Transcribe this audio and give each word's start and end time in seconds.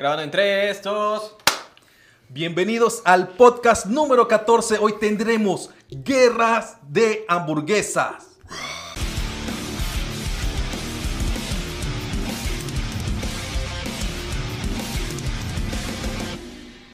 Grabando 0.00 0.22
en 0.22 0.30
3, 0.30 0.82
2. 0.82 1.36
Bienvenidos 2.30 3.02
al 3.04 3.28
podcast 3.28 3.84
número 3.84 4.26
14. 4.26 4.78
Hoy 4.78 4.94
tendremos 4.98 5.68
guerras 5.90 6.78
de 6.88 7.26
hamburguesas. 7.28 8.38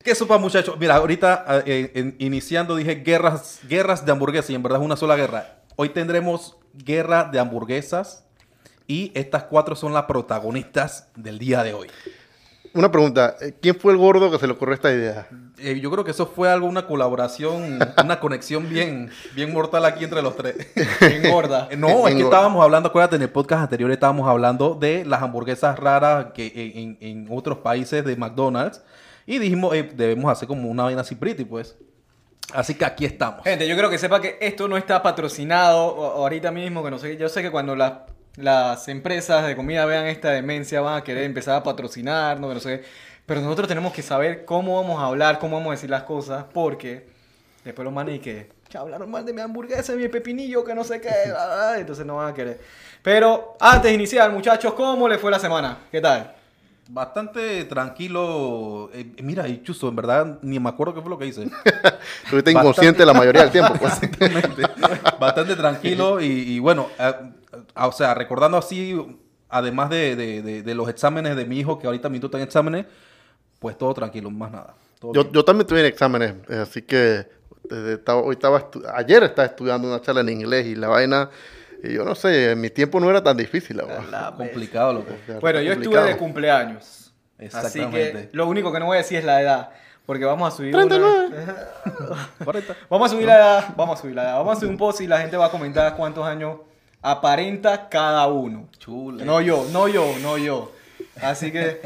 ¿Qué 0.03 0.15
sopa, 0.15 0.39
muchachos? 0.39 0.77
Mira, 0.79 0.95
ahorita 0.97 1.63
eh, 1.67 1.91
en- 1.95 2.15
iniciando 2.19 2.77
dije 2.77 2.97
guerras, 2.97 3.59
guerras 3.69 4.07
de 4.07 4.13
hamburguesas 4.13 4.51
y 4.51 4.55
en 4.55 4.63
verdad 4.63 4.81
es 4.81 4.85
una 4.85 4.97
sola 4.97 5.17
guerra. 5.17 5.59
Hoy 5.75 5.89
tendremos 5.89 6.57
guerra 6.75 7.25
de 7.25 7.41
hamburguesas 7.41 8.25
y 8.87 9.11
estas 9.15 9.45
cuatro 9.45 9.75
son 9.75 9.93
las 9.93 10.05
protagonistas 10.05 11.09
del 11.17 11.39
día 11.41 11.65
de 11.65 11.75
hoy. 11.75 11.89
Una 12.77 12.93
pregunta, 12.93 13.37
eh, 13.41 13.55
¿quién 13.61 13.75
fue 13.75 13.93
el 13.93 13.99
gordo 13.99 14.31
que 14.31 14.39
se 14.39 14.47
le 14.47 14.53
ocurrió 14.53 14.75
esta 14.75 14.93
idea? 14.93 15.27
Eh, 15.59 15.81
yo 15.81 15.91
creo 15.91 16.05
que 16.05 16.11
eso 16.11 16.27
fue 16.27 16.51
algo, 16.51 16.67
una 16.67 16.87
colaboración, 16.87 17.79
una 18.05 18.21
conexión 18.21 18.69
bien, 18.69 19.11
bien 19.35 19.51
mortal 19.51 19.87
aquí 19.87 20.05
entre 20.05 20.21
los 20.21 20.37
tres. 20.37 20.57
Bien 21.01 21.33
gorda. 21.33 21.69
Eh, 21.71 21.77
No, 21.79 22.07
es 22.07 22.15
que 22.15 22.23
gorda. 22.23 22.37
estábamos 22.37 22.63
hablando, 22.63 22.91
acuérdate, 22.91 23.17
en 23.17 23.23
el 23.23 23.31
podcast 23.31 23.63
anterior 23.63 23.91
estábamos 23.91 24.29
hablando 24.29 24.75
de 24.75 25.07
las 25.07 25.23
hamburguesas 25.23 25.79
raras 25.79 26.27
que 26.35 26.97
en, 27.01 27.27
otros 27.31 27.59
países 27.59 28.05
de 28.05 28.15
McDonald's. 28.15 28.83
Y 29.25 29.39
dijimos, 29.39 29.75
eh, 29.75 29.91
debemos 29.95 30.31
hacer 30.31 30.47
como 30.47 30.69
una 30.69 30.83
vaina 30.83 31.01
así 31.01 31.15
pretty, 31.15 31.47
pues. 31.47 31.79
Así 32.53 32.75
que 32.75 32.85
aquí 32.85 33.07
estamos. 33.07 33.43
Gente, 33.43 33.67
yo 33.67 33.75
creo 33.75 33.89
que 33.89 33.97
sepa 33.97 34.21
que 34.21 34.37
esto 34.43 34.69
no 34.69 34.77
está 34.77 35.03
patrocinado 35.03 35.79
ahorita 36.13 36.51
mismo, 36.51 36.85
que 36.85 36.91
no 36.91 36.99
sé, 36.99 37.17
yo 37.17 37.31
sé 37.31 37.41
que 37.41 37.51
cuando 37.51 37.75
las, 37.75 37.93
las 38.37 38.89
empresas 38.89 39.47
de 39.47 39.57
comida 39.57 39.85
vean 39.87 40.07
esta 40.07 40.31
demencia 40.31 40.81
van 40.81 40.99
a 40.99 41.05
querer 41.05 41.25
empezar 41.25 41.57
a 41.57 41.63
patrocinarnos, 41.63 42.53
no 42.55 42.61
sé, 42.61 42.83
pero 43.25 43.41
nosotros 43.41 43.67
tenemos 43.69 43.93
que 43.93 44.03
saber 44.03 44.45
cómo 44.45 44.81
vamos 44.81 45.01
a 45.03 45.07
hablar, 45.07 45.39
cómo 45.39 45.57
vamos 45.57 45.71
a 45.71 45.73
decir 45.73 45.91
las 45.91 46.03
cosas, 46.05 46.45
porque 46.53 47.07
después 47.65 47.85
los 47.85 47.93
manes 47.95 48.17
y 48.17 48.19
que, 48.21 48.51
"Ya 48.71 48.81
hablaron 48.81 49.11
mal 49.11 49.25
de 49.25 49.33
mi 49.33 49.41
hamburguesa, 49.41 49.93
de 49.93 49.99
mi 49.99 50.09
pepinillo, 50.09 50.65
que 50.65 50.75
no 50.75 50.85
sé 50.85 51.01
qué, 51.01 51.11
bla, 51.27 51.47
bla", 51.47 51.79
entonces 51.79 52.05
no 52.07 52.17
van 52.17 52.31
a 52.31 52.35
querer. 52.35 52.61
Pero 53.03 53.57
antes 53.61 53.85
de 53.91 53.95
iniciar, 53.95 54.31
muchachos, 54.31 54.75
¿cómo 54.75 55.09
les 55.09 55.21
fue 55.21 55.31
la 55.31 55.39
semana? 55.39 55.79
¿Qué 55.91 56.01
tal? 56.01 56.33
Bastante 56.89 57.65
tranquilo. 57.65 58.91
Eh, 58.95 59.07
mira, 59.23 59.49
y 59.49 59.61
Chuzo, 59.65 59.89
en 59.89 59.97
verdad, 59.97 60.39
ni 60.43 60.61
me 60.61 60.69
acuerdo 60.69 60.95
qué 60.95 61.01
fue 61.01 61.11
lo 61.11 61.19
que 61.19 61.27
hice. 61.27 61.49
Estuviste 62.25 62.53
inconsciente 62.53 63.05
la 63.05 63.13
mayoría 63.13 63.43
del 63.43 63.51
tiempo. 63.51 63.75
pues. 63.75 63.99
Bastante 65.19 65.57
tranquilo 65.57 66.21
y, 66.21 66.27
y 66.27 66.59
bueno, 66.61 66.89
a- 66.99 67.17
o 67.77 67.93
sea, 67.93 68.15
recordando 68.15 68.57
así, 68.57 68.97
además 69.49 69.91
de, 69.91 70.17
de- 70.17 70.43
de- 70.43 70.63
de 70.63 70.75
los 70.75 70.89
exámenes 70.89 71.37
de 71.37 71.45
mi 71.45 71.59
hijo, 71.59 71.79
que 71.79 71.87
ahorita 71.87 72.09
mismo 72.09 72.27
está 72.27 72.39
en 72.39 72.45
exámenes, 72.45 72.87
pues 73.59 73.77
todo 73.77 73.93
tranquilo, 73.95 74.31
más 74.31 74.51
nada. 74.51 74.75
Todo 74.99 75.13
Yo, 75.13 75.23
bien. 75.25 75.35
yo 75.35 75.45
también 75.45 75.67
tuve 75.67 75.87
exámenes, 75.87 76.35
eh, 76.49 76.57
así 76.57 76.83
que 76.83 77.27
eh, 77.71 77.93
estaba- 77.99 78.21
hoy 78.23 78.35
estaba 78.35 78.61
estu- 78.71 78.85
ayer 78.95 79.23
estaba 79.25 79.47
estudiando 79.47 79.89
una 79.89 80.01
charla 80.01 80.21
en 80.23 80.29
inglés 80.31 80.67
y 80.67 80.75
la 80.75 80.89
vaina, 80.89 81.29
y 81.83 81.93
yo 81.95 82.05
no 82.05 82.15
sé, 82.15 82.53
en 82.53 82.61
mi 82.61 82.71
tiempo 82.71 82.99
no 83.01 83.11
era 83.11 83.23
tan 83.23 83.37
difícil. 83.37 83.77
la 84.11 84.33
complicado, 84.37 84.93
loco. 84.95 85.13
Bueno, 85.41 85.61
yo 85.61 85.73
estuve 85.73 85.85
Complicado. 85.85 86.07
de 86.07 86.17
cumpleaños. 86.17 87.13
Así 87.39 87.45
Exactamente. 87.45 88.13
que 88.13 88.29
lo 88.33 88.47
único 88.49 88.73
que 88.73 88.79
no 88.81 88.87
voy 88.87 88.95
a 88.97 88.99
decir 88.99 89.19
es 89.19 89.25
la 89.25 89.43
edad. 89.43 89.71
Porque 90.07 90.25
vamos 90.25 90.53
a 90.55 90.57
subir. 90.57 90.73
39. 90.73 91.27
una- 91.27 92.29
40. 92.45 92.77
Vamos 92.89 93.11
a 93.11 93.15
subir 93.15 93.27
la 93.27 93.37
edad. 93.37 93.75
Vamos 93.77 93.99
a 93.99 94.03
subir 94.03 94.15
la 94.15 94.23
edad. 94.23 94.37
Vamos 94.37 94.57
a 94.57 94.61
subir 94.61 94.71
un 94.71 94.79
post 94.79 95.01
y 95.01 95.07
la 95.09 95.19
gente 95.19 95.37
va 95.37 95.47
a 95.47 95.51
comentar 95.51 95.97
cuántos 95.97 96.25
años 96.25 96.59
aparenta 97.07 97.89
cada 97.89 98.27
uno. 98.27 98.69
Chule. 98.79 99.25
No 99.25 99.41
yo, 99.41 99.65
no 99.73 99.87
yo, 99.87 100.15
no 100.21 100.39
yo. 100.39 100.73
Así 101.23 101.53
que 101.53 101.81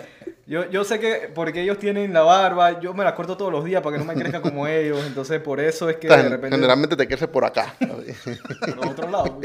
yo, 0.46 0.68
yo 0.70 0.82
sé 0.82 0.98
que 0.98 1.30
porque 1.34 1.60
ellos 1.62 1.78
tienen 1.78 2.12
la 2.12 2.22
barba, 2.22 2.80
yo 2.80 2.94
me 2.94 3.04
la 3.04 3.14
corto 3.14 3.36
todos 3.36 3.52
los 3.52 3.64
días 3.64 3.82
para 3.82 3.96
que 3.96 4.04
no 4.04 4.12
me 4.12 4.18
crezca 4.18 4.40
como 4.40 4.66
ellos. 4.66 5.04
Entonces 5.06 5.40
por 5.40 5.60
eso 5.60 5.90
es 5.90 5.96
que 5.96 6.08
O 6.08 6.14
sea, 6.14 6.22
de 6.22 6.28
repente. 6.30 6.56
Generalmente 6.56 6.96
te 6.96 7.06
crece 7.06 7.28
por 7.28 7.44
acá. 7.44 7.74
Por 7.78 8.88
otro 8.88 9.10
lado. 9.10 9.38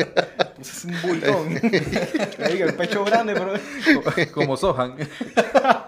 Pues 0.55 0.69
es 0.77 0.85
un 0.85 1.01
bultón. 1.01 1.59
El 2.39 2.73
pecho 2.75 3.03
grande, 3.03 3.33
pero. 3.33 4.31
Como 4.33 4.55
Sohan. 4.55 4.95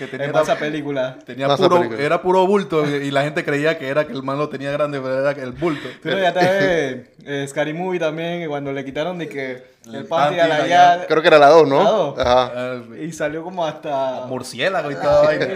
que 0.00 0.06
tenía, 0.08 0.26
Es 0.26 0.36
esa 0.42 0.56
película. 0.56 1.18
tenía 1.24 1.54
puro, 1.56 1.76
película. 1.76 2.02
era 2.02 2.22
puro 2.22 2.46
bulto 2.46 2.86
y 2.88 3.10
la 3.10 3.22
gente 3.22 3.44
creía 3.44 3.78
que 3.78 3.88
era 3.88 4.06
que 4.06 4.12
el 4.12 4.22
man 4.22 4.38
lo 4.38 4.48
tenía 4.48 4.72
grande, 4.72 4.98
pero 5.00 5.20
era 5.20 5.34
que 5.34 5.42
el 5.42 5.52
bulto. 5.52 5.86
Tú 6.02 6.08
no 6.08 6.18
ya 6.18 6.32
te 6.32 6.40
ves 6.40 7.06
eh, 7.26 7.46
Scary 7.46 7.74
Movie 7.74 8.00
también, 8.00 8.48
cuando 8.48 8.72
le 8.72 8.84
quitaron 8.84 9.18
de 9.18 9.28
que 9.28 9.62
el 9.86 9.94
El 9.94 10.04
panty 10.06 10.40
a 10.40 10.48
la 10.48 10.66
ya 10.66 11.06
Creo 11.06 11.20
que 11.22 11.28
era 11.28 11.38
la 11.38 11.48
2, 11.48 11.68
¿no? 11.68 11.84
La 11.84 11.90
dos. 11.90 12.18
Ajá. 12.18 12.52
Ah, 12.54 12.80
y 13.00 13.12
salió 13.12 13.42
como 13.44 13.64
hasta 13.66 14.24
Murciélago 14.26 14.90
y 14.90 14.94
toda 14.94 15.22
vaina. 15.22 15.46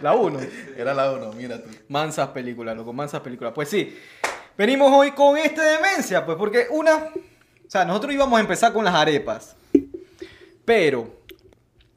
la 0.00 0.14
1. 0.14 0.40
Era 0.76 0.94
la 0.94 1.12
uno, 1.12 1.32
mira 1.32 1.62
tú. 1.62 1.70
Mansas 1.88 2.28
películas, 2.28 2.76
loco, 2.76 2.92
mansas 2.92 3.20
películas. 3.20 3.52
Pues 3.54 3.68
sí, 3.68 3.96
venimos 4.58 4.90
hoy 4.92 5.12
con 5.12 5.36
esta 5.38 5.62
demencia, 5.62 6.24
pues 6.26 6.36
porque 6.36 6.66
una, 6.70 6.94
o 6.96 7.68
sea, 7.68 7.84
nosotros 7.84 8.12
íbamos 8.12 8.38
a 8.38 8.40
empezar 8.40 8.72
con 8.72 8.84
las 8.84 8.94
arepas, 8.94 9.54
pero 10.64 11.08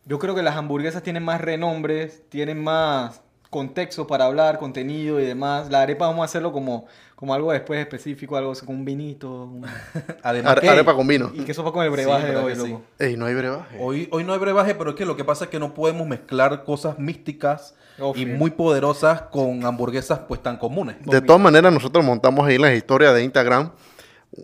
yo 0.08 0.20
creo 0.20 0.34
que 0.36 0.42
las 0.44 0.56
hamburguesas 0.56 1.04
tienen 1.04 1.24
más 1.24 1.42
renombres, 1.42 2.24
tienen 2.30 2.64
más 2.64 3.22
contexto 3.50 4.08
para 4.08 4.26
hablar, 4.26 4.58
contenido 4.60 5.20
y 5.20 5.26
demás. 5.26 5.70
La 5.70 5.82
arepa 5.82 6.08
vamos 6.08 6.22
a 6.22 6.26
hacerlo 6.26 6.52
como, 6.52 6.86
como 7.16 7.34
algo 7.34 7.52
después 7.52 7.80
específico, 7.80 8.36
algo 8.38 8.54
con 8.66 8.76
un 8.76 8.86
vinito. 8.86 9.44
un- 9.46 9.66
Además, 10.24 10.58
Are- 10.58 10.70
arepa 10.70 10.94
con 10.96 11.08
vino. 11.08 11.32
Y 11.34 11.44
que 11.46 11.52
eso 11.54 11.64
fue 11.64 11.72
con 11.72 11.84
el 11.86 11.90
brebaje 11.92 12.28
Sí, 12.28 12.32
de 12.32 12.38
hoy, 12.38 12.56
sí. 12.56 12.68
loco. 12.70 12.82
Ey, 13.00 13.16
no 13.18 13.26
hay 13.26 13.36
brebaje. 13.36 13.78
hoy, 13.80 14.10
hoy 14.12 14.24
no 14.24 14.34
hay 14.34 14.40
brebaje, 14.40 14.76
pero 14.76 14.90
es 14.92 14.96
que 14.96 15.06
lo 15.06 15.16
que 15.16 15.24
pasa 15.24 15.46
es 15.46 15.50
que 15.50 15.60
no 15.60 15.74
podemos 15.74 16.06
mezclar 16.08 16.64
cosas 16.64 17.00
místicas 17.00 17.76
Oh, 18.00 18.14
y 18.16 18.28
muy 18.28 18.52
poderosas 18.52 19.24
con 19.24 19.66
hamburguesas 19.66 20.20
pues 20.28 20.44
tan 20.44 20.58
comunes. 20.58 20.98
De 21.04 21.20
todas 21.20 21.42
maneras, 21.42 21.74
nosotros 21.74 22.06
montamos 22.06 22.46
ahí 22.46 22.56
en 22.56 22.62
las 22.62 22.76
historias 22.76 23.12
de 23.16 23.24
Instagram 23.24 23.72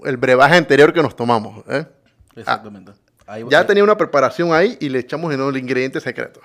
el 0.05 0.17
brebaje 0.17 0.55
anterior 0.55 0.91
que 0.91 1.03
nos 1.03 1.15
tomamos. 1.15 1.63
¿eh? 1.69 1.85
Exactamente. 2.35 2.93
Ahí- 3.27 3.45
Ya 3.49 3.65
tenía 3.65 3.83
una 3.83 3.97
preparación 3.97 4.53
ahí 4.53 4.77
y 4.79 4.89
le 4.89 4.99
echamos 4.99 5.33
en 5.33 5.41
el 5.41 5.57
ingrediente 5.57 5.99
secreto. 6.01 6.41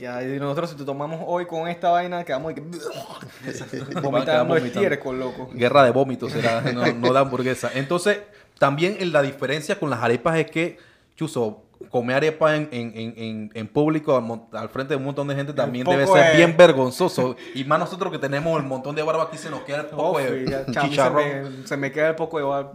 Y 0.00 0.38
nosotros 0.38 0.70
si 0.70 0.76
te 0.76 0.84
tomamos 0.84 1.20
hoy 1.26 1.46
con 1.46 1.68
esta 1.68 1.90
vaina, 1.90 2.24
quedamos 2.24 2.54
de 2.54 2.62
que... 2.62 2.68
Vomitando 4.00 4.56
estiércol, 4.56 5.18
loco. 5.18 5.50
Guerra 5.52 5.84
de 5.84 5.90
vómitos 5.90 6.34
era, 6.34 6.60
no, 6.60 6.92
no 6.92 7.12
de 7.12 7.18
hamburguesa. 7.18 7.70
Entonces, 7.74 8.18
también 8.58 8.96
en 9.00 9.12
la 9.12 9.22
diferencia 9.22 9.78
con 9.78 9.90
las 9.90 10.00
arepas 10.00 10.38
es 10.38 10.50
que, 10.50 10.78
Chuzo, 11.16 11.62
comer 11.90 12.16
arepa 12.16 12.56
en, 12.56 12.68
en, 12.72 13.50
en, 13.54 13.68
público 13.68 14.16
al, 14.52 14.68
frente 14.68 14.94
de 14.94 14.96
un 14.98 15.04
montón 15.04 15.28
de 15.28 15.34
gente 15.34 15.52
también 15.52 15.86
debe 15.86 16.06
ser 16.06 16.30
de- 16.32 16.36
bien 16.36 16.56
vergonzoso. 16.56 17.36
Y 17.54 17.64
más 17.64 17.78
nosotros 17.78 18.12
que 18.12 18.18
tenemos 18.18 18.58
el 18.60 18.66
montón 18.66 18.94
de 18.94 19.02
barba 19.02 19.24
aquí 19.24 19.36
se 19.38 19.50
nos 19.50 19.62
queda 19.62 19.78
el 19.80 19.86
poco 19.86 20.02
Oh, 20.02 20.18
de 20.18 20.46
ya, 20.46 20.64
se, 20.64 21.10
me, 21.10 21.66
se 21.66 21.76
me 21.76 21.92
queda 21.92 22.08
el 22.10 22.14
poco 22.14 22.38
de 22.38 22.44
barba. 22.44 22.72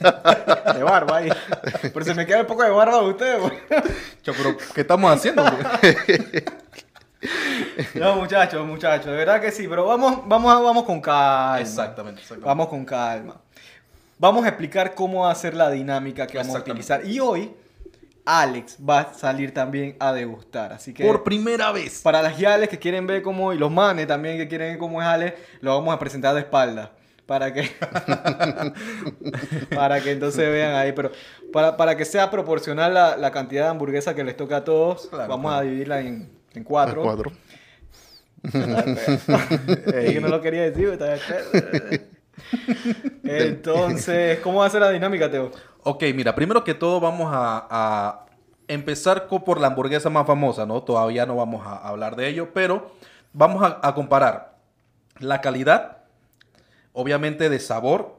De 0.74 0.82
barba 0.84 1.16
ahí. 1.18 1.28
Pero 1.92 2.04
se 2.04 2.14
me 2.14 2.24
queda 2.26 2.40
el 2.40 2.46
poco 2.46 2.62
de 2.62 2.70
barba 2.70 3.00
de 3.00 3.08
ustedes. 3.08 3.52
Cho, 4.22 4.32
pero, 4.32 4.56
¿qué 4.74 4.80
estamos 4.82 5.12
haciendo? 5.12 5.44
No, 7.94 8.16
muchachos, 8.16 8.66
muchachos. 8.66 9.06
De 9.06 9.16
verdad 9.16 9.40
que 9.40 9.50
sí. 9.50 9.66
Pero 9.68 9.86
vamos, 9.86 10.20
vamos, 10.26 10.52
a- 10.54 10.60
vamos 10.60 10.84
con 10.84 11.00
calma. 11.00 11.60
Exactamente, 11.60 12.20
exactamente. 12.20 12.46
Vamos 12.46 12.68
con 12.68 12.84
calma. 12.84 13.36
Vamos 14.18 14.44
a 14.44 14.48
explicar 14.48 14.94
cómo 14.94 15.26
hacer 15.28 15.54
la 15.54 15.70
dinámica 15.70 16.26
que 16.26 16.38
vamos 16.38 16.54
a 16.54 16.58
utilizar. 16.60 17.04
Y 17.06 17.20
hoy, 17.20 17.50
Alex 18.24 18.78
va 18.88 19.00
a 19.00 19.14
salir 19.14 19.52
también 19.54 19.96
a 19.98 20.12
degustar. 20.12 20.72
Así 20.72 20.92
que. 20.94 21.04
Por 21.04 21.24
primera 21.24 21.72
vez. 21.72 22.02
Para 22.02 22.22
las 22.22 22.38
yales 22.38 22.68
que 22.68 22.78
quieren 22.78 23.06
ver 23.06 23.22
cómo, 23.22 23.52
y 23.52 23.58
los 23.58 23.70
manes 23.70 24.06
también 24.06 24.36
que 24.36 24.48
quieren 24.48 24.70
ver 24.70 24.78
cómo 24.78 25.00
es 25.02 25.08
Ale, 25.08 25.34
lo 25.60 25.74
vamos 25.74 25.94
a 25.94 25.98
presentar 25.98 26.34
de 26.34 26.40
espalda. 26.40 26.92
Para 27.26 27.52
que, 27.54 27.70
para 29.74 30.00
que 30.00 30.12
entonces 30.12 30.48
vean 30.50 30.74
ahí. 30.74 30.92
Pero 30.92 31.10
para, 31.52 31.76
para 31.76 31.96
que 31.96 32.04
sea 32.04 32.30
proporcional 32.30 32.94
la, 32.94 33.16
la 33.16 33.30
cantidad 33.30 33.64
de 33.64 33.70
hamburguesa 33.70 34.14
que 34.14 34.24
les 34.24 34.36
toca 34.36 34.58
a 34.58 34.64
todos, 34.64 35.06
Claro, 35.08 35.28
vamos 35.28 35.50
claro. 35.50 35.60
a 35.60 35.62
dividirla 35.62 36.00
en, 36.00 36.30
en 36.54 36.64
cuatro. 36.64 37.02
Cuatro. 37.02 37.32
Es 38.42 40.14
que 40.14 40.20
no 40.20 40.28
lo 40.28 40.40
quería 40.40 40.62
decir, 40.62 40.96
pero 40.98 41.14
está- 41.14 42.00
Entonces, 43.24 44.38
¿cómo 44.40 44.60
va 44.60 44.66
a 44.66 44.70
ser 44.70 44.80
la 44.80 44.90
dinámica, 44.90 45.30
Teo? 45.30 45.50
Ok, 45.82 46.04
mira, 46.14 46.34
primero 46.34 46.62
que 46.64 46.74
todo 46.74 47.00
vamos 47.00 47.30
a, 47.32 47.66
a 47.70 48.26
empezar 48.68 49.26
por 49.28 49.60
la 49.60 49.68
hamburguesa 49.68 50.10
más 50.10 50.26
famosa, 50.26 50.66
¿no? 50.66 50.82
Todavía 50.82 51.26
no 51.26 51.36
vamos 51.36 51.66
a 51.66 51.76
hablar 51.76 52.16
de 52.16 52.28
ello, 52.28 52.50
pero 52.52 52.92
vamos 53.32 53.62
a, 53.62 53.80
a 53.82 53.94
comparar 53.94 54.58
la 55.18 55.40
calidad, 55.40 55.98
obviamente 56.92 57.48
de 57.48 57.58
sabor 57.58 58.18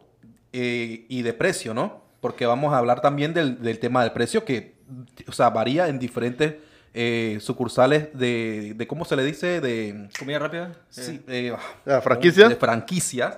eh, 0.54 1.06
y 1.10 1.22
de 1.22 1.34
precio, 1.34 1.74
¿no? 1.74 2.02
Porque 2.20 2.46
vamos 2.46 2.74
a 2.74 2.78
hablar 2.78 3.02
también 3.02 3.34
del, 3.34 3.62
del 3.62 3.80
tema 3.80 4.04
del 4.04 4.12
precio 4.12 4.46
que, 4.46 4.76
o 5.28 5.32
sea, 5.32 5.50
varía 5.50 5.88
en 5.88 5.98
diferentes 5.98 6.56
eh, 6.94 7.38
sucursales 7.40 8.10
de, 8.14 8.74
de, 8.76 8.88
¿cómo 8.88 9.06
se 9.06 9.16
le 9.16 9.24
dice? 9.24 9.62
De, 9.62 10.10
¿Comida 10.20 10.40
rápida? 10.40 10.74
sí, 10.90 11.22
eh, 11.28 11.56
¿La 11.86 12.02
franquicia? 12.02 12.50
De 12.50 12.56
franquicias. 12.58 13.38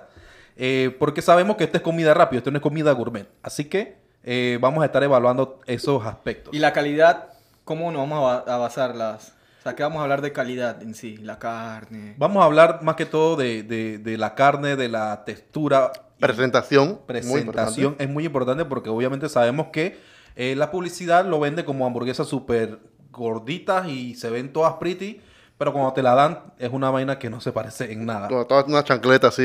Eh, 0.57 0.95
porque 0.99 1.21
sabemos 1.21 1.55
que 1.57 1.63
esto 1.65 1.77
es 1.77 1.83
comida 1.83 2.13
rápida, 2.13 2.39
esto 2.39 2.51
no 2.51 2.57
es 2.57 2.63
comida 2.63 2.91
gourmet. 2.91 3.27
Así 3.41 3.65
que 3.65 3.97
eh, 4.23 4.57
vamos 4.61 4.83
a 4.83 4.85
estar 4.85 5.03
evaluando 5.03 5.59
esos 5.65 6.05
aspectos. 6.05 6.53
¿Y 6.53 6.59
la 6.59 6.73
calidad? 6.73 7.29
¿Cómo 7.65 7.91
nos 7.91 8.01
vamos 8.01 8.17
a 8.19 8.21
ba- 8.43 8.55
a 8.55 8.57
basar 8.57 8.95
las...? 8.95 9.33
O 9.59 9.63
sea, 9.63 9.75
que 9.75 9.83
vamos 9.83 9.99
a 9.99 10.03
hablar 10.03 10.21
de 10.21 10.33
calidad 10.33 10.81
en 10.83 10.93
sí, 10.93 11.15
la 11.17 11.39
carne. 11.39 12.15
Vamos 12.17 12.41
a 12.43 12.45
hablar 12.45 12.83
más 12.83 12.95
que 12.95 13.05
todo 13.05 13.37
de, 13.37 13.63
de- 13.63 13.97
de 13.97 14.17
la 14.17 14.35
carne, 14.35 14.75
de 14.75 14.89
la 14.89 15.23
textura. 15.23 15.91
Presentación. 16.19 16.87
muy 16.89 17.03
presentación. 17.07 17.95
es 17.99 18.09
muy 18.09 18.25
importante 18.25 18.65
porque 18.65 18.89
obviamente 18.89 19.29
sabemos 19.29 19.67
que 19.71 19.97
eh, 20.35 20.55
la 20.55 20.69
publicidad 20.71 21.25
lo 21.25 21.39
vende 21.39 21.63
como 21.63 21.85
hamburguesas 21.85 22.27
súper 22.27 22.79
gorditas 23.11 23.87
y 23.87 24.15
se 24.15 24.29
ven 24.29 24.51
todas 24.51 24.73
pretty, 24.73 25.21
pero 25.63 25.71
cuando 25.71 25.93
te 25.93 26.03
la 26.03 26.13
dan 26.13 26.39
es 26.59 26.69
una 26.73 26.89
vaina 26.89 27.17
que 27.17 27.29
no 27.29 27.39
se 27.39 27.53
parece 27.53 27.89
en 27.93 28.05
nada. 28.05 28.27
Toda, 28.27 28.43
toda 28.43 28.65
una 28.65 28.83
chancleta 28.83 29.29
así. 29.29 29.43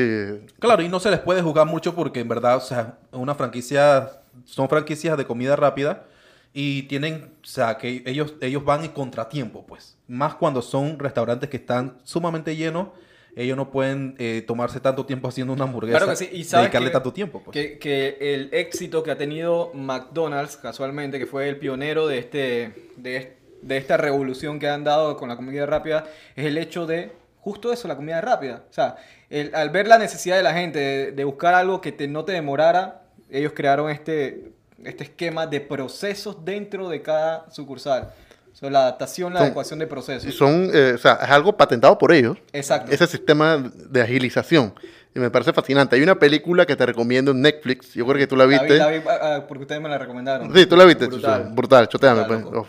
Claro, 0.59 0.83
y 0.83 0.89
no 0.89 0.99
se 0.99 1.09
les 1.09 1.21
puede 1.21 1.41
jugar 1.41 1.65
mucho 1.65 1.95
porque 1.95 2.19
en 2.19 2.27
verdad, 2.27 2.57
o 2.57 2.59
sea, 2.59 2.97
una 3.13 3.35
franquicia, 3.35 4.11
son 4.43 4.67
franquicias 4.67 5.17
de 5.17 5.23
comida 5.23 5.55
rápida 5.55 6.07
y 6.53 6.83
tienen, 6.83 7.31
o 7.41 7.47
sea, 7.47 7.77
que 7.77 8.03
ellos, 8.05 8.33
ellos 8.41 8.65
van 8.65 8.83
en 8.83 8.91
contratiempo, 8.91 9.65
pues. 9.65 9.95
Más 10.09 10.35
cuando 10.35 10.61
son 10.61 10.99
restaurantes 10.99 11.49
que 11.49 11.55
están 11.55 11.99
sumamente 12.03 12.53
llenos, 12.57 12.89
ellos 13.33 13.55
no 13.55 13.71
pueden 13.71 14.15
eh, 14.17 14.43
tomarse 14.45 14.81
tanto 14.81 15.05
tiempo 15.05 15.29
haciendo 15.29 15.53
una 15.53 15.63
hamburguesa, 15.63 15.99
Claro 15.99 16.11
que 16.11 16.17
sí, 16.17 16.29
y 16.33 16.43
sabes 16.43 16.65
dedicarle 16.65 16.89
que- 16.89 16.93
tanto 16.95 17.13
tiempo, 17.13 17.41
pues. 17.45 17.53
Que, 17.53 17.79
que 17.79 18.17
el 18.19 18.49
éxito 18.51 19.03
que 19.03 19.11
ha 19.11 19.17
tenido 19.17 19.71
McDonald's, 19.73 20.57
casualmente, 20.57 21.17
que 21.17 21.27
fue 21.27 21.47
el 21.47 21.59
pionero 21.59 22.07
de, 22.07 22.17
este, 22.17 22.91
de, 22.97 23.37
de 23.61 23.77
esta 23.77 23.97
revolución 23.97 24.59
que 24.59 24.67
han 24.69 24.83
dado 24.83 25.17
con 25.17 25.29
la 25.29 25.35
comida 25.35 25.65
rápida, 25.65 26.05
es 26.35 26.45
el 26.45 26.57
hecho 26.57 26.85
de 26.85 27.11
justo 27.39 27.71
eso, 27.71 27.87
la 27.87 27.95
comida 27.95 28.21
rápida. 28.21 28.63
O 28.69 28.73
sea, 28.73 28.95
el- 29.29 29.53
al 29.55 29.69
ver 29.69 29.87
la 29.87 29.97
necesidad 29.97 30.37
de 30.37 30.43
la 30.43 30.53
gente 30.53 30.79
de, 30.79 31.11
de 31.11 31.23
buscar 31.23 31.53
algo 31.53 31.81
que 31.81 31.91
te- 31.91 32.07
no 32.07 32.25
te 32.25 32.31
demorara, 32.33 33.01
ellos 33.29 33.53
crearon 33.55 33.89
este, 33.89 34.51
este 34.83 35.03
esquema 35.05 35.45
de 35.47 35.61
procesos 35.61 36.43
dentro 36.43 36.89
de 36.89 37.01
cada 37.01 37.49
sucursal. 37.51 38.09
O 38.51 38.55
sea, 38.55 38.69
la 38.69 38.79
adaptación, 38.81 39.33
la 39.33 39.39
Son- 39.39 39.45
adecuación 39.47 39.79
de 39.79 39.87
procesos. 39.87 40.33
son, 40.35 40.69
eh, 40.73 40.93
o 40.95 40.97
sea, 40.97 41.19
es 41.23 41.29
algo 41.29 41.55
patentado 41.55 41.97
por 41.97 42.11
ellos. 42.11 42.37
Exacto. 42.51 42.91
Ese 42.91 43.07
sistema 43.07 43.57
de 43.57 44.01
agilización. 44.01 44.73
Y 45.15 45.19
me 45.19 45.29
parece 45.31 45.53
fascinante. 45.53 45.95
Hay 45.95 46.03
una 46.03 46.15
película 46.19 46.65
que 46.65 46.75
te 46.75 46.85
recomiendo 46.85 47.31
en 47.31 47.41
Netflix. 47.41 47.93
Yo 47.93 48.05
creo 48.05 48.17
que 48.17 48.27
tú 48.27 48.35
la 48.35 48.43
La 48.45 48.49
viste. 48.49 48.73
vi, 48.73 48.79
la 48.79 48.87
vi, 48.89 48.97
ah, 49.07 49.19
ah, 49.21 49.45
porque 49.47 49.63
ustedes 49.63 49.81
me 49.81 49.89
la 49.89 49.97
recomendaron. 49.97 50.53
Sí, 50.53 50.65
tú 50.65 50.75
la 50.75 50.85
viste. 50.85 51.07
Brutal. 51.07 51.49
Brutal. 51.53 51.87
Choteame, 51.87 52.23
pues. 52.25 52.41
loco. 52.41 52.67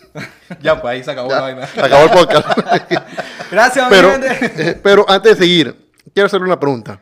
Ya, 0.60 0.80
pues 0.80 0.92
ahí 0.92 1.04
se 1.04 1.10
acabó 1.10 1.30
la 1.30 1.40
vaina. 1.40 1.66
se 1.66 1.80
acabó 1.80 2.04
el 2.04 2.10
podcast. 2.10 2.46
Gracias, 3.50 3.90
mi 3.90 3.96
pero, 3.96 4.10
gente. 4.10 4.70
eh, 4.70 4.80
pero 4.82 5.04
antes 5.08 5.38
de 5.38 5.44
seguir, 5.44 5.90
quiero 6.14 6.26
hacerle 6.26 6.46
una 6.46 6.60
pregunta. 6.60 7.00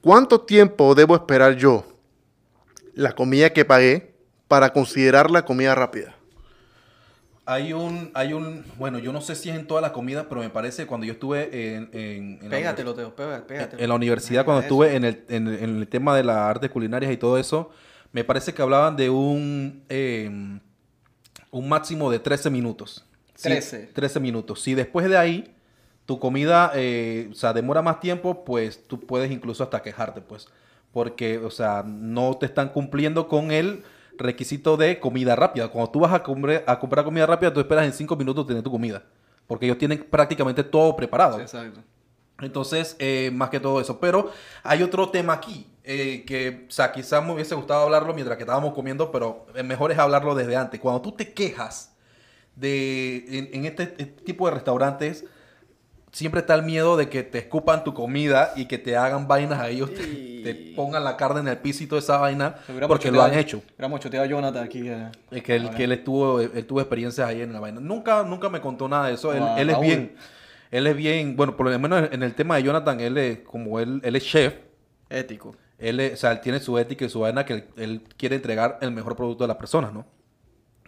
¿Cuánto 0.00 0.40
tiempo 0.40 0.94
debo 0.94 1.14
esperar 1.14 1.54
yo 1.56 1.86
la 2.94 3.12
comida 3.12 3.50
que 3.50 3.64
pagué 3.64 4.14
para 4.48 4.72
considerarla 4.72 5.44
comida 5.44 5.74
rápida? 5.74 6.16
Hay 7.44 7.72
un, 7.72 8.10
hay 8.14 8.32
un, 8.34 8.64
bueno, 8.78 8.98
yo 8.98 9.12
no 9.12 9.20
sé 9.20 9.34
si 9.34 9.50
es 9.50 9.56
en 9.56 9.66
todas 9.66 9.82
las 9.82 9.90
comidas, 9.90 10.26
pero 10.28 10.40
me 10.40 10.50
parece 10.50 10.86
cuando 10.86 11.06
yo 11.06 11.12
estuve 11.14 11.74
en, 11.74 11.90
en, 11.92 12.38
en 12.40 12.44
la 12.44 12.50
Pégatelo, 12.50 12.94
Teo, 12.94 13.14
pégate, 13.16 13.42
pégatelo. 13.46 13.82
en 13.82 13.88
la 13.88 13.94
universidad, 13.96 14.44
cuando 14.44 14.62
estuve 14.62 14.94
en 14.94 15.04
el, 15.04 15.24
en, 15.28 15.48
en 15.48 15.78
el 15.78 15.88
tema 15.88 16.16
de 16.16 16.22
las 16.22 16.36
artes 16.36 16.70
culinarias 16.70 17.10
y 17.12 17.16
todo 17.16 17.38
eso, 17.38 17.70
me 18.12 18.22
parece 18.22 18.54
que 18.54 18.62
hablaban 18.62 18.94
de 18.96 19.10
un, 19.10 19.82
eh, 19.88 20.30
un 21.52 21.68
máximo 21.68 22.10
de 22.10 22.18
13 22.18 22.50
minutos. 22.50 23.04
Sí, 23.36 23.44
13. 23.44 23.90
13 23.94 24.20
minutos. 24.20 24.60
Si 24.60 24.74
después 24.74 25.08
de 25.08 25.16
ahí 25.16 25.54
tu 26.06 26.18
comida, 26.18 26.72
eh, 26.74 27.28
o 27.30 27.34
sea, 27.34 27.52
demora 27.52 27.82
más 27.82 28.00
tiempo, 28.00 28.44
pues 28.44 28.88
tú 28.88 28.98
puedes 28.98 29.30
incluso 29.30 29.62
hasta 29.62 29.80
quejarte, 29.82 30.20
pues. 30.20 30.48
Porque, 30.92 31.38
o 31.38 31.50
sea, 31.50 31.84
no 31.86 32.36
te 32.36 32.46
están 32.46 32.70
cumpliendo 32.70 33.28
con 33.28 33.52
el 33.52 33.84
requisito 34.18 34.76
de 34.76 34.98
comida 34.98 35.36
rápida. 35.36 35.68
Cuando 35.68 35.90
tú 35.90 36.00
vas 36.00 36.12
a, 36.12 36.22
comprar 36.22 36.64
a 36.66 36.78
comprar 36.78 37.04
comida 37.04 37.26
rápida, 37.26 37.52
tú 37.52 37.60
esperas 37.60 37.86
en 37.86 37.92
5 37.92 38.16
minutos 38.16 38.46
tener 38.46 38.62
tu 38.62 38.70
comida. 38.70 39.04
Porque 39.46 39.66
ellos 39.66 39.78
tienen 39.78 40.04
prácticamente 40.10 40.64
todo 40.64 40.96
preparado. 40.96 41.38
Exacto. 41.40 41.80
Entonces, 42.40 42.96
eh, 42.98 43.30
más 43.32 43.50
que 43.50 43.60
todo 43.60 43.80
eso. 43.80 44.00
Pero 44.00 44.32
hay 44.62 44.82
otro 44.82 45.10
tema 45.10 45.34
aquí 45.34 45.66
eh, 45.84 46.24
que, 46.26 46.66
o 46.68 46.70
sea, 46.70 46.92
quizás 46.92 47.24
me 47.24 47.32
hubiese 47.32 47.54
gustado 47.54 47.82
hablarlo 47.82 48.14
mientras 48.14 48.36
que 48.36 48.42
estábamos 48.44 48.72
comiendo, 48.74 49.10
pero 49.10 49.46
mejor 49.64 49.92
es 49.92 49.98
hablarlo 49.98 50.34
desde 50.34 50.56
antes. 50.56 50.80
Cuando 50.80 51.02
tú 51.02 51.12
te 51.12 51.32
quejas 51.32 51.94
de, 52.56 53.24
en, 53.28 53.48
en 53.52 53.64
este, 53.64 53.82
este 53.84 54.04
tipo 54.06 54.46
de 54.46 54.54
restaurantes, 54.54 55.24
siempre 56.12 56.40
está 56.40 56.54
el 56.54 56.62
miedo 56.62 56.96
de 56.96 57.08
que 57.08 57.22
te 57.22 57.38
escupan 57.38 57.84
tu 57.84 57.94
comida 57.94 58.52
y 58.56 58.66
que 58.66 58.78
te 58.78 58.96
hagan 58.96 59.26
vainas 59.26 59.58
a 59.60 59.68
ellos, 59.70 59.92
te, 59.94 60.02
Y- 60.02 60.42
te 60.42 60.54
pongan 60.74 61.04
la 61.04 61.16
carne 61.16 61.40
en 61.40 61.48
el 61.48 61.58
piso 61.58 61.84
y 61.84 61.86
toda 61.86 62.00
esa 62.00 62.18
vaina, 62.18 62.56
porque 62.88 63.10
lo 63.12 63.22
han 63.22 63.34
hecho. 63.34 63.62
Hubiéramos 63.76 64.00
choteado 64.00 64.24
a 64.26 64.28
Jonathan 64.28 64.64
aquí. 64.64 64.88
eh. 64.88 65.08
Es 65.30 65.42
que 65.42 65.54
él, 65.56 65.70
que 65.70 65.84
él 65.84 65.92
estuvo, 65.92 66.40
él 66.40 66.66
tuvo 66.66 66.80
experiencias 66.80 67.26
ahí 67.28 67.40
en 67.42 67.52
la 67.52 67.60
vaina. 67.60 67.80
Nunca, 67.80 68.24
nunca 68.24 68.48
me 68.48 68.60
contó 68.60 68.88
nada 68.88 69.06
de 69.06 69.14
eso. 69.14 69.32
Él, 69.32 69.42
Ah, 69.42 69.54
él 69.56 69.70
es 69.70 69.80
bien, 69.80 70.16
él 70.72 70.86
es 70.88 70.96
bien, 70.96 71.36
bueno, 71.36 71.56
por 71.56 71.70
lo 71.70 71.78
menos 71.78 72.08
en 72.12 72.22
el 72.24 72.34
tema 72.34 72.56
de 72.56 72.64
Jonathan, 72.64 72.98
él 73.00 73.16
es, 73.18 73.38
como 73.40 73.78
él, 73.80 74.00
él 74.04 74.16
es 74.16 74.24
chef, 74.24 74.54
Ético. 75.08 75.54
Él, 75.82 76.00
es- 76.00 76.14
o 76.14 76.16
sea, 76.16 76.32
él 76.32 76.40
tiene 76.40 76.60
su 76.60 76.78
ética 76.78 77.04
y 77.04 77.10
su 77.10 77.20
vaina 77.20 77.44
que 77.44 77.66
él, 77.76 78.02
quiere 78.16 78.36
entregar 78.36 78.78
el 78.80 78.92
mejor 78.92 79.16
producto 79.16 79.44
de 79.44 79.48
las 79.48 79.56
personas, 79.56 79.92
¿no? 79.92 80.06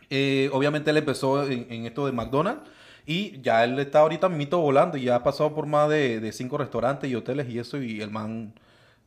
Eh, 0.09 0.49
obviamente 0.53 0.91
él 0.91 0.97
empezó 0.99 1.45
en, 1.45 1.87
esto 1.87 2.07
de 2.07 2.13
McDonald's 2.13 2.63
y 3.07 3.41
ya 3.41 3.65
él 3.65 3.79
está 3.79 4.01
ahorita 4.01 4.29
mito 4.29 4.61
volando 4.61 4.97
y 4.97 5.05
ya 5.05 5.17
ha 5.17 5.23
pasado 5.25 5.55
por 5.55 5.67
más 5.67 5.89
de, 5.89 6.31
cinco 6.33 6.59
restaurantes 6.59 7.11
y 7.11 7.15
hoteles 7.17 7.49
y 7.49 7.59
eso 7.59 7.83
y 7.83 8.01
el 8.01 8.11
man 8.11 8.55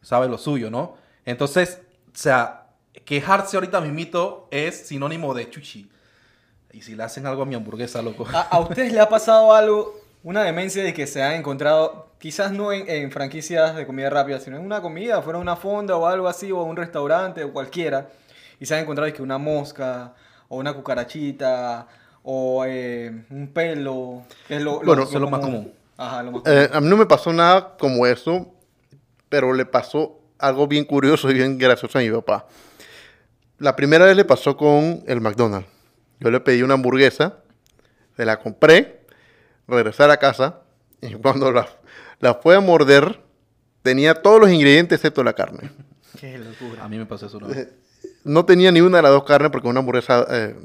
sabe 0.02 0.28
lo 0.28 0.38
suyo, 0.38 0.70
¿no? 0.70 0.98
Entonces, 1.26 1.82
o 2.08 2.18
sea, 2.18 2.68
quejarse 3.06 3.56
ahorita 3.58 3.80
mimito 3.80 4.48
es 4.52 4.88
sinónimo 4.88 5.34
de 5.34 5.50
chuchi. 5.50 5.90
Y 6.74 6.82
si 6.82 6.96
le 6.96 7.04
hacen 7.04 7.26
algo 7.26 7.44
a 7.44 7.46
mi 7.46 7.56
hamburguesa, 7.56 8.02
loco. 8.02 8.28
¿A, 8.34 8.42
a 8.42 8.60
ustedes 8.60 8.92
le 8.92 9.00
ha 9.00 9.08
pasado 9.08 9.54
algo, 9.54 10.00
una 10.28 10.44
demencia 10.44 10.84
de 10.84 10.94
que 10.94 11.08
se 11.08 11.24
han 11.24 11.36
encontrado, 11.36 12.12
quizás 12.20 12.52
no 12.52 12.74
en, 12.74 12.90
en 12.90 13.12
franquicias 13.12 13.78
de 13.78 13.88
comida 13.88 14.10
rápida, 14.10 14.42
sino 14.42 14.58
en 14.58 14.66
una 14.66 14.82
comida, 14.82 15.22
fuera 15.22 15.40
una 15.40 15.56
fonda 15.56 15.96
o 15.96 16.06
algo 16.06 16.28
así, 16.28 16.52
o 16.52 16.62
un 16.64 16.76
restaurante 16.76 17.46
o 17.46 17.54
cualquiera, 17.54 18.10
y 18.60 18.66
se 18.66 18.76
han 18.76 18.82
encontrado 18.82 19.08
es 19.08 19.14
que 19.14 19.22
una 19.22 19.38
mosca, 19.38 20.16
o 20.50 20.58
una 20.58 20.74
cucarachita, 20.74 21.88
o 22.24 22.66
eh, 22.68 23.24
un 23.30 23.48
pelo, 23.54 24.24
que 24.50 24.58
es 24.58 24.62
lo, 24.62 24.82
Bueno, 24.82 25.04
es 25.04 25.14
lo 25.14 25.30
más 25.30 25.40
común. 25.40 25.72
Ajá, 25.96 26.24
lo 26.24 26.34
más 26.34 26.42
común. 26.42 26.58
Eh, 26.58 26.70
a 26.74 26.82
mí 26.82 26.90
no 26.90 26.98
me 26.98 27.06
pasó 27.06 27.32
nada 27.32 27.78
como 27.78 28.06
eso, 28.06 28.54
pero 29.30 29.54
le 29.54 29.66
pasó 29.66 30.20
algo 30.40 30.68
bien 30.68 30.84
curioso 30.84 31.32
y 31.32 31.36
bien 31.36 31.58
gracioso 31.58 32.00
a 32.00 32.02
mi 32.02 32.12
papá. 32.12 32.48
La 33.60 33.78
primera 33.78 34.04
vez 34.04 34.18
le 34.18 34.26
pasó 34.26 34.58
con 34.58 35.06
el 35.08 35.22
McDonald's. 35.22 35.70
Yo 36.20 36.30
le 36.32 36.42
pedí 36.42 36.64
una 36.64 36.74
hamburguesa, 36.74 37.38
se 38.18 38.26
la 38.26 38.40
compré, 38.40 39.07
regresé 39.68 40.04
a 40.04 40.18
casa 40.18 40.62
y 41.02 41.14
cuando 41.16 41.52
la, 41.52 41.68
la 42.20 42.36
fue 42.36 42.56
a 42.56 42.60
morder, 42.60 43.22
tenía 43.82 44.16
todos 44.16 44.40
los 44.40 44.50
ingredientes 44.50 44.98
excepto 44.98 45.24
la 45.24 45.34
carne. 45.34 45.70
Qué 46.20 46.38
locura. 46.38 46.84
A 46.84 46.90
mí 46.90 46.98
me 46.98 47.06
pasó 47.06 47.28
eso 47.28 47.38
una 47.38 47.48
vez. 47.48 47.70
No 48.24 48.46
tenía 48.46 48.72
ni 48.72 48.82
una 48.82 48.98
de 48.98 49.04
las 49.04 49.12
dos 49.12 49.24
carnes 49.24 49.52
porque 49.52 49.68
una 49.68 49.80
hamburguesa 49.80 50.26
eh, 50.30 50.56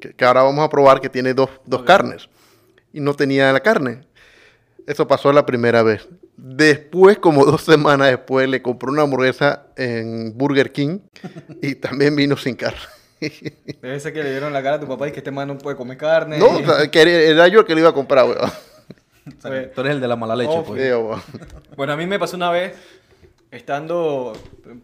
que, 0.00 0.14
que 0.14 0.24
ahora 0.24 0.42
vamos 0.42 0.64
a 0.64 0.68
probar 0.68 1.00
que 1.00 1.08
tiene 1.08 1.34
dos, 1.34 1.50
dos 1.64 1.82
carnes. 1.82 2.28
Y 2.92 3.00
no 3.00 3.14
tenía 3.14 3.52
la 3.52 3.60
carne. 3.60 4.06
Eso 4.86 5.06
pasó 5.06 5.32
la 5.32 5.44
primera 5.44 5.82
vez. 5.82 6.08
Después, 6.36 7.18
como 7.18 7.44
dos 7.44 7.62
semanas 7.62 8.08
después, 8.08 8.48
le 8.48 8.62
compré 8.62 8.90
una 8.90 9.02
hamburguesa 9.02 9.66
en 9.76 10.36
Burger 10.36 10.72
King 10.72 11.00
y 11.60 11.74
también 11.74 12.16
vino 12.16 12.36
sin 12.36 12.54
carne. 12.54 12.80
Debe 13.20 14.00
ser 14.00 14.12
que 14.12 14.22
le 14.22 14.30
dieron 14.30 14.52
la 14.52 14.62
cara 14.62 14.76
a 14.76 14.80
tu 14.80 14.86
papá 14.86 15.08
y 15.08 15.12
que 15.12 15.18
este 15.18 15.30
man 15.30 15.48
no 15.48 15.58
puede 15.58 15.76
comer 15.76 15.96
carne. 15.96 16.38
No, 16.38 16.46
que 16.90 17.00
era- 17.02 17.48
yo 17.48 17.60
el 17.60 17.66
que 17.66 17.74
le 17.74 17.80
iba 17.80 17.90
a 17.90 17.94
comprar, 17.94 18.24
weón. 18.26 18.38
O 19.28 19.40
sea, 19.42 19.70
tú 19.72 19.82
eres 19.82 19.92
el 19.92 20.00
de 20.00 20.08
la 20.08 20.16
mala 20.16 20.34
leche, 20.34 20.50
Oh, 20.56 20.64
pues. 20.64 20.80
Weón. 20.80 21.20
Bueno, 21.76 21.92
a 21.92 21.96
mí 21.96 22.06
me 22.06 22.18
pasó 22.18 22.36
una 22.36 22.50
vez, 22.50 22.74
estando 23.50 24.32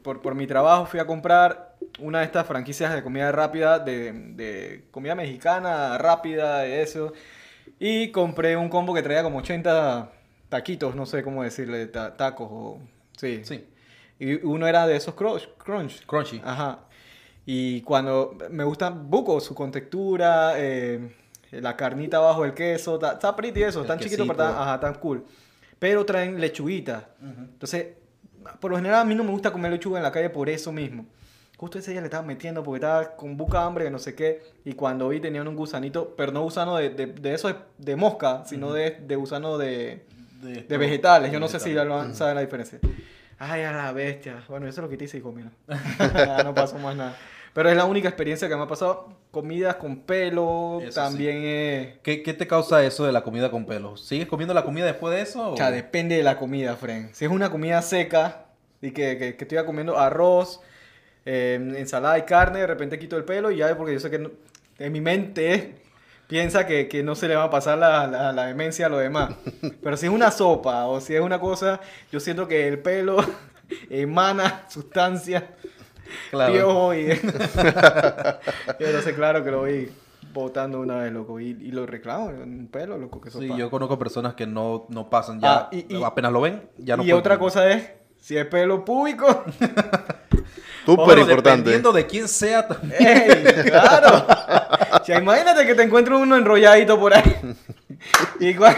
por, 0.03 0.21
por 0.21 0.35
mi 0.35 0.47
trabajo, 0.47 0.87
fui 0.87 1.01
a 1.01 1.07
comprar 1.07 1.77
una 1.99 2.19
de 2.21 2.27
estas 2.27 2.47
franquicias 2.47 2.93
de 2.95 3.03
comida 3.03 3.33
rápida, 3.33 3.79
de, 3.79 4.13
de 4.13 4.85
comida 4.91 5.15
mexicana 5.15 5.97
rápida, 5.99 6.59
de 6.59 6.83
eso. 6.83 7.13
Y 7.79 8.11
compré 8.11 8.57
un 8.57 8.69
combo 8.69 8.93
que 8.95 9.03
traía 9.03 9.23
como 9.23 9.39
80 9.39 10.11
taquitos, 10.51 10.95
no 10.95 11.07
sé 11.07 11.23
cómo 11.23 11.43
decirle, 11.43 11.87
ta- 11.87 12.15
tacos 12.17 12.49
o... 12.51 12.79
Sí. 13.17 13.41
Sí. 13.45 13.65
Y 14.19 14.45
uno 14.47 14.67
era 14.69 14.87
de 14.87 14.97
esos 14.97 15.15
crunch. 15.15 15.49
crunch. 15.59 16.05
Crunchy. 16.07 16.41
Ajá. 16.45 16.81
Y 17.47 17.83
cuando 17.83 18.37
me 18.51 18.65
gusta 18.65 18.91
buco, 18.91 19.41
su 19.41 19.55
contextura, 19.55 20.55
eh, 20.57 21.15
la 21.51 21.77
carnita 21.77 22.17
abajo 22.17 22.43
del 22.43 22.55
queso, 22.55 22.95
está, 22.95 23.13
está 23.13 23.37
pretty 23.37 23.63
eso, 23.63 23.83
El 23.83 23.87
tan 23.87 23.99
chiquito, 23.99 24.25
pero 24.27 24.37
tan, 24.37 24.55
ajá, 24.55 24.81
tan 24.81 24.95
cool. 24.95 25.25
Pero 25.79 26.05
traen 26.07 26.41
lechuguita. 26.41 27.09
Entonces, 27.23 27.89
por 28.61 28.71
lo 28.71 28.77
general 28.79 29.01
a 29.01 29.05
mí 29.05 29.15
no 29.15 29.25
me 29.25 29.31
gusta 29.31 29.51
comer 29.53 29.73
lechuga 29.73 29.99
en 29.99 30.03
la 30.03 30.13
calle 30.13 30.31
por 30.31 30.49
eso 30.49 30.73
mismo. 30.73 31.07
Justo 31.57 31.79
ese 31.79 31.93
día 31.93 32.01
le 32.01 32.07
estaba 32.07 32.27
metiendo 32.27 32.63
porque 32.65 32.79
estaba 32.79 33.15
con 33.17 33.37
buca 33.37 33.65
hambre, 33.65 33.91
no 33.91 33.99
sé 33.99 34.15
qué. 34.15 34.43
Y 34.65 34.73
cuando 34.73 35.09
vi 35.11 35.21
tenían 35.21 35.47
un 35.47 35.55
gusanito, 35.55 36.15
pero 36.17 36.33
no 36.33 36.43
gusano 36.43 36.77
de, 36.77 36.91
de, 36.91 37.07
de 37.07 37.35
eso 37.35 37.55
de, 37.79 37.97
mosca, 37.97 38.43
sino 38.47 38.73
de, 38.73 38.91
de 38.91 39.17
gusano 39.17 39.57
de, 39.59 40.05
de 40.43 40.79
vegetales. 40.79 41.31
Yo 41.31 41.39
no 41.41 41.49
sé 41.49 41.61
si 41.61 41.73
ya 41.73 41.85
lo 41.85 41.99
han- 42.01 42.15
saben 42.15 42.35
la 42.35 42.41
diferencia. 42.41 42.81
Ay, 43.39 43.63
a 43.63 43.73
la 43.73 43.93
bestia. 43.93 44.43
Bueno, 44.49 44.67
eso 44.67 44.81
es 44.81 44.83
lo 44.85 44.89
que 44.89 44.97
te 44.97 45.05
hice 45.05 45.21
comí. 45.21 45.43
no 46.45 46.55
pasó 46.55 46.79
más 46.79 46.97
nada. 46.97 47.17
Pero 47.55 47.71
es 47.71 47.77
la 47.77 47.85
única 47.87 48.09
experiencia 48.09 48.49
que 48.49 48.57
me 48.57 48.63
ha 48.63 48.69
pasado. 48.69 49.09
Comidas 49.31 49.77
con 49.77 50.01
pelo, 50.01 50.81
Eso 50.83 50.91
sí. 50.91 50.95
también 50.95 51.39
eh, 51.45 51.99
¿Qué, 52.03 52.23
qué 52.23 52.35
te 52.35 52.47
causa 52.47 52.85
eso 52.85 53.05
de 53.07 53.13
la 53.13 53.23
comida 53.23 53.51
con 53.51 53.65
pelo? 53.65 53.97
¿Sigues 53.97 54.27
comiendo 54.29 54.53
la 54.55 54.65
comida 54.65 54.85
después 54.87 55.15
de 55.15 55.23
eso? 55.23 55.53
O 55.53 55.57
sea, 55.57 55.71
depende 55.71 56.17
de 56.17 56.23
la 56.23 56.37
comida, 56.37 56.77
Fren. 56.77 57.11
Si 57.15 57.25
es 57.25 57.31
una 57.31 57.51
comida 57.51 57.81
seca 57.83 58.47
y 58.83 58.91
que, 58.91 59.17
que, 59.19 59.37
que 59.37 59.45
estoy 59.45 59.65
comiendo 59.65 59.99
arroz, 59.99 60.61
eh, 61.27 61.59
ensalada 61.77 62.19
y 62.19 62.23
carne, 62.23 62.59
de 62.61 62.67
repente 62.67 62.99
quito 62.99 63.17
el 63.17 63.25
pelo 63.25 63.51
y 63.51 63.57
ya, 63.57 63.77
porque 63.77 63.95
yo 63.95 64.01
sé 64.01 64.11
que 64.11 64.19
no- 64.19 64.31
en 64.79 64.93
mi 64.93 65.01
mente 65.01 65.77
piensa 66.27 66.67
que, 66.67 66.89
que 66.89 67.03
no 67.03 67.15
se 67.15 67.29
le 67.29 67.37
va 67.37 67.45
a 67.45 67.51
pasar 67.51 67.79
la, 67.79 68.07
la, 68.07 68.33
la 68.33 68.47
demencia 68.47 68.87
a 68.87 68.89
lo 68.89 68.99
demás. 68.99 69.35
Pero 69.83 69.97
si 69.97 70.07
es 70.07 70.13
una 70.13 70.31
sopa 70.31 70.87
o 70.87 71.01
si 71.01 71.15
es 71.15 71.21
una 71.21 71.39
cosa, 71.41 71.81
yo 72.13 72.21
siento 72.21 72.47
que 72.49 72.69
el 72.69 72.79
pelo 72.81 73.17
emana 73.91 74.65
sustancia, 74.69 75.51
Claro. 76.31 76.53
piojo 76.53 76.95
y... 76.95 77.07
Pero 78.79 79.03
sé 79.03 79.15
claro 79.15 79.45
que 79.45 79.51
lo 79.51 79.61
voy 79.61 79.91
botando 80.33 80.81
una 80.81 80.97
vez, 80.99 81.13
loco, 81.13 81.39
y, 81.39 81.51
y 81.51 81.71
lo 81.71 81.87
reclamo, 81.87 82.27
un 82.27 82.69
pelo, 82.71 82.99
loco, 82.99 83.21
que 83.21 83.31
Sí, 83.31 83.47
sopa. 83.47 83.57
yo 83.59 83.71
conozco 83.71 83.99
personas 83.99 84.35
que 84.35 84.47
no, 84.47 84.87
no 84.89 85.09
pasan 85.09 85.41
ya. 85.41 85.55
Ah, 85.55 85.69
y- 85.71 85.97
y- 85.97 86.03
apenas 86.03 86.33
lo 86.33 86.41
ven, 86.41 86.63
ya 86.79 86.97
no 86.97 87.05
y 87.05 87.13
otra 87.13 87.37
comer. 87.39 87.53
cosa 87.53 87.71
es, 87.71 87.91
si 88.21 88.37
es 88.37 88.45
pelo 88.47 88.85
público, 88.85 89.45
Súper 90.85 91.19
importante. 91.19 91.51
Dependiendo 91.71 91.93
de 91.93 92.07
quién 92.07 92.29
sea. 92.29 92.67
también. 92.69 92.95
¡ey! 93.01 93.45
¡Claro! 93.71 94.27
O 95.01 95.05
sea, 95.05 95.19
imagínate 95.19 95.67
que 95.67 95.75
te 95.75 95.83
encuentres 95.83 96.19
uno 96.19 96.37
enrolladito 96.37 96.99
por 97.01 97.15
ahí. 97.15 97.23
Y, 98.39 98.55
cua- 98.55 98.77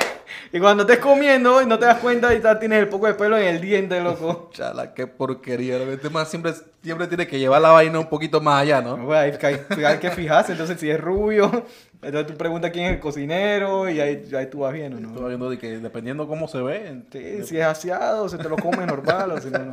y 0.52 0.60
cuando 0.60 0.82
estés 0.84 0.98
comiendo 0.98 1.60
y 1.62 1.66
no 1.66 1.78
te 1.78 1.86
das 1.86 1.98
cuenta 1.98 2.34
y 2.34 2.40
ya 2.40 2.58
tienes 2.58 2.78
el 2.80 2.88
poco 2.88 3.06
de 3.06 3.14
pelo 3.14 3.36
en 3.36 3.44
el 3.46 3.60
diente, 3.60 4.00
loco. 4.00 4.50
Chala, 4.54 4.94
qué 4.94 5.06
porquería. 5.06 5.76
Este 5.78 6.10
man 6.10 6.26
siempre, 6.26 6.52
siempre 6.82 7.06
tiene 7.06 7.26
que 7.26 7.38
llevar 7.38 7.60
la 7.62 7.70
vaina 7.70 7.98
un 7.98 8.08
poquito 8.08 8.40
más 8.40 8.62
allá, 8.62 8.80
¿no? 8.80 8.96
Bueno, 8.96 9.20
hay, 9.20 9.32
hay- 9.70 9.84
hay 9.84 9.98
que 9.98 10.10
fijarse, 10.10 10.52
entonces 10.52 10.78
si 10.80 10.90
es 10.90 11.00
rubio, 11.00 11.64
entonces 12.02 12.26
tú 12.32 12.36
preguntas 12.38 12.70
quién 12.70 12.86
es 12.86 12.92
el 12.94 13.00
cocinero 13.00 13.88
y 13.90 14.00
ahí, 14.00 14.28
ahí 14.36 14.46
tú 14.46 14.60
vas 14.60 14.72
bien 14.72 14.92
o 14.94 14.96
Estoy 14.98 15.22
no. 15.22 15.28
viendo 15.28 15.50
de 15.50 15.58
que 15.58 15.78
dependiendo 15.78 16.26
cómo 16.28 16.46
se 16.48 16.62
ve. 16.62 17.02
Sí, 17.12 17.44
si 17.44 17.58
es 17.58 17.64
aseado, 17.64 18.28
se 18.28 18.38
te 18.38 18.48
lo 18.48 18.56
come 18.56 18.86
normal 18.86 19.32
o 19.32 19.40
si 19.40 19.50
no, 19.50 19.58
no. 19.58 19.72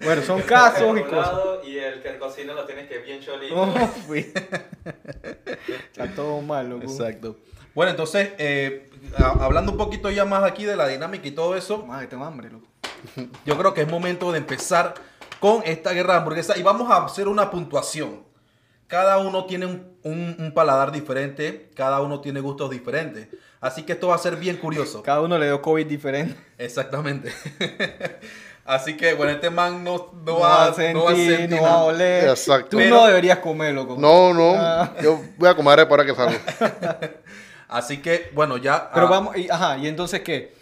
Bueno, 0.00 0.22
son 0.22 0.40
casos 0.42 0.96
y 0.96 1.02
cosas. 1.02 1.34
y 1.66 1.76
el 1.76 2.00
que 2.00 2.16
cocina 2.18 2.54
lo 2.54 2.64
tienes 2.64 2.88
que 2.88 2.98
bien 2.98 3.20
cholito. 3.20 3.66
No, 3.66 3.72
fui. 3.88 4.32
Está 5.90 6.06
todo 6.14 6.40
mal, 6.40 6.68
loco. 6.70 6.84
Exacto. 6.84 7.36
Bueno, 7.74 7.90
entonces, 7.90 8.30
eh, 8.38 8.87
hablando 9.16 9.72
un 9.72 9.78
poquito 9.78 10.10
ya 10.10 10.24
más 10.24 10.44
aquí 10.44 10.64
de 10.64 10.76
la 10.76 10.86
dinámica 10.88 11.26
y 11.26 11.32
todo 11.32 11.56
eso, 11.56 11.84
Madre, 11.86 12.06
tengo 12.06 12.24
hambre, 12.24 12.50
loco. 12.50 12.66
yo 13.44 13.56
creo 13.58 13.74
que 13.74 13.82
es 13.82 13.88
momento 13.90 14.32
de 14.32 14.38
empezar 14.38 14.94
con 15.40 15.62
esta 15.64 15.92
guerra 15.92 16.14
de 16.14 16.18
hamburguesas 16.20 16.56
y 16.56 16.62
vamos 16.62 16.90
a 16.90 17.04
hacer 17.04 17.28
una 17.28 17.50
puntuación. 17.50 18.26
Cada 18.86 19.18
uno 19.18 19.44
tiene 19.44 19.66
un, 19.66 19.86
un- 20.02 20.36
un 20.38 20.52
paladar 20.54 20.90
diferente, 20.92 21.70
cada 21.76 22.00
uno 22.00 22.20
tiene 22.20 22.40
gustos 22.40 22.70
diferentes. 22.70 23.28
Así 23.60 23.82
que 23.82 23.92
esto 23.92 24.08
va 24.08 24.14
a 24.14 24.18
ser 24.18 24.36
bien 24.36 24.56
curioso. 24.56 25.02
Cada 25.02 25.20
uno 25.20 25.36
le 25.38 25.46
dio 25.46 25.60
COVID 25.60 25.86
diferente. 25.86 26.36
Exactamente. 26.58 27.32
Así 28.64 28.96
que, 28.96 29.14
bueno, 29.14 29.32
este 29.32 29.48
man 29.50 29.82
no, 29.82 30.10
no, 30.12 30.22
No 30.24 30.40
va, 30.40 30.64
a 30.66 30.68
no 30.68 30.74
sentir, 30.74 31.02
va 31.02 31.10
a 31.10 31.14
sentir 31.16 31.50
no 31.56 31.62
va 31.62 31.70
a 31.72 31.84
oler. 31.84 32.28
Exacto. 32.28 32.68
Tú 32.70 32.76
Pero- 32.78 32.96
no 32.96 33.06
deberías 33.06 33.38
comer, 33.38 33.74
loco. 33.74 33.96
No, 33.98 34.32
no. 34.34 34.54
Ah. 34.56 34.92
Yo 35.02 35.20
voy 35.38 35.48
a 35.48 35.54
comer 35.54 35.88
para 35.88 36.04
que 36.04 36.14
salga. 36.14 36.38
Así 37.68 37.98
que, 38.02 38.30
bueno, 38.34 38.56
ya. 38.56 38.90
Pero 38.92 39.06
ah, 39.06 39.10
vamos, 39.10 39.36
y, 39.36 39.48
ajá, 39.50 39.78
¿y 39.78 39.86
entonces 39.88 40.20
qué? 40.22 40.56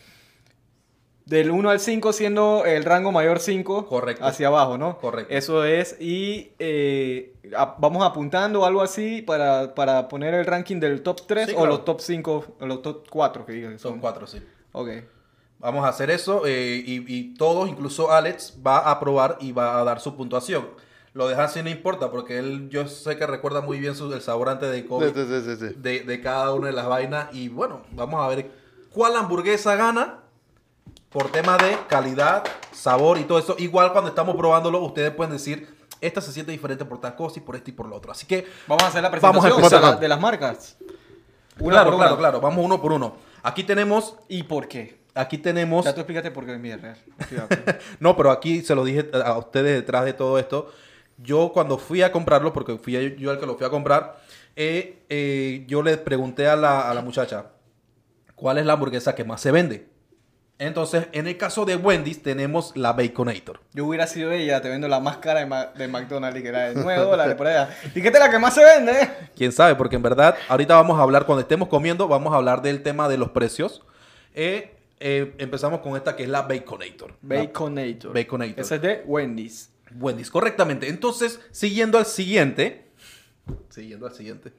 Del 1.24 1.50
1 1.50 1.70
al 1.70 1.80
5 1.80 2.12
siendo 2.12 2.64
el 2.64 2.84
rango 2.84 3.10
mayor 3.10 3.40
5 3.40 3.86
Correcto. 3.86 4.24
hacia 4.24 4.46
abajo, 4.46 4.78
¿no? 4.78 4.96
Correcto. 4.98 5.34
Eso 5.34 5.64
es, 5.64 5.96
y 6.00 6.52
eh, 6.60 7.34
a- 7.56 7.74
vamos 7.78 8.04
apuntando 8.06 8.64
algo 8.64 8.80
así 8.80 9.22
para, 9.22 9.74
para 9.74 10.06
poner 10.08 10.34
el 10.34 10.46
ranking 10.46 10.78
del 10.78 11.02
top 11.02 11.22
3 11.26 11.46
Sí, 11.46 11.52
o 11.52 11.56
claro. 11.56 11.70
los 11.72 11.84
top 11.84 12.00
5, 12.00 12.44
o 12.60 12.66
los 12.66 12.80
top 12.82 13.08
4 13.10 13.44
que 13.44 13.52
digan 13.54 13.78
son. 13.78 13.92
Son 13.92 14.00
cuatro, 14.00 14.26
sí. 14.28 14.40
Ok. 14.70 14.88
Vamos 15.58 15.84
a 15.84 15.88
hacer 15.88 16.10
eso 16.10 16.42
eh, 16.46 16.80
y, 16.86 17.02
y 17.12 17.34
todos, 17.34 17.68
incluso 17.68 18.12
Alex, 18.12 18.58
va 18.64 18.88
a 18.88 19.00
probar 19.00 19.36
y 19.40 19.50
va 19.50 19.80
a 19.80 19.84
dar 19.84 19.98
su 20.00 20.14
puntuación. 20.16 20.68
Lo 21.16 21.26
de 21.28 21.34
Hansi 21.34 21.62
no 21.62 21.70
importa 21.70 22.10
porque 22.10 22.38
él, 22.38 22.68
yo 22.68 22.86
sé 22.86 23.16
que 23.16 23.26
recuerda 23.26 23.62
muy 23.62 23.78
bien 23.78 23.94
su, 23.94 24.12
el 24.12 24.20
sabor 24.20 24.50
antes 24.50 24.70
de 24.70 24.84
COVID 24.86 25.06
Sí, 25.14 25.24
sí, 25.26 25.40
sí, 25.44 25.56
sí. 25.68 25.74
de, 25.78 26.00
de 26.00 26.20
cada 26.20 26.52
una 26.52 26.66
de 26.66 26.74
las 26.74 26.86
vainas. 26.86 27.28
Y 27.34 27.48
bueno, 27.48 27.80
vamos 27.92 28.22
a 28.22 28.28
ver 28.28 28.50
cuál 28.92 29.16
hamburguesa 29.16 29.76
gana 29.76 30.18
por 31.08 31.32
tema 31.32 31.56
de 31.56 31.76
calidad, 31.88 32.44
sabor 32.72 33.16
y 33.18 33.24
todo 33.24 33.38
eso. 33.38 33.56
Igual 33.58 33.92
cuando 33.92 34.10
estamos 34.10 34.36
probándolo, 34.36 34.80
ustedes 34.82 35.10
pueden 35.12 35.32
decir, 35.32 35.66
esta 36.02 36.20
se 36.20 36.32
siente 36.32 36.52
diferente 36.52 36.84
por 36.84 37.00
tal 37.00 37.16
cosa 37.16 37.38
y 37.38 37.42
por 37.42 37.56
esto 37.56 37.70
y 37.70 37.72
por 37.72 37.86
lo 37.88 37.96
otro. 37.96 38.12
Así 38.12 38.26
que, 38.26 38.46
Vamos 38.66 38.82
a 38.82 38.88
hacer 38.88 39.02
la 39.02 39.08
Vamos 39.08 39.42
a 39.44 39.48
presentación 39.48 39.80
de, 39.82 39.86
la- 39.88 39.96
de 39.96 40.08
las 40.08 40.20
marcas. 40.20 40.76
Una 41.58 41.70
claro, 41.76 41.96
claro, 41.96 42.12
una. 42.12 42.18
claro, 42.20 42.40
vamos 42.42 42.62
uno 42.62 42.82
por 42.82 42.92
uno. 42.92 43.16
Aquí 43.42 43.64
tenemos, 43.64 44.16
¿Y 44.28 44.42
por 44.42 44.68
qué? 44.68 44.98
aquí 45.14 45.38
tenemos... 45.38 45.86
Ya 45.86 45.94
tú 45.94 46.00
explícate 46.00 46.30
por 46.30 46.44
qué 46.44 46.58
real. 46.58 46.80
De 47.30 47.40
acuerdo. 47.40 47.78
No, 48.00 48.14
pero 48.18 48.30
aquí 48.30 48.60
se 48.60 48.74
lo 48.74 48.84
dije 48.84 49.08
a 49.24 49.38
ustedes 49.38 49.76
detrás 49.76 50.04
de 50.04 50.12
todo 50.12 50.38
esto. 50.38 50.70
Yo 51.18 51.50
cuando 51.52 51.78
fui 51.78 52.02
a 52.02 52.12
comprarlo, 52.12 52.52
porque 52.52 52.76
fui 52.78 52.92
yo, 52.92 53.00
yo 53.00 53.32
el 53.32 53.38
que 53.38 53.46
lo 53.46 53.56
fui 53.56 53.66
a 53.66 53.70
comprar, 53.70 54.18
eh, 54.54 55.02
eh, 55.08 55.64
yo 55.66 55.82
le 55.82 55.96
pregunté 55.96 56.46
a 56.48 56.56
la, 56.56 56.90
a 56.90 56.94
la 56.94 57.00
muchacha, 57.02 57.46
¿cuál 58.34 58.58
es 58.58 58.66
la 58.66 58.74
hamburguesa 58.74 59.14
que 59.14 59.24
más 59.24 59.40
se 59.40 59.50
vende? 59.50 59.86
Entonces, 60.58 61.08
en 61.12 61.26
el 61.26 61.36
caso 61.36 61.66
de 61.66 61.76
Wendy's 61.76 62.22
tenemos 62.22 62.74
la 62.76 62.94
Baconator. 62.94 63.60
Yo 63.74 63.84
hubiera 63.84 64.06
sido 64.06 64.32
ella, 64.32 64.62
te 64.62 64.70
vendo 64.70 64.88
la 64.88 65.00
más 65.00 65.18
cara 65.18 65.40
de, 65.40 65.46
Ma- 65.46 65.66
de 65.66 65.86
McDonald's, 65.86 66.38
y 66.40 66.42
que 66.42 66.48
era 66.48 66.70
de 66.70 66.82
9 66.82 67.02
dólares 67.02 67.34
por 67.34 67.46
allá. 67.46 67.68
¿Y 67.94 68.00
qué 68.00 68.08
es 68.08 68.18
la 68.18 68.30
que 68.30 68.38
más 68.38 68.54
se 68.54 68.64
vende? 68.64 68.92
eh? 69.02 69.10
¿Quién 69.36 69.52
sabe? 69.52 69.74
Porque 69.74 69.96
en 69.96 70.02
verdad, 70.02 70.34
ahorita 70.48 70.74
vamos 70.74 70.98
a 70.98 71.02
hablar, 71.02 71.26
cuando 71.26 71.42
estemos 71.42 71.68
comiendo, 71.68 72.08
vamos 72.08 72.32
a 72.32 72.36
hablar 72.36 72.62
del 72.62 72.82
tema 72.82 73.06
de 73.06 73.18
los 73.18 73.30
precios. 73.32 73.82
Eh, 74.34 74.72
empezamos 74.98 75.80
con 75.80 75.94
esta 75.94 76.16
que 76.16 76.22
es 76.22 76.28
la 76.30 76.40
Baconator. 76.42 77.14
La- 77.22 77.36
Baconator. 77.42 78.14
Baconator. 78.14 78.60
Ese 78.60 78.76
es 78.76 78.80
de 78.82 79.02
Wendy's. 79.06 79.70
Wendy's, 79.94 80.30
correctamente. 80.30 80.88
Entonces, 80.88 81.40
siguiendo 81.50 81.98
al 81.98 82.06
siguiente. 82.06 82.90
Siguiendo 83.68 84.06
al 84.06 84.14
siguiente. 84.14 84.52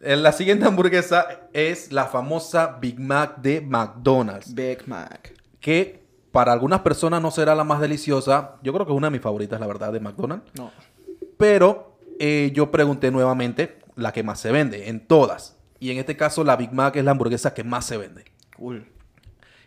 Eh, 0.00 0.16
La 0.16 0.32
siguiente 0.32 0.64
hamburguesa 0.66 1.48
es 1.52 1.92
la 1.92 2.06
famosa 2.06 2.78
Big 2.80 2.98
Mac 2.98 3.38
de 3.38 3.60
McDonald's. 3.60 4.54
Big 4.54 4.86
Mac. 4.86 5.34
Que 5.60 6.06
para 6.32 6.52
algunas 6.52 6.80
personas 6.80 7.20
no 7.20 7.30
será 7.30 7.54
la 7.54 7.64
más 7.64 7.80
deliciosa. 7.80 8.56
Yo 8.62 8.72
creo 8.72 8.86
que 8.86 8.92
es 8.92 8.96
una 8.96 9.08
de 9.08 9.12
mis 9.12 9.20
favoritas, 9.20 9.58
la 9.60 9.66
verdad, 9.66 9.92
de 9.92 10.00
McDonald's. 10.00 10.50
No. 10.54 10.70
Pero 11.36 11.98
eh, 12.18 12.50
yo 12.54 12.70
pregunté 12.70 13.10
nuevamente 13.10 13.78
la 13.96 14.12
que 14.12 14.22
más 14.22 14.40
se 14.40 14.52
vende, 14.52 14.88
en 14.88 15.06
todas. 15.06 15.56
Y 15.80 15.90
en 15.90 15.98
este 15.98 16.16
caso, 16.16 16.44
la 16.44 16.56
Big 16.56 16.72
Mac 16.72 16.96
es 16.96 17.04
la 17.04 17.12
hamburguesa 17.12 17.54
que 17.54 17.64
más 17.64 17.84
se 17.86 17.96
vende. 17.96 18.24
Cool. 18.56 18.86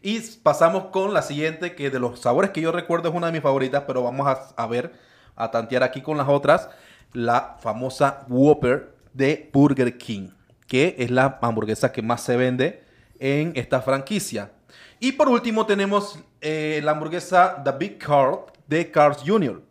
Y 0.01 0.19
pasamos 0.37 0.85
con 0.85 1.13
la 1.13 1.21
siguiente, 1.21 1.75
que 1.75 1.89
de 1.89 1.99
los 1.99 2.19
sabores 2.19 2.51
que 2.51 2.61
yo 2.61 2.71
recuerdo 2.71 3.09
es 3.09 3.15
una 3.15 3.27
de 3.27 3.33
mis 3.33 3.41
favoritas, 3.41 3.83
pero 3.85 4.03
vamos 4.03 4.27
a, 4.27 4.61
a 4.61 4.67
ver, 4.67 4.93
a 5.35 5.51
tantear 5.51 5.83
aquí 5.83 6.01
con 6.01 6.17
las 6.17 6.27
otras, 6.27 6.69
la 7.13 7.57
famosa 7.59 8.25
Whopper 8.27 8.95
de 9.13 9.49
Burger 9.53 9.97
King, 9.97 10.29
que 10.67 10.95
es 10.97 11.11
la 11.11 11.37
hamburguesa 11.41 11.91
que 11.91 12.01
más 12.01 12.21
se 12.21 12.35
vende 12.35 12.83
en 13.19 13.53
esta 13.55 13.81
franquicia. 13.81 14.51
Y 14.99 15.13
por 15.13 15.29
último 15.29 15.65
tenemos 15.65 16.19
eh, 16.41 16.81
la 16.83 16.91
hamburguesa 16.91 17.61
The 17.63 17.71
Big 17.71 17.97
Carl 17.97 18.45
de 18.67 18.89
Carl's 18.89 19.23
Jr. 19.25 19.61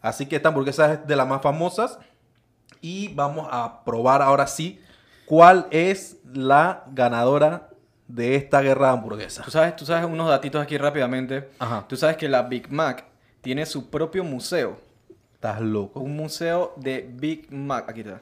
Así 0.00 0.26
que 0.26 0.36
esta 0.36 0.48
hamburguesa 0.48 0.94
es 0.94 1.06
de 1.06 1.16
las 1.16 1.26
más 1.26 1.42
famosas. 1.42 1.98
Y 2.80 3.08
vamos 3.14 3.48
a 3.50 3.82
probar 3.84 4.22
ahora 4.22 4.46
sí 4.46 4.80
cuál 5.26 5.66
es 5.70 6.18
la 6.32 6.84
ganadora 6.92 7.67
de 8.08 8.34
esta 8.34 8.60
guerra 8.62 8.86
de 8.88 8.92
hamburguesas. 8.94 9.44
Tú 9.44 9.50
sabes, 9.50 9.76
tú 9.76 9.84
sabes 9.86 10.04
unos 10.06 10.28
datitos 10.28 10.60
aquí 10.62 10.76
rápidamente. 10.76 11.48
Ajá. 11.58 11.84
Tú 11.88 11.96
sabes 11.96 12.16
que 12.16 12.28
la 12.28 12.42
Big 12.42 12.70
Mac 12.72 13.04
tiene 13.40 13.64
su 13.66 13.88
propio 13.90 14.24
museo. 14.24 14.78
Estás 15.34 15.60
loco. 15.60 16.00
Un 16.00 16.16
museo 16.16 16.72
de 16.76 17.08
Big 17.08 17.52
Mac. 17.52 17.88
Aquí 17.88 18.00
está. 18.00 18.20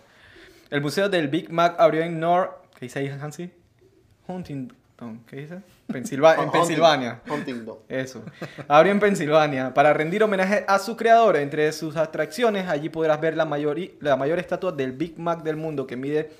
El 0.70 0.82
museo 0.82 1.08
del 1.08 1.28
Big 1.28 1.50
Mac 1.50 1.76
abrió 1.78 2.02
en 2.02 2.20
North... 2.20 2.50
¿Qué 2.78 2.86
dice 2.86 2.98
ahí, 2.98 3.08
Hansi? 3.08 3.50
Huntington. 4.26 5.20
¿Qué 5.26 5.36
dice? 5.36 5.60
Pensilva- 5.88 6.42
en 6.42 6.50
Pensilvania. 6.52 7.20
Huntington. 7.28 7.78
Eso. 7.88 8.24
Abrió 8.68 8.92
en 8.92 9.00
Pensilvania. 9.00 9.72
Para 9.72 9.92
rendir 9.94 10.22
homenaje 10.22 10.64
a 10.66 10.78
su 10.78 10.96
creador, 10.96 11.36
entre 11.36 11.70
sus 11.72 11.96
atracciones, 11.96 12.68
allí 12.68 12.88
podrás 12.88 13.20
ver 13.20 13.36
la 13.36 13.44
mayor, 13.44 13.78
la 14.00 14.16
mayor 14.16 14.38
estatua 14.38 14.72
del 14.72 14.92
Big 14.92 15.18
Mac 15.18 15.42
del 15.42 15.56
mundo, 15.56 15.86
que 15.86 15.96
mide 15.96 16.30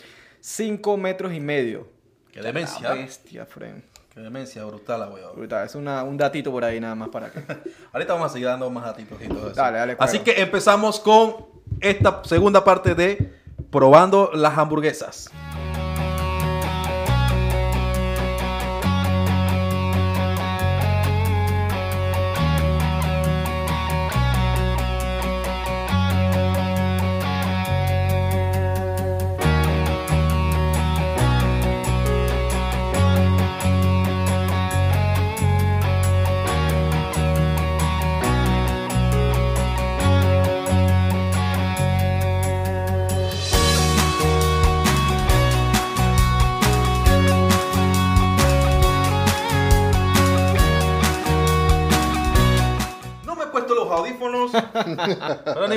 5 0.41 0.97
metros 0.97 1.33
y 1.33 1.41
medio. 1.41 1.89
Qué 2.37 2.43
demencia. 2.43 2.93
Bestia, 2.93 3.47
friend. 3.47 3.83
Qué 4.13 4.21
demencia 4.21 4.63
brutal, 4.67 5.01
la 5.01 5.09
weón. 5.09 5.35
Brutal, 5.37 5.65
Es 5.65 5.75
una- 5.75 6.03
un 6.05 6.19
datito 6.19 6.51
por 6.51 6.63
ahí 6.65 6.79
nada 6.79 6.95
más 6.95 7.09
para 7.09 7.31
que... 7.31 7.39
Ahorita 7.95 8.13
vamos 8.13 8.31
a 8.31 8.33
seguir 8.35 8.47
dando 8.49 8.69
más 8.69 8.85
datitos 8.85 9.19
y 9.23 9.27
todo 9.29 9.47
eso. 9.47 9.55
Dale, 9.55 9.79
dale, 9.79 9.97
Así 9.99 10.19
cuero. 10.19 10.25
que 10.37 10.43
empezamos 10.43 11.01
con 11.01 11.47
esta 11.81 12.23
segunda 12.25 12.63
parte 12.63 12.95
de 12.95 13.33
probando 13.71 14.31
las 14.35 14.57
hamburguesas. 14.59 15.31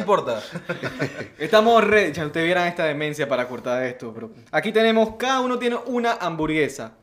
Importa. 0.10 0.42
Estamos 1.38 1.84
re... 1.84 2.12
Ya 2.12 2.26
ustedes 2.26 2.46
vieran 2.46 2.68
esta 2.68 2.86
demencia 2.86 3.28
para 3.30 3.48
cortar 3.48 3.84
esto, 3.84 4.12
bro. 4.12 4.32
Aquí 4.52 4.72
tenemos, 4.72 5.16
cada 5.18 5.42
uno 5.42 5.60
tiene 5.60 5.78
una 5.86 6.14
hamburguesa. 6.14 6.94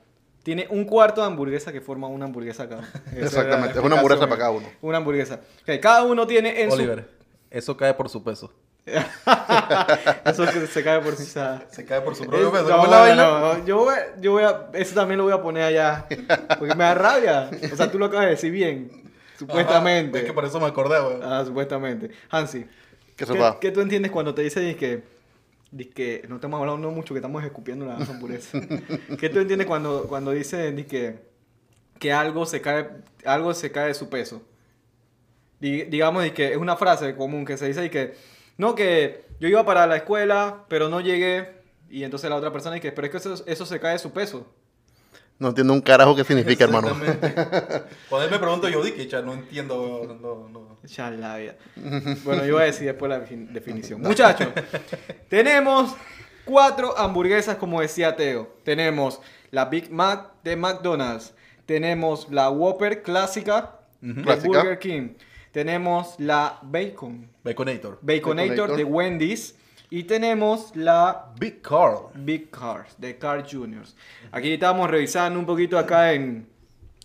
Tiene 0.42 0.66
un 0.70 0.84
cuarto 0.84 1.20
de 1.20 1.26
hamburguesa 1.28 1.72
que 1.72 1.80
forma 1.80 2.08
una 2.08 2.24
hamburguesa 2.26 2.66
la 2.70 2.80
Exactamente, 3.16 3.78
es 3.78 3.84
una 3.84 3.96
hamburguesa 3.96 4.26
para 4.26 4.38
cada 4.38 4.50
uno. 4.50 4.68
Una 4.82 4.98
hamburguesa. 4.98 5.40
Ok, 5.62 5.80
cada 5.80 6.02
uno 6.02 6.26
tiene 6.26 6.62
en 6.62 6.70
su... 6.70 6.76
Oliver, 6.76 7.08
eso 7.50 7.76
cae 7.76 7.94
por 7.94 8.08
su 8.08 8.22
peso. 8.22 8.52
Eso 10.24 10.44
que 10.46 10.64
se 10.68 10.84
cae 10.84 11.00
por 11.00 11.16
sí. 11.16 11.24
sa- 11.24 11.64
Se 11.72 11.84
cae 11.84 12.00
por 12.02 12.14
su 12.14 12.22
Es- 12.22 12.28
propio 12.28 12.52
peso. 12.52 12.68
no, 12.68 12.76
¿Cómo 12.76 12.84
es 12.84 13.16
la 13.16 13.16
no, 13.16 13.40
no, 13.40 13.54
no, 13.58 13.66
Yo, 13.66 13.78
voy, 13.78 13.94
yo 14.20 14.30
voy 14.30 14.44
a. 14.44 14.66
Eso 14.74 14.94
también 14.94 15.18
lo 15.18 15.24
voy 15.24 15.32
a 15.32 15.42
poner 15.42 15.64
allá. 15.64 16.06
Porque 16.56 16.72
me 16.76 16.84
da 16.84 16.94
rabia. 16.94 17.50
O 17.72 17.74
sea, 17.76 17.90
tú 17.90 17.98
lo 17.98 18.06
acabas 18.06 18.26
de 18.26 18.30
decir 18.30 18.52
bien. 18.52 19.10
Supuestamente. 19.36 20.18
Ajá, 20.18 20.22
es 20.22 20.30
que 20.30 20.32
por 20.32 20.44
eso 20.44 20.60
me 20.60 20.66
acordé, 20.66 21.00
güey. 21.00 21.16
Ah, 21.20 21.42
supuestamente. 21.44 22.10
Hansi. 22.30 22.64
¿Qué 23.60 23.70
tú 23.70 23.80
entiendes 23.80 24.10
cuando 24.12 24.34
te 24.34 24.42
dice 24.42 24.76
que, 24.76 25.02
que 25.94 26.24
no 26.28 26.36
estamos 26.36 26.60
hablando 26.60 26.90
mucho, 26.90 27.14
que 27.14 27.18
estamos 27.18 27.42
escupiendo 27.44 27.86
la 27.86 27.96
hamburguesa? 27.96 28.60
¿Qué 29.18 29.28
tú 29.28 29.40
entiendes 29.40 29.66
cuando, 29.66 30.06
cuando 30.08 30.30
dice 30.32 30.74
que, 30.88 31.18
que 31.98 32.12
algo 32.12 32.44
se 32.46 32.60
cae 32.60 32.88
algo 33.24 33.54
se 33.54 33.72
cae 33.72 33.88
de 33.88 33.94
su 33.94 34.08
peso? 34.08 34.42
Di- 35.60 35.84
digamos 35.84 36.22
di 36.24 36.32
que 36.32 36.52
es 36.52 36.56
una 36.58 36.76
frase 36.76 37.16
común 37.16 37.44
que 37.46 37.56
se 37.56 37.66
dice 37.66 37.84
y 37.86 37.90
que 37.90 38.14
no 38.58 38.74
que 38.74 39.24
yo 39.40 39.48
iba 39.48 39.64
para 39.64 39.86
la 39.86 39.96
escuela 39.96 40.64
pero 40.68 40.88
no 40.90 41.00
llegué 41.00 41.48
y 41.88 42.04
entonces 42.04 42.28
la 42.28 42.36
otra 42.36 42.52
persona 42.52 42.74
dice 42.74 42.92
pero 42.92 43.06
es 43.06 43.10
que 43.10 43.16
eso, 43.16 43.42
eso 43.46 43.64
se 43.66 43.80
cae 43.80 43.92
de 43.92 43.98
su 43.98 44.12
peso 44.12 44.46
No 45.38 45.48
entiendo 45.48 45.72
un 45.74 45.80
carajo 45.82 46.16
qué 46.16 46.24
significa, 46.24 46.64
hermano. 46.64 46.88
Exactamente. 46.88 47.82
Cuando 48.08 48.24
él 48.24 48.30
me 48.30 48.38
pregunto, 48.38 48.68
yo 48.68 48.82
dije, 48.82 49.06
no 49.22 49.34
entiendo. 49.34 50.18
No, 50.20 50.48
no. 50.48 50.76
Ya 50.86 51.10
la 51.10 51.36
vida. 51.36 51.56
Bueno, 52.24 52.44
yo 52.46 52.54
voy 52.54 52.62
a 52.62 52.66
decir 52.66 52.86
después 52.86 53.08
la 53.10 53.18
defin- 53.26 53.48
definición. 53.50 54.00
Muchachos, 54.00 54.48
tenemos 55.28 55.94
cuatro 56.44 56.96
hamburguesas, 56.96 57.56
como 57.56 57.80
decía 57.80 58.16
Teo. 58.16 58.48
Tenemos 58.64 59.20
la 59.50 59.66
Big 59.66 59.90
Mac 59.90 60.32
de 60.44 60.56
McDonald's. 60.56 61.34
Tenemos 61.66 62.28
la 62.30 62.48
Whopper 62.50 63.02
clásica 63.02 63.72
de 64.00 64.22
Clásica. 64.22 64.48
Burger 64.48 64.78
King. 64.78 65.08
Tenemos 65.52 66.14
la 66.18 66.58
Bacon. 66.62 67.28
Baconator. 67.42 67.98
Baconator 68.02 68.48
Baconator. 68.50 68.76
de 68.76 68.84
Wendy's. 68.84 69.54
Y 69.88 70.04
tenemos 70.04 70.74
la 70.74 71.32
Big 71.38 71.62
Carl. 71.62 72.08
Big 72.14 72.50
Cars 72.50 72.94
de 72.98 73.16
Carl 73.18 73.44
Jr. 73.48 73.84
Aquí 74.32 74.52
estamos 74.52 74.90
revisando 74.90 75.38
un 75.38 75.46
poquito 75.46 75.78
acá 75.78 76.12
en 76.12 76.48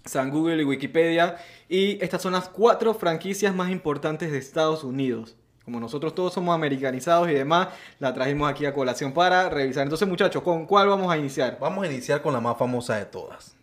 San 0.04 0.32
Google 0.32 0.64
y 0.64 0.66
Wikipedia. 0.66 1.38
Y 1.70 2.04
estas 2.04 2.24
son 2.24 2.34
las 2.34 2.50
cuatro 2.50 2.94
franquicias 2.96 3.54
más 3.54 3.70
importantes 3.70 4.32
de 4.32 4.40
Estados 4.40 4.84
Unidos. 4.84 5.36
Como 5.64 5.80
nosotros 5.80 6.16
todos 6.16 6.34
somos 6.34 6.56
americanizados 6.56 7.30
y 7.30 7.34
demás, 7.34 7.68
la 8.00 8.14
trajimos 8.14 8.50
aquí 8.50 8.66
a 8.66 8.74
colación 8.74 9.14
para 9.14 9.48
revisar. 9.48 9.84
Entonces, 9.84 10.08
muchachos, 10.08 10.42
¿con 10.42 10.66
cuál 10.66 10.88
vamos 10.88 11.12
a 11.12 11.18
iniciar? 11.18 11.60
Vamos 11.62 11.84
a 11.84 11.88
iniciar 11.88 12.24
con 12.24 12.34
la 12.34 12.42
más 12.42 12.58
famosa 12.58 12.96
de 12.96 13.06
todas. 13.06 13.56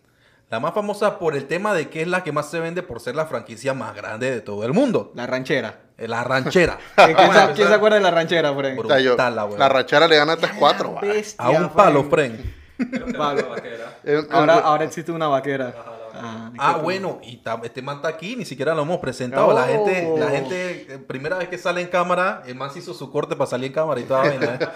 La 0.49 0.61
más 0.61 0.73
famosa 0.73 1.19
por 1.19 1.35
el 1.35 1.45
tema 1.45 1.73
de 1.73 1.89
que 1.89 2.01
es 2.01 2.07
la 2.07 2.23
que 2.23 2.31
más 2.31 2.49
se 2.49 2.59
vende 2.61 2.83
por 2.83 3.01
ser 3.01 3.15
la 3.15 3.25
franquicia 3.25 3.73
más 3.73 3.93
grande 3.95 4.31
de 4.31 4.39
todo 4.39 4.63
el 4.63 4.71
mundo. 4.71 5.11
La 5.13 5.27
ranchera. 5.27 5.88
La 6.07 6.23
ranchera. 6.23 6.77
¿Quién, 6.95 7.15
se, 7.15 7.23
empezar 7.23 7.53
quién 7.53 7.67
se 7.67 7.73
acuerda 7.73 7.97
de 7.97 8.03
la 8.03 8.11
ranchera, 8.11 8.51
O 8.51 8.61
sea, 8.61 8.99
yo- 8.99 9.11
Brutal 9.11 9.35
la 9.35 9.47
la 9.47 9.69
rachera 9.69 10.07
le 10.07 10.15
gana 10.17 10.35
3-4. 10.37 10.95
va. 10.95 11.01
Bestia, 11.01 11.45
A 11.45 11.49
un 11.49 11.69
palo, 11.69 12.03
Fren. 12.05 12.37
Fren. 12.37 12.55
Eh, 14.05 14.21
Ahora, 14.31 14.57
eh, 14.57 14.61
ahora 14.63 14.85
existe 14.85 15.11
una 15.11 15.27
vaquera. 15.27 15.73
Ah, 16.21 16.51
Ah, 16.57 16.77
bueno, 16.83 17.19
y 17.23 17.41
este 17.63 17.81
man 17.81 17.97
está 17.97 18.09
aquí, 18.09 18.35
ni 18.35 18.45
siquiera 18.45 18.73
lo 18.75 18.81
hemos 18.81 18.99
presentado. 18.99 19.53
La 19.53 19.63
gente, 19.63 20.13
la 20.17 20.29
gente, 20.29 20.85
eh, 20.93 20.97
primera 20.99 21.37
vez 21.37 21.47
que 21.49 21.57
sale 21.57 21.81
en 21.81 21.87
cámara, 21.87 22.43
el 22.47 22.55
man 22.55 22.71
se 22.71 22.79
hizo 22.79 22.93
su 22.93 23.11
corte 23.11 23.35
para 23.35 23.49
salir 23.49 23.67
en 23.67 23.73
cámara 23.73 23.99
y 23.99 24.03
toda 24.03 24.23
la 24.25 24.29
vaina, 24.29 24.55
¿eh? 24.55 24.67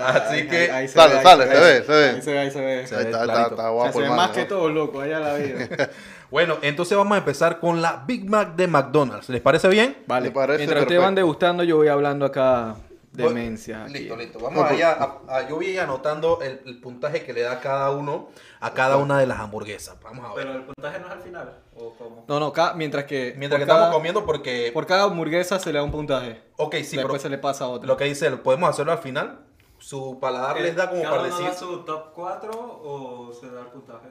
Así 0.02 0.46
que, 0.48 0.70
Ahí 0.70 0.88
se 0.88 0.94
Sale, 0.94 1.14
ve, 1.14 1.18
ahí 1.18 1.24
sale, 1.24 1.44
se 1.46 1.60
ve, 1.60 1.82
se 1.84 1.92
ve. 1.92 2.08
Ahí 2.10 2.22
se 2.22 2.32
ve, 2.32 2.38
ahí 2.38 2.50
se 2.50 2.60
ve. 2.60 2.86
Se 2.86 2.96
Ahí 2.96 3.04
ve 3.04 3.10
está, 3.10 3.22
está, 3.22 3.32
clarito. 3.32 3.54
está 3.54 3.54
O 3.54 3.56
sea, 3.56 3.70
guapo, 3.70 3.92
se 3.92 4.00
ve 4.00 4.10
más 4.10 4.30
que 4.30 4.44
todo 4.44 4.68
loco, 4.68 5.00
allá 5.00 5.20
la 5.20 5.34
vida. 5.34 5.68
bueno, 6.30 6.56
entonces 6.62 6.96
vamos 6.96 7.14
a 7.14 7.18
empezar 7.18 7.58
con 7.60 7.80
la 7.80 8.04
Big 8.06 8.28
Mac 8.28 8.54
de 8.56 8.66
McDonald's. 8.66 9.28
¿Les 9.28 9.40
parece 9.40 9.68
bien? 9.68 9.96
Vale, 10.06 10.30
parece 10.30 10.58
mientras 10.58 10.82
ustedes 10.82 11.00
van 11.00 11.14
degustando, 11.14 11.62
yo 11.64 11.76
voy 11.76 11.88
hablando 11.88 12.26
acá 12.26 12.76
demencia. 13.12 13.84
aquí. 13.84 13.92
Listo, 13.94 14.16
listo. 14.16 14.38
Vamos 14.38 14.64
allá. 14.70 14.92
a- 14.92 15.36
a- 15.38 15.48
yo 15.48 15.56
voy 15.56 15.76
anotando 15.78 16.40
el, 16.42 16.60
el 16.64 16.80
puntaje 16.80 17.24
que 17.24 17.32
le 17.32 17.42
da 17.42 17.60
cada 17.60 17.90
uno 17.90 18.28
a 18.60 18.72
cada 18.72 18.96
una 18.96 19.18
de 19.18 19.26
las 19.26 19.38
hamburguesas. 19.40 19.96
Vamos 20.02 20.24
a 20.24 20.34
ver. 20.34 20.46
Pero 20.46 20.58
el 20.58 20.64
puntaje 20.64 20.98
no 21.00 21.06
es 21.06 21.12
al 21.12 21.20
final. 21.22 21.58
¿O 21.76 21.94
cómo? 21.94 22.24
No, 22.28 22.38
no, 22.40 22.52
ca- 22.52 22.74
mientras 22.74 23.04
que. 23.04 23.34
Mientras 23.36 23.60
que 23.60 23.66
cada- 23.66 23.78
estamos 23.80 23.96
comiendo, 23.96 24.24
porque. 24.24 24.70
Por 24.72 24.86
cada 24.86 25.04
hamburguesa 25.04 25.58
se 25.58 25.72
le 25.72 25.78
da 25.78 25.84
un 25.84 25.90
puntaje. 25.90 26.40
Ok, 26.56 26.74
sí, 26.76 26.96
pero 26.96 27.02
Después 27.08 27.22
se 27.22 27.28
le 27.30 27.38
pasa 27.38 27.64
a 27.64 27.68
otro. 27.68 27.86
lo 27.86 27.96
que 27.96 28.04
dice 28.04 28.26
él, 28.26 28.38
podemos 28.40 28.68
hacerlo 28.70 28.92
al 28.92 28.98
final. 28.98 29.40
Su 29.78 30.18
paladar 30.20 30.60
les 30.60 30.76
da 30.76 30.90
como 30.90 31.02
¿Cada 31.02 31.16
para 31.16 31.28
uno 31.28 31.36
decir. 31.36 31.50
da 31.50 31.56
su 31.58 31.78
top 31.84 32.12
4 32.14 32.50
o 32.52 33.32
se 33.32 33.50
da 33.50 33.60
el 33.62 33.66
puntaje? 33.68 34.08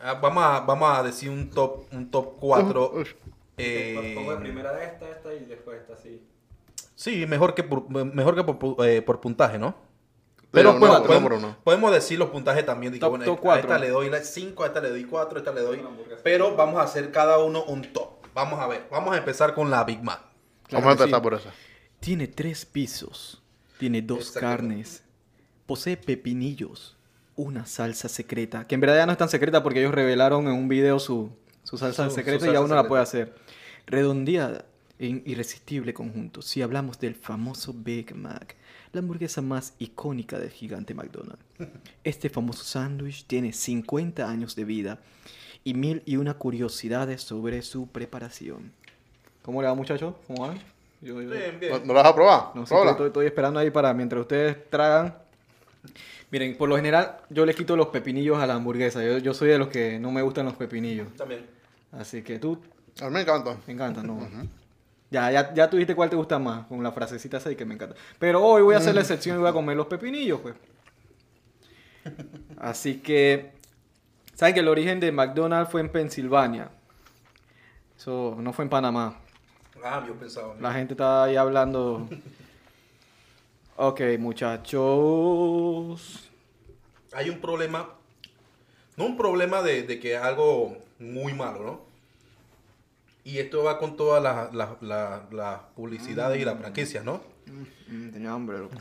Ah, 0.00 0.14
vamos, 0.14 0.42
a, 0.42 0.60
vamos 0.60 0.98
a 0.98 1.02
decir 1.02 1.28
un 1.30 1.50
top, 1.50 1.84
un 1.92 2.10
top 2.10 2.36
4. 2.40 2.92
Eh, 3.58 4.12
Pongo 4.16 4.32
de 4.32 4.36
primera 4.38 4.82
esta, 4.82 5.08
esta 5.10 5.32
y 5.34 5.44
después 5.44 5.80
esta, 5.80 5.96
sí. 5.96 6.26
Sí, 7.04 7.26
mejor 7.26 7.54
que 7.54 7.62
por, 7.62 7.88
mejor 7.90 8.34
que 8.34 8.44
por, 8.44 8.86
eh, 8.86 9.02
por 9.02 9.20
puntaje, 9.20 9.58
¿no? 9.58 9.74
Pero 10.50 10.78
Pero 10.78 11.50
podemos, 11.64 11.92
decir 11.92 12.16
los 12.18 12.30
puntajes 12.30 12.64
también. 12.64 12.92
de 12.92 12.98
que, 12.98 13.00
Top- 13.00 13.10
bueno, 13.10 13.24
top 13.24 13.38
a 13.38 13.40
cuatro. 13.42 13.62
esta 13.62 13.78
le 13.78 13.88
doy 13.90 14.10
5, 14.22 14.62
a 14.62 14.66
esta 14.68 14.80
le 14.80 14.88
doy 14.90 15.04
4, 15.04 15.36
a 15.36 15.40
esta 15.40 15.52
le 15.52 15.60
doy. 15.62 15.82
Pero 16.22 16.54
vamos 16.54 16.76
a 16.76 16.82
hacer 16.82 17.10
cada 17.10 17.38
uno 17.38 17.64
un 17.64 17.82
top. 17.92 18.24
Vamos 18.34 18.60
a 18.60 18.66
ver. 18.68 18.86
Vamos 18.90 19.14
a 19.14 19.18
empezar 19.18 19.52
con 19.54 19.68
la 19.70 19.82
Big 19.84 20.02
Mac. 20.02 20.20
Claro 20.68 20.84
Vamos 20.86 21.00
a 21.00 21.02
empezar 21.04 21.20
sí. 21.20 21.22
por 21.24 21.34
esa. 21.34 21.50
Tiene 21.98 22.28
tres 22.28 22.64
pisos. 22.66 23.42
Tiene 23.78 24.00
dos 24.00 24.30
carnes. 24.30 25.02
Posee 25.66 25.96
pepinillos. 25.96 26.96
Una 27.36 27.66
salsa 27.66 28.08
secreta. 28.08 28.66
Que 28.68 28.76
en 28.76 28.80
verdad 28.80 28.96
ya 28.96 29.06
no 29.06 29.12
es 29.12 29.18
tan 29.18 29.28
secreta 29.28 29.62
porque 29.64 29.80
ellos 29.80 29.92
revelaron 29.94 30.46
en 30.46 30.52
un 30.54 30.68
video 30.68 31.00
su, 31.00 31.30
su 31.64 31.76
salsa 31.78 32.04
Su- 32.04 32.10
su 32.10 32.14
secreta 32.16 32.44
y 32.44 32.48
salsa 32.48 32.58
aún 32.60 32.68
no 32.68 32.76
la 32.76 32.82
secreta. 32.82 32.88
puede 32.88 33.02
hacer. 33.02 33.34
Redondeada 33.86 34.66
en 34.98 35.22
irresistible 35.26 35.92
conjunto. 35.94 36.42
Si 36.42 36.62
hablamos 36.62 36.98
del 36.98 37.14
famoso 37.14 37.72
Big 37.74 38.14
Mac, 38.14 38.54
la 38.92 39.00
hamburguesa 39.00 39.42
más 39.42 39.74
icónica 39.78 40.38
del 40.38 40.50
gigante 40.50 40.94
McDonald's. 40.94 41.42
Este 42.04 42.28
famoso 42.30 42.64
sándwich 42.64 43.24
tiene 43.26 43.52
50 43.52 44.28
años 44.28 44.54
de 44.56 44.64
vida 44.64 44.98
y 45.64 45.74
mil 45.74 46.02
y 46.06 46.16
una 46.16 46.34
curiosidades 46.34 47.22
sobre 47.22 47.62
su 47.62 47.86
preparación. 47.88 48.70
¿Cómo 49.42 49.60
le 49.62 49.68
va, 49.68 49.74
muchachos? 49.74 50.14
¿Cómo 50.26 50.46
van? 50.48 50.58
Yo- 51.00 51.20
yo- 51.20 51.28
¿No, 51.28 51.78
no 51.86 51.94
la 51.94 52.02
vas 52.02 52.12
a 52.12 52.14
probar? 52.14 52.42
no 52.54 52.62
estoy, 52.62 53.06
estoy 53.08 53.26
esperando 53.26 53.58
ahí 53.60 53.70
para 53.70 53.92
mientras 53.92 54.20
ustedes 54.22 54.70
tragan. 54.70 55.14
Miren, 56.30 56.56
por 56.56 56.68
lo 56.68 56.76
general 56.76 57.18
yo 57.30 57.44
le 57.44 57.54
quito 57.54 57.76
los 57.76 57.88
pepinillos 57.88 58.38
a 58.38 58.46
la 58.46 58.54
hamburguesa. 58.54 59.04
Yo, 59.04 59.18
yo 59.18 59.34
soy 59.34 59.48
de 59.50 59.58
los 59.58 59.68
que 59.68 59.98
no 59.98 60.10
me 60.10 60.22
gustan 60.22 60.46
los 60.46 60.54
pepinillos. 60.54 61.08
También. 61.16 61.44
Así 61.92 62.22
que 62.22 62.38
tú, 62.38 62.58
A 63.00 63.04
mí 63.06 63.10
me 63.12 63.20
encanta. 63.20 63.56
me 63.66 63.72
encanta, 63.74 64.02
¿no? 64.02 64.18
Ya, 65.14 65.30
ya, 65.30 65.54
ya 65.54 65.70
tú 65.70 65.76
dijiste 65.76 65.94
cuál 65.94 66.10
te 66.10 66.16
gusta 66.16 66.40
más, 66.40 66.66
con 66.66 66.82
la 66.82 66.90
frasecita 66.90 67.36
esa 67.36 67.52
y 67.52 67.54
que 67.54 67.64
me 67.64 67.74
encanta. 67.74 67.94
Pero 68.18 68.42
hoy 68.42 68.62
voy 68.62 68.74
a 68.74 68.78
hacer 68.78 68.96
la 68.96 69.02
excepción 69.02 69.36
y 69.36 69.38
voy 69.38 69.48
a 69.48 69.52
comer 69.52 69.76
los 69.76 69.86
pepinillos, 69.86 70.40
pues. 70.40 70.56
Así 72.58 72.96
que, 72.96 73.52
¿saben 74.34 74.54
que 74.54 74.60
el 74.60 74.66
origen 74.66 74.98
de 74.98 75.12
McDonald's 75.12 75.70
fue 75.70 75.82
en 75.82 75.88
Pensilvania? 75.88 76.68
Eso 77.96 78.34
no 78.40 78.52
fue 78.52 78.64
en 78.64 78.70
Panamá. 78.70 79.20
Ah, 79.84 80.02
yo 80.04 80.14
pensaba. 80.14 80.56
La 80.60 80.72
gente 80.72 80.94
está 80.94 81.22
ahí 81.24 81.36
hablando. 81.36 82.08
Ok, 83.76 84.00
muchachos. 84.20 84.80
Hay 87.12 87.28
un 87.28 87.40
problema. 87.40 87.88
No 88.96 89.06
un 89.06 89.16
problema 89.16 89.62
de, 89.62 89.82
de 89.82 89.98
que 89.98 90.14
es 90.14 90.20
algo 90.20 90.76
muy 91.00 91.32
malo, 91.34 91.62
¿no? 91.64 91.93
Y 93.24 93.38
esto 93.38 93.64
va 93.64 93.78
con 93.78 93.96
todas 93.96 94.22
las, 94.22 94.52
las 95.32 95.60
publicidades 95.74 96.40
y 96.40 96.44
las 96.44 96.58
franquicias, 96.58 97.04
¿no? 97.04 97.22
Mm, 97.88 98.10
tenía 98.10 98.32
hambre, 98.32 98.58
loco. 98.58 98.76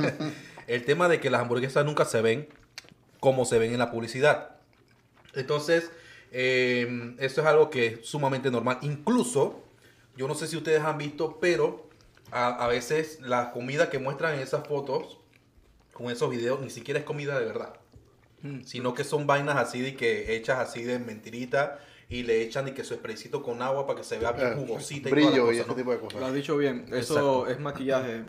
El 0.66 0.84
tema 0.84 1.08
de 1.08 1.20
que 1.20 1.30
las 1.30 1.42
hamburguesas 1.42 1.84
nunca 1.84 2.04
se 2.04 2.22
ven 2.22 2.48
como 3.20 3.44
se 3.44 3.58
ven 3.58 3.72
en 3.72 3.78
la 3.78 3.90
publicidad. 3.90 4.56
Entonces, 5.34 5.90
eh, 6.30 7.14
eso 7.18 7.40
es 7.40 7.46
algo 7.46 7.70
que 7.70 7.86
es 7.86 8.06
sumamente 8.06 8.50
normal. 8.50 8.78
Incluso, 8.82 9.64
yo 10.16 10.28
no 10.28 10.34
sé 10.34 10.46
si 10.46 10.56
ustedes 10.56 10.82
han 10.82 10.98
visto, 10.98 11.38
pero 11.40 11.88
a, 12.30 12.64
a 12.64 12.68
veces 12.68 13.20
la 13.20 13.50
comida 13.52 13.90
que 13.90 13.98
muestran 13.98 14.34
en 14.34 14.40
esas 14.40 14.66
fotos, 14.66 15.18
con 15.92 16.10
esos 16.10 16.30
videos, 16.30 16.60
ni 16.60 16.70
siquiera 16.70 17.00
es 17.00 17.04
comida 17.04 17.38
de 17.38 17.46
verdad. 17.46 17.74
Sino 18.64 18.94
que 18.94 19.02
son 19.02 19.26
vainas 19.26 19.56
así 19.56 19.80
de 19.80 19.96
que 19.96 20.36
hechas 20.36 20.60
así 20.60 20.84
de 20.84 21.00
mentirita 21.00 21.80
y 22.10 22.22
le 22.22 22.42
echan 22.42 22.64
de 22.64 22.74
que 22.74 22.84
su 22.84 22.94
spraycito 22.94 23.42
con 23.42 23.60
agua 23.62 23.86
para 23.86 23.98
que 23.98 24.04
se 24.04 24.18
vea 24.18 24.32
bien 24.32 24.48
Eh, 24.48 24.54
jugosita 24.56 25.10
y 25.10 25.12
toda 25.12 25.30
la 25.30 25.30
brillo 25.30 25.52
y 25.52 25.58
ese 25.58 25.68
¿no? 25.68 25.74
tipo 25.74 25.90
de 25.92 25.98
Lo 25.98 26.06
has 26.06 26.12
cosas. 26.14 26.34
dicho 26.34 26.56
bien. 26.56 26.86
Eso 26.90 26.96
Exacto. 26.96 27.46
es 27.48 27.60
maquillaje. 27.60 28.24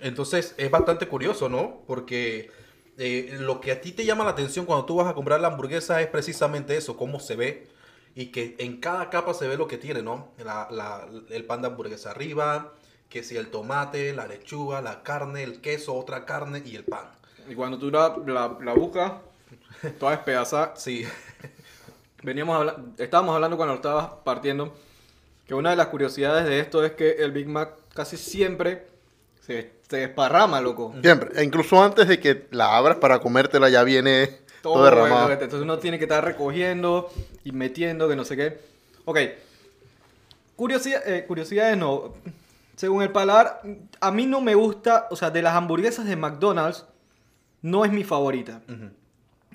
Entonces 0.00 0.54
es 0.56 0.70
bastante 0.70 1.08
curioso, 1.08 1.48
¿no? 1.48 1.82
Porque 1.86 2.50
eh, 2.98 3.36
lo 3.40 3.60
que 3.60 3.72
a 3.72 3.80
ti 3.80 3.92
te 3.92 4.04
llama 4.04 4.24
la 4.24 4.30
atención 4.30 4.64
cuando 4.66 4.84
tú 4.86 4.96
vas 4.96 5.08
a 5.08 5.14
comprar 5.14 5.40
la 5.40 5.48
hamburguesa 5.48 6.00
es 6.00 6.06
precisamente 6.08 6.76
eso, 6.76 6.96
cómo 6.96 7.20
se 7.20 7.36
ve 7.36 7.66
y 8.14 8.26
que 8.26 8.56
en 8.58 8.78
cada 8.80 9.10
capa 9.10 9.34
se 9.34 9.46
ve 9.48 9.56
lo 9.56 9.68
que 9.68 9.76
tiene, 9.78 10.02
¿no? 10.02 10.28
La, 10.38 10.68
la- 10.70 11.06
el 11.30 11.44
pan 11.44 11.62
de 11.62 11.68
hamburguesa 11.68 12.10
arriba, 12.10 12.72
que 13.08 13.22
si 13.22 13.36
el 13.36 13.48
tomate, 13.48 14.12
la 14.14 14.26
lechuga, 14.26 14.80
la 14.82 15.02
carne, 15.02 15.42
el 15.42 15.60
queso, 15.60 15.94
otra 15.94 16.24
carne 16.24 16.62
y 16.64 16.76
el 16.76 16.84
pan. 16.84 17.06
Y 17.48 17.54
cuando 17.54 17.78
tú 17.78 17.90
la, 17.90 18.16
la, 18.26 18.56
la 18.62 18.72
buscas, 18.74 19.12
toda 19.98 20.12
despedazada, 20.12 20.74
Sí, 20.76 21.04
Veníamos 22.22 22.56
hablando, 22.56 23.02
estábamos 23.02 23.34
hablando 23.34 23.56
cuando 23.56 23.74
lo 23.74 23.78
estabas 23.78 24.10
partiendo, 24.24 24.74
que 25.46 25.54
una 25.54 25.70
de 25.70 25.76
las 25.76 25.86
curiosidades 25.86 26.44
de 26.46 26.60
esto 26.60 26.84
es 26.84 26.92
que 26.92 27.10
el 27.18 27.32
Big 27.32 27.48
Mac 27.48 27.70
casi 27.94 28.16
siempre 28.16 28.86
se, 29.46 29.72
se 29.88 29.96
desparrama, 29.98 30.60
loco. 30.60 30.94
Siempre. 31.00 31.30
E 31.40 31.44
incluso 31.44 31.82
antes 31.82 32.08
de 32.08 32.18
que 32.18 32.48
la 32.50 32.76
abras 32.76 32.96
para 32.98 33.20
comértela 33.20 33.68
ya 33.68 33.84
viene 33.84 34.26
todo, 34.62 34.74
Todo 34.74 34.84
derramado. 34.84 35.30
Entonces 35.32 35.60
uno 35.60 35.78
tiene 35.78 35.98
que 35.98 36.04
estar 36.04 36.24
recogiendo 36.24 37.10
y 37.44 37.52
metiendo, 37.52 38.08
que 38.08 38.16
no 38.16 38.24
sé 38.24 38.36
qué. 38.36 38.58
Ok. 39.04 39.18
Curiosidad, 40.56 41.08
eh, 41.08 41.24
curiosidades 41.24 41.78
no. 41.78 42.14
Según 42.74 43.02
el 43.02 43.10
paladar, 43.10 43.62
a 44.00 44.10
mí 44.10 44.26
no 44.26 44.40
me 44.40 44.54
gusta, 44.54 45.06
o 45.10 45.16
sea, 45.16 45.30
de 45.30 45.42
las 45.42 45.54
hamburguesas 45.54 46.06
de 46.06 46.16
McDonald's, 46.16 46.84
no 47.62 47.84
es 47.84 47.92
mi 47.92 48.04
favorita. 48.04 48.60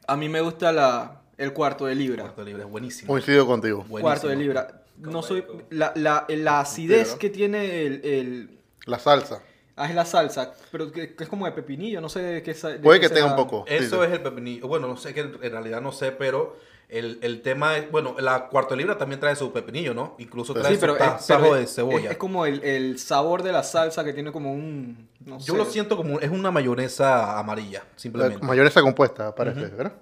A 0.07 0.17
mí 0.17 0.27
me 0.27 0.41
gusta 0.41 0.71
la, 0.71 1.21
el 1.37 1.53
cuarto 1.53 1.85
de 1.85 1.95
libra. 1.95 2.23
cuarto 2.23 2.43
libre, 2.43 2.63
es 2.63 2.69
buenísimo. 2.69 3.07
Coincido 3.11 3.45
contigo. 3.47 3.77
Buenísimo. 3.79 4.01
Cuarto 4.01 4.27
de 4.27 4.35
libra. 4.35 4.83
No 4.97 5.21
soy. 5.23 5.43
La, 5.69 5.91
la, 5.95 6.25
la 6.29 6.59
acidez 6.59 7.15
que 7.15 7.29
tiene 7.29 7.85
el, 7.85 8.01
el- 8.05 8.59
La 8.85 8.99
salsa. 8.99 9.41
Ah, 9.75 9.89
es 9.89 9.95
la 9.95 10.05
salsa, 10.05 10.53
pero 10.71 10.91
que, 10.91 11.15
que 11.15 11.23
es 11.23 11.29
como 11.29 11.47
de 11.47 11.51
pepinillo, 11.51 11.99
no 11.99 12.07
sé 12.07 12.19
de 12.21 12.43
qué 12.43 12.53
de 12.53 12.77
Puede 12.77 12.99
qué 12.99 13.07
que 13.09 13.13
tenga 13.15 13.25
un 13.31 13.35
poco. 13.35 13.65
Eso 13.67 14.01
sí. 14.01 14.07
es 14.07 14.13
el 14.13 14.21
pepinillo. 14.21 14.67
Bueno, 14.67 14.87
no 14.87 14.95
sé, 14.97 15.15
que 15.15 15.21
en 15.21 15.39
realidad 15.39 15.81
no 15.81 15.91
sé, 15.91 16.11
pero 16.11 16.55
el, 16.89 17.17
el 17.23 17.41
tema 17.41 17.75
es, 17.77 17.89
bueno, 17.89 18.15
la 18.19 18.49
cuarto 18.49 18.75
libra 18.75 18.99
también 18.99 19.19
trae 19.19 19.35
su 19.35 19.51
pepinillo, 19.51 19.95
¿no? 19.95 20.13
Incluso 20.19 20.53
trae 20.53 20.67
Sí, 20.67 20.75
su 20.75 20.81
pero, 20.81 20.93
es, 20.93 20.99
tasajo 20.99 21.41
pero 21.41 21.55
de 21.55 21.63
es- 21.63 21.73
cebolla. 21.73 22.05
es, 22.05 22.11
es 22.11 22.17
como 22.17 22.45
el, 22.45 22.63
el 22.63 22.99
sabor 22.99 23.41
de 23.41 23.51
la 23.51 23.63
salsa 23.63 24.03
que 24.03 24.13
tiene 24.13 24.31
como 24.31 24.53
un. 24.53 25.09
No 25.25 25.39
Yo 25.39 25.53
sé. 25.53 25.57
lo 25.57 25.65
siento 25.65 25.97
como, 25.97 26.19
es 26.19 26.29
una 26.29 26.51
mayonesa 26.51 27.39
amarilla, 27.39 27.79
La 27.79 27.85
simplemente. 27.99 28.45
mayonesa 28.45 28.79
compuesta, 28.83 29.33
parece, 29.33 29.61
¿verdad? 29.61 29.93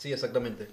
Sí, 0.00 0.12
exactamente. 0.12 0.68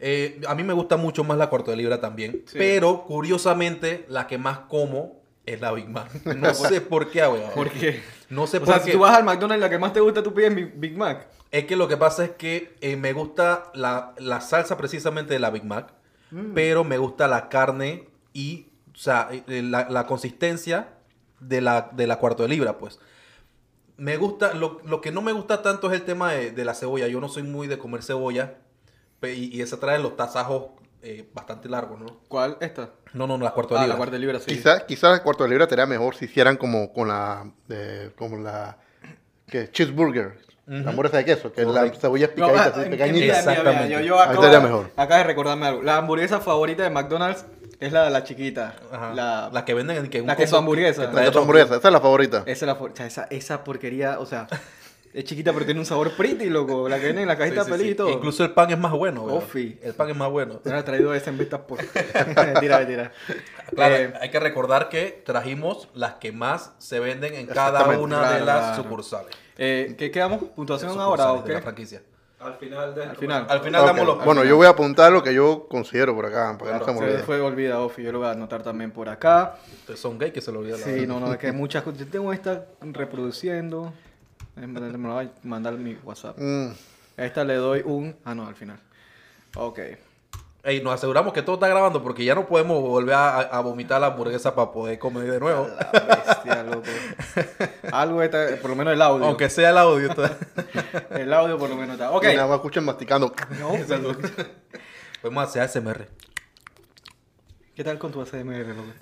Eh, 0.00 0.40
a 0.48 0.54
mí 0.56 0.64
me 0.64 0.72
gusta 0.72 0.96
mucho 0.96 1.22
más 1.22 1.38
la 1.38 1.48
cuarto 1.48 1.70
de 1.70 1.76
libra 1.76 2.00
también, 2.00 2.42
Sí. 2.46 2.56
pero 2.58 3.04
curiosamente 3.04 4.04
la 4.08 4.26
que 4.26 4.38
más 4.38 4.60
como 4.60 5.22
es 5.46 5.60
la 5.60 5.72
Big 5.72 5.88
Mac. 5.88 6.08
No 6.36 6.54
sé 6.54 6.80
por 6.80 7.10
qué, 7.10 7.20
weón. 7.20 7.50
Porque. 7.54 8.00
No 8.30 8.46
sé 8.46 8.56
O 8.56 8.60
por 8.60 8.68
sea, 8.68 8.78
qué. 8.78 8.84
si 8.86 8.92
tú 8.92 8.98
vas 9.00 9.16
al 9.16 9.24
McDonald's, 9.24 9.60
la 9.60 9.70
que 9.70 9.78
más 9.78 9.92
te 9.92 10.00
gusta, 10.00 10.22
tú 10.22 10.32
pides 10.34 10.52
Big 10.80 10.96
Mac. 10.96 11.28
Es 11.50 11.66
que 11.66 11.76
lo 11.76 11.86
que 11.86 11.96
pasa 11.98 12.24
es 12.24 12.30
que 12.30 12.74
eh, 12.80 12.96
me 12.96 13.12
gusta 13.12 13.64
la, 13.74 14.14
la 14.18 14.40
salsa 14.40 14.76
precisamente 14.78 15.34
de 15.34 15.38
la 15.38 15.50
Big 15.50 15.64
Mac, 15.64 15.92
Mm. 16.30 16.54
pero 16.54 16.82
me 16.82 16.96
gusta 16.96 17.28
la 17.28 17.50
carne 17.50 18.08
y, 18.32 18.68
o 18.94 18.96
sea, 18.96 19.28
eh, 19.30 19.60
la, 19.62 19.90
la 19.90 20.06
consistencia 20.06 20.88
de 21.40 21.60
la, 21.60 21.90
de 21.92 22.06
la 22.06 22.16
cuarto 22.18 22.42
de 22.42 22.48
libra, 22.48 22.78
pues. 22.78 22.98
Me 23.96 24.16
gusta, 24.16 24.54
lo, 24.54 24.80
lo 24.84 25.00
que 25.00 25.12
no 25.12 25.22
me 25.22 25.32
gusta 25.32 25.62
tanto 25.62 25.88
es 25.92 25.94
el 26.00 26.02
tema 26.04 26.32
de, 26.32 26.50
de 26.50 26.64
la 26.64 26.74
cebolla. 26.74 27.06
Yo 27.08 27.20
no 27.20 27.28
soy 27.28 27.42
muy 27.42 27.66
de 27.68 27.78
comer 27.78 28.02
cebolla 28.02 28.54
y, 29.22 29.56
y 29.56 29.62
esa 29.62 29.78
trae 29.78 29.98
los 30.00 30.16
tasajos 30.16 30.66
eh, 31.02 31.28
bastante 31.34 31.68
largos, 31.68 32.00
¿no? 32.00 32.06
¿Cuál? 32.28 32.56
Esta. 32.60 32.90
No, 33.12 33.26
no, 33.26 33.36
no, 33.38 33.44
la 33.44 33.50
cuarto 33.52 33.74
de 33.74 33.80
Ah, 33.80 33.82
libra. 33.82 33.94
la 33.94 33.98
cuarta 33.98 34.12
de 34.14 34.18
libra, 34.20 34.38
sí. 34.40 34.46
Quizás 34.46 34.84
quizá 34.84 35.12
el 35.14 35.22
cuarto 35.22 35.44
de 35.44 35.50
libra 35.50 35.68
sería 35.68 35.86
mejor 35.86 36.14
si 36.14 36.24
hicieran 36.24 36.56
como 36.56 36.92
con 36.92 37.08
la, 37.08 37.50
eh, 37.68 38.10
como 38.16 38.38
la, 38.38 38.78
que 39.46 39.70
cheeseburger, 39.70 40.38
la 40.66 40.90
hamburguesa 40.90 41.18
de 41.18 41.24
queso, 41.24 41.52
que 41.52 41.62
la 41.62 41.72
Correcto. 41.72 42.00
cebolla 42.00 42.26
es 42.26 42.36
No, 42.36 42.46
picadita, 42.46 42.64
ah, 42.64 42.80
así, 42.80 42.90
pequeñita. 42.90 43.12
mira, 43.12 43.18
mira, 43.20 43.26
mira, 43.26 43.38
Exactamente. 43.38 43.92
Yo, 43.94 44.00
yo 44.00 44.20
acabo, 44.20 44.44
estaría 44.44 44.90
acabo 44.96 45.18
de 45.18 45.24
recordarme 45.24 45.66
algo. 45.66 45.82
La 45.82 45.96
hamburguesa 45.98 46.40
favorita 46.40 46.82
de 46.84 46.90
McDonald's 46.90 47.44
es 47.86 47.92
la 47.92 48.04
de 48.04 48.10
la 48.10 48.24
chiquita. 48.24 48.74
Ajá. 48.90 49.14
La, 49.14 49.50
La 49.52 49.64
que 49.64 49.74
venden 49.74 49.96
en 49.96 50.08
que 50.10 50.20
un 50.20 50.26
la 50.26 50.36
que 50.36 50.44
es 50.44 50.50
su 50.50 50.56
hamburguesa. 50.56 51.10
que 51.10 51.14
La 51.16 51.26
hamburguesa, 51.28 51.76
esa 51.76 51.88
es 51.88 51.92
la 51.92 52.00
favorita. 52.00 52.38
Esa, 52.46 52.50
es 52.50 52.62
la, 52.62 52.74
for- 52.76 52.90
o 52.92 52.96
sea, 52.96 53.06
esa, 53.06 53.24
esa 53.30 53.64
porquería, 53.64 54.18
o 54.18 54.26
sea, 54.26 54.46
es 55.14 55.24
chiquita 55.24 55.52
pero 55.52 55.64
tiene 55.66 55.78
un 55.80 55.84
sabor 55.86 56.12
pretty, 56.12 56.48
loco. 56.48 56.88
La 56.88 56.98
que 56.98 57.04
viene 57.06 57.22
en 57.22 57.28
la 57.28 57.36
cajita 57.36 57.64
Sí, 57.64 57.66
sí, 57.66 57.72
feliz 57.72 57.86
sí. 57.86 57.92
y 57.92 57.94
todo. 57.96 58.10
Incluso 58.10 58.44
el 58.44 58.52
pan 58.52 58.70
es 58.70 58.78
más 58.78 58.92
bueno. 58.92 59.24
Ofi. 59.24 59.78
El 59.82 59.92
pan 59.94 60.08
es 60.08 60.16
más 60.16 60.30
bueno. 60.30 60.54
Me 60.64 60.70
hubiera 60.70 60.84
traído 60.84 61.12
esa 61.14 61.30
en 61.30 61.36
de 61.38 61.44
estas 61.44 61.60
por... 61.68 61.78
mentira, 62.46 62.78
mentira. 62.78 63.12
Claro, 63.74 63.94
Eh, 63.96 64.14
hay 64.20 64.30
que 64.30 64.40
recordar 64.40 64.88
que 64.88 65.22
trajimos 65.24 65.88
las 65.94 66.14
que 66.14 66.32
más 66.32 66.72
se 66.78 66.98
venden 67.00 67.34
en 67.34 67.46
cada 67.46 67.84
una 67.98 68.20
Claro, 68.20 68.34
de 68.34 68.40
las 68.46 68.58
claro. 68.68 68.82
sucursales. 68.82 69.34
eh, 69.58 69.94
¿Qué 69.98 70.10
quedamos? 70.10 70.42
¿Puntuación 70.56 70.98
ahora 70.98 71.32
o 71.34 71.42
de 71.42 71.54
la 71.54 71.60
franquicia. 71.62 72.00
Al 72.44 72.54
final 72.54 72.94
de 72.94 73.04
Al 73.04 73.16
final. 73.16 73.46
Al 73.48 73.60
final 73.60 73.86
damos 73.86 74.06
los... 74.06 74.24
Bueno, 74.24 74.44
yo 74.44 74.56
voy 74.56 74.66
a 74.66 74.70
apuntar 74.70 75.12
lo 75.12 75.22
que 75.22 75.32
yo 75.34 75.66
considero 75.68 76.14
por 76.14 76.26
acá, 76.26 76.56
para 76.58 76.72
que 76.72 76.78
Claro, 76.78 76.78
no 76.78 76.84
se 76.86 76.92
me 76.92 77.06
olvide. 77.06 77.22
fue 77.24 77.40
olvida, 77.40 77.80
Ofi. 77.80 78.02
Yo 78.02 78.12
lo 78.12 78.18
voy 78.18 78.28
a 78.28 78.32
anotar 78.32 78.62
también 78.62 78.90
por 78.90 79.08
acá. 79.08 79.56
Ustedes 79.80 80.00
son 80.00 80.18
gay 80.18 80.30
que 80.32 80.40
se 80.40 80.50
lo 80.52 80.58
olvida 80.60 80.76
la 80.76 80.84
Sí, 80.84 81.06
no, 81.06 81.20
no, 81.20 81.32
es 81.32 81.38
que 81.38 81.46
hay 81.48 81.52
muchas 81.52 81.82
cosas. 81.82 82.00
Yo 82.00 82.06
tengo 82.08 82.32
esta 82.32 82.66
reproduciendo. 82.80 83.92
Eh, 84.56 84.66
Me 84.66 85.08
va 85.08 85.20
a 85.20 85.26
mandar 85.44 85.74
mi 85.74 85.96
WhatsApp. 86.04 86.36
Mm, 86.38 86.68
A 87.18 87.24
esta 87.24 87.44
le 87.44 87.54
doy 87.54 87.82
un... 87.84 88.14
Ah, 88.24 88.34
no, 88.34 88.46
al 88.46 88.54
final. 88.54 88.78
Ok. 89.56 89.78
Ey, 90.64 90.80
nos 90.80 90.94
aseguramos 90.94 91.32
que 91.32 91.42
todo 91.42 91.54
está 91.56 91.66
grabando 91.66 92.00
porque 92.04 92.24
ya 92.24 92.36
no 92.36 92.46
podemos 92.46 92.80
volver 92.80 93.14
a, 93.16 93.40
a 93.40 93.60
vomitar 93.60 94.00
la 94.00 94.08
hamburguesa 94.08 94.54
para 94.54 94.70
poder 94.70 94.96
comer 94.96 95.28
de 95.28 95.40
nuevo. 95.40 95.66
La 95.92 96.24
bestia, 96.24 96.62
loco. 96.62 96.82
Algo 97.92 98.22
está... 98.22 98.46
Por 98.60 98.70
lo 98.70 98.76
menos 98.76 98.92
el 98.92 99.02
audio. 99.02 99.26
Aunque 99.26 99.50
sea 99.50 99.70
el 99.70 99.78
audio. 99.78 100.08
está- 100.10 100.36
El 101.18 101.32
audio 101.32 101.58
por 101.58 101.68
lo 101.68 101.74
menos 101.74 101.94
está. 101.94 102.12
Ok. 102.12 102.24
Y 102.32 102.36
nada 102.36 102.46
más 102.46 102.56
escuchan 102.56 102.84
masticando. 102.84 103.34
No, 103.58 103.70
Podemos 105.20 105.44
hacer 105.48 105.62
ASMR. 105.62 106.06
¿Qué 107.74 107.82
tal 107.82 107.98
con 107.98 108.12
tu 108.12 108.20
ASMR, 108.22 108.66
loco? 108.68 108.92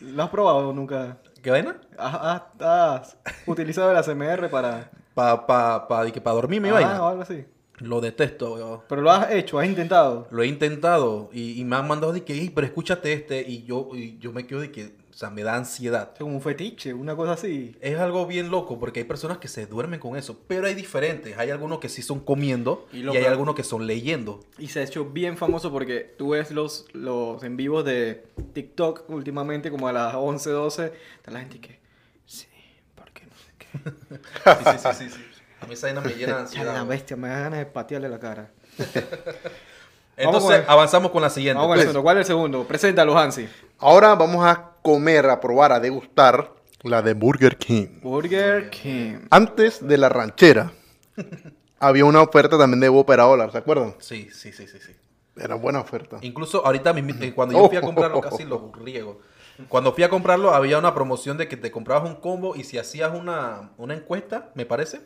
¿Lo 0.00 0.22
has 0.22 0.30
probado 0.30 0.72
nunca? 0.72 1.18
¿Qué 1.42 1.50
vaina? 1.50 1.80
¿Has, 1.98 2.14
has- 2.14 2.62
has 2.62 3.16
utilizado 3.46 3.90
el 3.90 3.96
ASMR 3.98 4.48
para... 4.48 4.90
Para 5.14 5.46
pa, 5.46 5.86
pa, 5.88 6.06
pa 6.06 6.30
dormir 6.32 6.62
mi 6.62 6.70
Ah, 6.70 6.72
vaina. 6.74 7.02
o 7.02 7.08
algo 7.08 7.22
así? 7.22 7.44
Lo 7.80 8.00
detesto, 8.00 8.54
weón. 8.54 8.80
Pero 8.88 9.02
lo 9.02 9.10
has 9.10 9.30
hecho, 9.32 9.58
has 9.58 9.66
intentado. 9.66 10.26
Lo 10.30 10.42
he 10.42 10.46
intentado 10.46 11.30
y, 11.32 11.60
y 11.60 11.64
me 11.64 11.76
han 11.76 11.86
mandado 11.86 12.12
de 12.12 12.24
que, 12.24 12.34
"Ey, 12.34 12.50
pero 12.50 12.66
escúchate 12.66 13.12
este. 13.12 13.40
Y 13.48 13.64
yo, 13.64 13.90
y 13.94 14.18
yo 14.18 14.32
me 14.32 14.46
quedo 14.46 14.60
de 14.60 14.72
que, 14.72 14.96
o 15.10 15.14
sea, 15.14 15.30
me 15.30 15.42
da 15.42 15.56
ansiedad. 15.56 16.10
Es 16.14 16.20
como 16.20 16.34
un 16.34 16.42
fetiche, 16.42 16.94
una 16.94 17.16
cosa 17.16 17.32
así. 17.32 17.76
Es 17.80 17.98
algo 17.98 18.26
bien 18.26 18.50
loco 18.50 18.78
porque 18.78 19.00
hay 19.00 19.04
personas 19.04 19.38
que 19.38 19.48
se 19.48 19.66
duermen 19.66 20.00
con 20.00 20.16
eso, 20.16 20.40
pero 20.46 20.66
hay 20.66 20.74
diferentes. 20.74 21.36
Hay 21.38 21.50
algunos 21.50 21.78
que 21.78 21.88
sí 21.88 22.02
son 22.02 22.20
comiendo 22.20 22.86
Y 22.92 23.00
y, 23.00 23.08
hay 23.16 23.24
algunos 23.24 23.54
que 23.54 23.64
son 23.64 23.86
leyendo. 23.86 24.40
Y 24.58 24.68
se 24.68 24.80
ha 24.80 24.82
hecho 24.82 25.06
bien 25.06 25.36
famoso 25.36 25.70
porque 25.72 26.00
tú 26.16 26.30
ves 26.30 26.50
los, 26.50 26.86
los 26.92 27.42
en 27.42 27.56
vivos 27.56 27.84
de 27.84 28.24
TikTok 28.52 29.08
últimamente, 29.08 29.70
como 29.70 29.88
a 29.88 29.92
las 29.92 30.14
11, 30.14 30.50
12, 30.50 30.92
está 31.16 31.30
la 31.30 31.40
gente 31.40 31.60
que, 31.60 31.78
sí, 32.24 32.46
porque 32.94 33.24
no 33.26 33.34
sé 33.36 33.52
qué. 33.58 33.68
Sí, 34.48 34.78
sí, 34.78 34.88
sí, 34.94 35.10
sí, 35.10 35.24
sí. 35.34 35.37
A 35.60 35.66
mí 35.66 35.74
esa 35.74 35.86
vaina 35.88 36.00
me 36.00 36.14
llena 36.14 36.34
de 36.34 36.40
ansiedad. 36.42 36.74
la 36.74 36.84
bestia, 36.84 37.16
me 37.16 37.28
da 37.28 37.40
ganas 37.40 37.58
de 37.58 37.66
patearle 37.66 38.08
la 38.08 38.18
cara. 38.18 38.50
Entonces, 40.16 40.62
con 40.62 40.70
avanzamos 40.70 41.10
con 41.12 41.22
la 41.22 41.30
siguiente. 41.30 41.56
Vamos 41.56 41.68
con 41.68 41.78
el 41.78 41.84
pues. 41.84 41.92
segundo. 41.92 42.02
¿Cuál 42.02 42.16
es 42.16 42.20
el 42.20 42.26
segundo? 42.26 42.64
Preséntalo, 42.64 43.16
Hansi. 43.16 43.48
Ahora 43.78 44.14
vamos 44.16 44.44
a 44.44 44.72
comer, 44.82 45.26
a 45.30 45.40
probar, 45.40 45.72
a 45.72 45.80
degustar 45.80 46.52
la 46.82 47.02
de 47.02 47.14
Burger 47.14 47.56
King. 47.56 48.00
Burger 48.02 48.70
King. 48.70 49.26
Antes 49.30 49.86
de 49.86 49.96
la 49.98 50.08
ranchera, 50.08 50.72
había 51.78 52.04
una 52.04 52.22
oferta 52.22 52.58
también 52.58 52.80
de 52.80 52.88
Whopper 52.88 53.20
a 53.20 53.50
¿se 53.50 53.58
acuerdan? 53.58 53.94
Sí, 53.98 54.28
sí, 54.32 54.52
sí, 54.52 54.66
sí, 54.66 54.78
sí. 54.84 54.92
Era 55.36 55.54
buena 55.54 55.80
oferta. 55.80 56.18
Incluso 56.22 56.66
ahorita 56.66 56.92
eh, 56.96 57.32
cuando 57.32 57.56
yo 57.56 57.68
fui 57.68 57.76
a 57.76 57.80
comprarlo, 57.80 58.20
casi 58.20 58.44
lo 58.44 58.72
riego. 58.72 59.20
Cuando 59.68 59.92
fui 59.92 60.04
a 60.04 60.08
comprarlo, 60.08 60.54
había 60.54 60.78
una 60.78 60.94
promoción 60.94 61.36
de 61.36 61.48
que 61.48 61.56
te 61.56 61.70
comprabas 61.70 62.08
un 62.08 62.16
combo 62.16 62.54
y 62.56 62.64
si 62.64 62.78
hacías 62.78 63.12
una, 63.14 63.70
una 63.76 63.94
encuesta, 63.94 64.50
me 64.54 64.66
parece, 64.66 65.00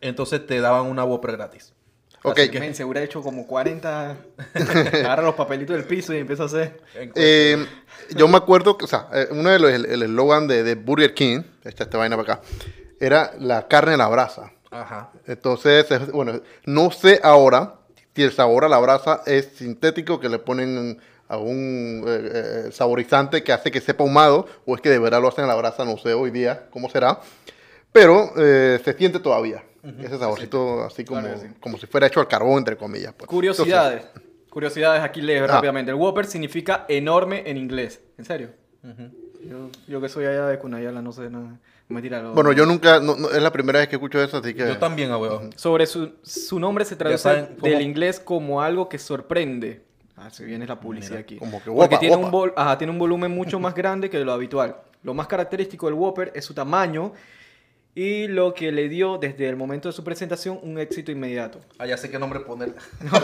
Entonces 0.00 0.46
te 0.46 0.60
daban 0.60 0.86
una 0.86 1.04
Whopper 1.04 1.32
gratis. 1.32 1.72
Ok, 2.26 2.38
Así 2.38 2.50
que 2.50 2.72
se 2.74 2.84
hubiera 2.84 3.02
hecho 3.02 3.20
como 3.20 3.46
40. 3.46 4.16
Agarra 4.54 5.22
los 5.22 5.34
papelitos 5.34 5.76
del 5.76 5.84
piso 5.84 6.14
y 6.14 6.18
empieza 6.18 6.44
a 6.44 6.46
hacer. 6.46 6.80
Eh, 7.14 7.66
yo 8.16 8.28
me 8.28 8.38
acuerdo 8.38 8.78
que, 8.78 8.86
o 8.86 8.88
sea, 8.88 9.08
eh, 9.12 9.28
uno 9.30 9.50
de 9.50 9.58
los, 9.58 9.70
el 9.70 10.02
eslogan 10.02 10.48
de, 10.48 10.62
de 10.62 10.74
Burger 10.74 11.12
King, 11.12 11.42
esta, 11.64 11.84
esta 11.84 11.98
vaina 11.98 12.16
para 12.16 12.34
acá, 12.34 12.42
era 12.98 13.32
la 13.38 13.68
carne 13.68 13.94
a 13.94 13.96
la 13.98 14.08
brasa. 14.08 14.52
Ajá. 14.70 15.10
Entonces, 15.26 15.90
es- 15.90 16.10
bueno, 16.12 16.40
no 16.64 16.90
sé 16.90 17.20
ahora 17.22 17.74
si 18.16 18.22
el 18.22 18.32
sabor 18.32 18.64
a 18.64 18.68
la 18.70 18.78
brasa 18.78 19.20
es 19.26 19.46
sintético, 19.56 20.18
que 20.18 20.30
le 20.30 20.38
ponen 20.38 20.98
algún 21.28 22.04
eh, 22.06 22.30
eh, 22.68 22.72
saborizante 22.72 23.42
que 23.42 23.52
hace 23.52 23.70
que 23.70 23.80
sepa 23.82 24.02
ahumado, 24.02 24.46
o 24.64 24.74
es 24.74 24.80
que 24.80 24.88
de 24.88 24.98
verdad 24.98 25.20
lo 25.20 25.28
hacen 25.28 25.44
a 25.44 25.48
la 25.48 25.54
brasa, 25.56 25.84
no 25.84 25.98
sé 25.98 26.14
hoy 26.14 26.30
día 26.30 26.68
cómo 26.70 26.88
será. 26.88 27.20
Pero 27.94 28.32
eh, 28.36 28.80
se 28.84 28.92
siente 28.94 29.20
todavía 29.20 29.62
ese 30.00 30.18
saborcito 30.18 30.82
así 30.82 31.04
como, 31.04 31.20
Claro 31.20 31.38
sí. 31.38 31.46
como 31.60 31.78
si 31.78 31.86
fuera 31.86 32.08
hecho 32.08 32.18
al 32.18 32.26
carbón, 32.26 32.58
entre 32.58 32.76
comillas. 32.76 33.14
pues. 33.16 33.28
Curiosidades. 33.28 34.04
Curiosidades, 34.50 35.00
aquí 35.02 35.20
leo 35.22 35.44
Ah. 35.44 35.46
rápidamente. 35.46 35.92
El 35.92 35.96
Whopper 35.96 36.26
significa 36.26 36.86
enorme 36.88 37.44
en 37.46 37.56
inglés. 37.56 38.00
¿En 38.18 38.24
serio? 38.24 38.48
yo, 39.48 39.70
yo 39.86 40.00
que 40.00 40.08
soy 40.08 40.24
allá 40.26 40.46
de 40.46 40.58
Cunayala 40.58 41.00
no 41.02 41.12
sé 41.12 41.30
nada. 41.30 41.58
Mentira. 41.88 42.20
lo- 42.20 42.32
Bueno, 42.32 42.50
yo 42.52 42.66
nunca, 42.66 42.98
no- 42.98 43.14
no- 43.14 43.30
es 43.30 43.40
la 43.42 43.52
primera 43.52 43.78
vez 43.78 43.88
que 43.88 43.94
escucho 43.96 44.20
eso, 44.20 44.38
así 44.38 44.54
que... 44.54 44.66
Yo 44.66 44.78
también, 44.78 45.10
abuelo. 45.12 45.50
Sobre 45.54 45.86
su, 45.86 46.14
su 46.22 46.58
nombre 46.58 46.84
se 46.84 46.96
traduce 46.96 47.18
saben 47.22 47.56
del 47.62 47.80
inglés 47.82 48.18
como 48.18 48.60
algo 48.60 48.88
que 48.88 48.98
sorprende. 48.98 49.84
Ah, 50.16 50.30
se 50.30 50.44
viene 50.44 50.66
la 50.66 50.80
publicidad 50.80 51.18
aquí. 51.18 51.36
como 51.36 51.58
que 51.58 51.64
Porque 51.66 51.70
guapa, 51.70 51.98
tiene, 52.00 52.16
guapa. 52.16 52.26
Un 52.26 52.32
vol- 52.42 52.52
ajá, 52.56 52.78
tiene 52.78 52.90
un 52.92 52.98
volumen 52.98 53.30
mucho 53.30 53.60
más 53.60 53.74
grande 53.74 54.08
que 54.10 54.18
lo 54.24 54.32
habitual. 54.32 54.76
Lo 55.02 55.12
más 55.14 55.26
característico 55.28 55.86
del 55.86 55.94
Whopper 55.94 56.32
es 56.34 56.44
su 56.44 56.54
tamaño 56.54 57.12
y 57.96 58.26
lo 58.26 58.54
que 58.54 58.72
le 58.72 58.88
dio 58.88 59.18
desde 59.18 59.48
el 59.48 59.54
momento 59.56 59.88
de 59.88 59.92
su 59.92 60.02
presentación 60.02 60.58
un 60.62 60.78
éxito 60.78 61.12
inmediato. 61.12 61.60
Ah, 61.78 61.86
ya 61.86 61.96
sé 61.96 62.10
qué 62.10 62.18
nombre 62.18 62.40
poner. 62.40 62.74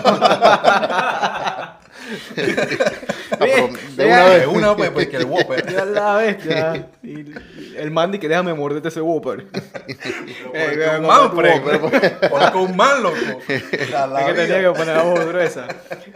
Ah, 3.32 3.36
pero 3.38 3.68
de 3.96 4.06
una 4.06 4.24
vez. 4.24 4.40
De 4.40 4.46
una, 4.46 4.76
pues, 4.76 4.90
porque 4.90 5.16
el 5.16 5.24
Whopper. 5.24 5.72
Ya 5.72 5.84
la 5.84 6.16
bestia. 6.16 6.88
Y 7.02 7.24
el 7.76 7.90
Mandy 7.90 8.18
que 8.18 8.28
déjame 8.28 8.52
morderte 8.54 8.88
ese 8.88 9.00
Whopper. 9.00 9.46
Eh, 10.52 10.96
un 10.98 11.06
man, 11.06 11.20
Whopper. 11.32 11.80
ponle 12.30 12.50
con 12.52 12.62
un 12.62 12.76
man, 12.76 13.02
loco. 13.02 13.16
La- 13.90 14.06
la 14.06 14.20
Es 14.20 14.26
que 14.26 14.32
tenía 14.34 14.60
que 14.60 14.70
poner 14.78 14.96
la 14.96 15.02
voz 15.02 15.26
gruesa. 15.26 15.68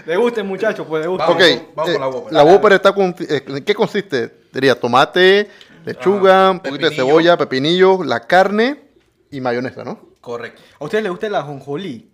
¿Le 0.06 0.16
gusten, 0.16 0.46
muchachos? 0.46 0.86
Pues 0.88 1.02
le 1.02 1.08
gusta. 1.08 1.28
Ok, 1.30 1.40
Vamos, 1.74 1.74
vamos 1.74 1.92
con 1.92 2.00
la 2.00 2.06
eh, 2.06 2.08
Whopper. 2.08 2.32
la 2.32 2.44
Whopper 2.44 2.72
está 2.72 2.92
con... 2.92 3.14
eh, 3.28 3.42
¿En 3.46 3.64
qué 3.64 3.74
consiste? 3.74 4.30
Diría 4.52 4.78
tomate, 4.78 5.48
lechuga, 5.84 6.48
Ah, 6.48 6.50
un 6.50 6.60
poquito 6.60 6.88
de 6.88 6.96
cebolla, 6.96 7.36
pepinillo, 7.36 8.02
la 8.04 8.20
carne 8.20 8.82
y 9.30 9.40
mayonesa, 9.40 9.84
¿no? 9.84 10.00
Correcto. 10.20 10.62
¿A 10.80 10.84
ustedes 10.84 11.04
les 11.04 11.10
gusta 11.10 11.28
la 11.28 11.42
jonjolí? 11.42 12.10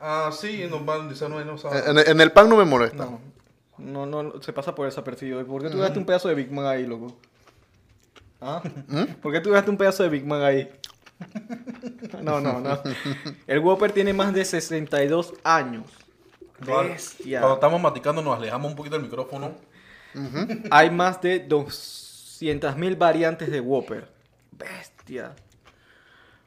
Ah, 0.00 0.30
sí, 0.38 0.66
nos 0.68 0.84
van 0.84 1.08
diciendo 1.08 1.42
no 1.44 1.56
sabe. 1.56 1.82
En, 1.90 1.98
en 1.98 2.20
el 2.20 2.32
pan 2.32 2.48
no 2.48 2.56
me 2.56 2.64
molesta. 2.64 3.04
No. 3.04 3.20
No, 3.78 4.06
no, 4.06 4.40
se 4.40 4.52
pasa 4.52 4.74
por 4.74 4.86
desapercibido. 4.86 5.44
¿Por 5.46 5.62
qué 5.62 5.70
tú 5.70 5.78
dejaste 5.78 5.98
un 5.98 6.06
pedazo 6.06 6.28
de 6.28 6.34
Big 6.34 6.52
Mac 6.52 6.66
ahí, 6.66 6.86
loco? 6.86 7.16
¿Ah? 8.40 8.62
¿Por 9.22 9.32
qué 9.32 9.40
tú 9.40 9.50
dejaste 9.50 9.70
un 9.70 9.76
pedazo 9.76 10.02
de 10.02 10.08
Big 10.10 10.26
Mac 10.26 10.42
ahí? 10.42 10.70
No, 12.22 12.40
no, 12.40 12.60
no. 12.60 12.80
El 13.46 13.60
Whopper 13.60 13.92
tiene 13.92 14.12
más 14.12 14.32
de 14.32 14.44
62 14.44 15.34
años. 15.42 15.84
Bestia. 16.60 17.40
Cuando 17.40 17.54
estamos 17.54 17.80
maticando 17.80 18.22
nos 18.22 18.36
alejamos 18.36 18.70
un 18.70 18.76
poquito 18.76 18.96
del 18.96 19.04
micrófono. 19.04 19.52
Hay 20.70 20.90
más 20.90 21.20
de 21.20 21.40
200.000 22.44 22.98
variantes 22.98 23.50
de 23.50 23.60
Whopper. 23.60 24.08
Bestia. 24.52 25.34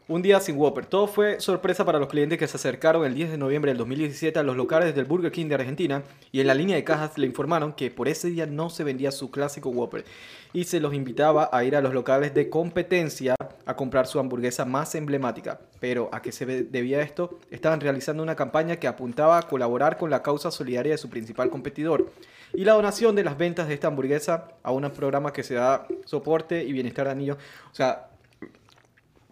Un 0.10 0.22
día 0.22 0.40
sin 0.40 0.56
Whopper. 0.56 0.86
Todo 0.86 1.06
fue 1.06 1.42
sorpresa 1.42 1.84
para 1.84 2.00
los 2.00 2.08
clientes 2.08 2.38
que 2.38 2.48
se 2.48 2.56
acercaron 2.56 3.06
el 3.06 3.14
10 3.14 3.32
de 3.32 3.38
noviembre 3.38 3.72
del 3.72 3.78
2017 3.78 4.40
a 4.40 4.44
los 4.44 4.56
locales 4.56 4.96
del 4.96 5.04
Burger 5.04 5.34
King 5.34 5.48
de 5.48 5.56
Argentina 5.56 6.02
y 6.32 6.40
en 6.40 6.48
la 6.48 6.54
línea 6.54 6.78
de 6.78 6.86
cajas 6.86 7.18
le 7.18 7.28
informaron 7.28 7.74
que 7.74 7.92
por 7.92 8.08
ese 8.08 8.30
día 8.30 8.46
no 8.46 8.70
se 8.70 8.86
vendía 8.86 9.12
su 9.12 9.32
clásico 9.32 9.68
Whopper 9.68 10.06
y 10.54 10.64
se 10.64 10.80
los 10.80 10.94
invitaba 10.94 11.50
a 11.52 11.62
ir 11.66 11.76
a 11.76 11.82
los 11.82 11.94
locales 11.94 12.34
de 12.34 12.50
competencia 12.50 13.36
a 13.66 13.76
comprar 13.76 14.08
su 14.08 14.18
hamburguesa 14.18 14.64
más 14.64 14.96
emblemática. 14.96 15.60
Pero 15.82 16.08
¿a 16.14 16.22
qué 16.22 16.32
se 16.32 16.46
debía 16.46 17.02
esto? 17.02 17.38
Estaban 17.52 17.82
realizando 17.82 18.24
una 18.24 18.38
campaña 18.38 18.78
que 18.78 18.88
apuntaba 18.88 19.38
a 19.38 19.42
colaborar 19.42 19.98
con 19.98 20.10
la 20.10 20.24
causa 20.24 20.52
solidaria 20.52 20.94
de 20.94 20.98
su 21.00 21.10
principal 21.10 21.50
competidor 21.50 22.14
y 22.54 22.64
la 22.64 22.76
donación 22.76 23.14
de 23.14 23.26
las 23.26 23.38
ventas 23.38 23.68
de 23.68 23.74
esta 23.74 23.88
hamburguesa 23.88 24.54
a 24.64 24.72
un 24.72 24.90
programa 24.90 25.34
que 25.34 25.44
se 25.44 25.56
da 25.56 25.86
soporte 26.06 26.64
y 26.64 26.72
bienestar 26.72 27.10
de 27.10 27.16
niños. 27.16 27.38
O 27.74 27.76
sea, 27.76 28.08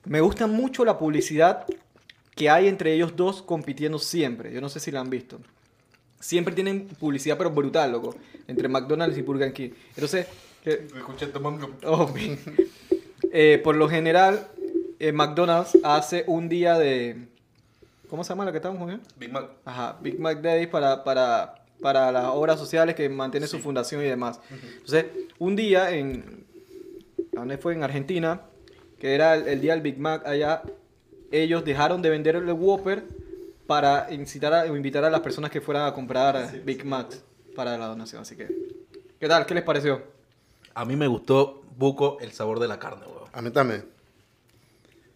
me 0.05 0.21
gusta 0.21 0.47
mucho 0.47 0.85
la 0.85 0.97
publicidad 0.97 1.65
que 2.35 2.49
hay 2.49 2.67
entre 2.67 2.93
ellos 2.93 3.15
dos 3.15 3.41
compitiendo 3.41 3.97
siempre. 3.97 4.53
Yo 4.53 4.61
no 4.61 4.69
sé 4.69 4.79
si 4.79 4.91
la 4.91 4.99
han 4.99 5.09
visto. 5.09 5.39
Siempre 6.19 6.53
tienen 6.53 6.87
publicidad, 6.87 7.37
pero 7.37 7.51
brutal, 7.51 7.91
loco. 7.91 8.15
Entre 8.47 8.67
McDonald's 8.67 9.17
y 9.17 9.21
Burger 9.21 9.53
King. 9.53 9.69
Entonces, 9.89 10.27
eh, 10.65 10.87
oh, 11.85 12.13
eh, 13.31 13.61
por 13.63 13.75
lo 13.75 13.87
general, 13.87 14.47
eh, 14.99 15.11
McDonald's 15.11 15.77
hace 15.83 16.23
un 16.27 16.49
día 16.49 16.77
de... 16.77 17.27
¿Cómo 18.09 18.23
se 18.23 18.29
llama 18.29 18.45
la 18.45 18.51
que 18.51 18.57
estamos 18.57 18.99
Big 19.17 19.31
Mac. 19.31 19.49
Ajá, 19.65 19.97
Big 20.01 20.19
Mac 20.19 20.41
Day 20.41 20.67
para, 20.67 21.03
para, 21.03 21.55
para 21.81 22.11
las 22.11 22.25
obras 22.25 22.59
sociales 22.59 22.95
que 22.95 23.09
mantiene 23.09 23.47
su 23.47 23.59
fundación 23.59 24.01
y 24.01 24.05
demás. 24.05 24.39
Entonces, 24.49 25.05
un 25.39 25.55
día 25.55 25.91
en... 25.91 26.45
¿a 27.35 27.39
¿Dónde 27.39 27.57
fue? 27.57 27.73
En 27.73 27.83
Argentina, 27.83 28.41
que 28.99 29.15
era 29.15 29.35
el, 29.35 29.47
el 29.47 29.61
día 29.61 29.73
del 29.73 29.81
Big 29.81 29.97
Mac 29.99 30.25
allá, 30.25 30.63
ellos 31.31 31.65
dejaron 31.65 32.01
de 32.01 32.09
vender 32.09 32.35
el 32.35 32.51
Whopper 32.51 33.03
para 33.67 34.11
incitar 34.13 34.53
a, 34.53 34.63
o 34.63 34.75
invitar 34.75 35.03
a 35.03 35.09
las 35.09 35.21
personas 35.21 35.51
que 35.51 35.61
fueran 35.61 35.87
a 35.87 35.93
comprar 35.93 36.63
Big 36.63 36.85
Macs 36.85 37.23
para 37.55 37.77
la 37.77 37.87
donación. 37.87 38.21
Así 38.21 38.35
que, 38.35 38.47
¿qué 39.19 39.27
tal? 39.27 39.45
¿Qué 39.45 39.53
les 39.53 39.63
pareció? 39.63 40.03
A 40.73 40.85
mí 40.85 40.95
me 40.95 41.07
gustó, 41.07 41.61
Buco, 41.77 42.17
el 42.19 42.31
sabor 42.31 42.59
de 42.59 42.67
la 42.67 42.79
carne, 42.79 43.05
weón. 43.05 43.29
A 43.33 43.41
mí 43.41 43.49
también. 43.51 43.85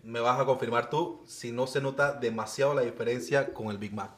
Me 0.04 0.20
vas 0.20 0.40
a 0.40 0.46
confirmar 0.46 0.90
tú 0.90 1.22
si 1.28 1.52
no 1.52 1.68
se 1.68 1.82
nota 1.82 2.14
demasiado 2.14 2.74
la 2.74 2.82
diferencia 2.82 3.54
con 3.54 3.68
el 3.68 3.78
Big 3.78 3.94
Mac. 3.94 4.12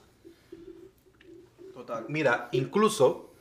Total. 1.74 2.06
Mira, 2.08 2.50
incluso, 2.52 3.32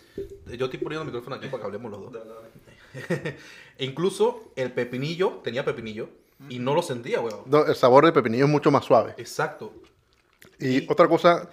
yo 0.46 0.64
estoy 0.66 0.80
poniendo 0.80 1.02
el 1.02 1.06
micrófono 1.06 1.36
aquí 1.36 1.48
para 1.48 1.60
que 1.60 1.66
hablemos 1.66 1.90
los 1.90 2.12
dos. 2.12 2.22
incluso 3.78 4.52
el 4.56 4.72
pepinillo, 4.72 5.40
tenía 5.42 5.64
pepinillo, 5.64 6.08
y 6.48 6.58
no 6.58 6.74
lo 6.74 6.82
sentía, 6.82 7.20
weón. 7.20 7.42
No, 7.46 7.66
el 7.66 7.74
sabor 7.74 8.04
del 8.04 8.14
pepinillo 8.14 8.46
es 8.46 8.50
mucho 8.50 8.70
más 8.70 8.84
suave. 8.84 9.14
Exacto. 9.18 9.74
Y 10.58 10.90
otra 10.90 11.06
cosa, 11.06 11.50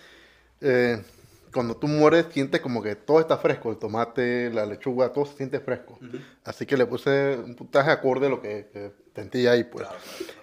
eh, 0.61 1.01
cuando 1.53 1.75
tú 1.75 1.87
mueres, 1.87 2.27
sientes 2.31 2.61
como 2.61 2.81
que 2.81 2.95
todo 2.95 3.19
está 3.19 3.37
fresco, 3.37 3.69
el 3.69 3.77
tomate, 3.77 4.49
la 4.49 4.65
lechuga, 4.65 5.11
todo 5.11 5.25
se 5.25 5.35
siente 5.35 5.59
fresco. 5.59 5.99
Así 6.43 6.65
que 6.65 6.77
le 6.77 6.85
puse 6.85 7.37
un 7.37 7.55
puntaje 7.55 7.91
acorde 7.91 8.27
a 8.27 8.29
lo 8.29 8.41
que, 8.41 8.69
que 8.71 8.91
sentí 9.13 9.45
ahí, 9.47 9.65
pues. 9.65 9.87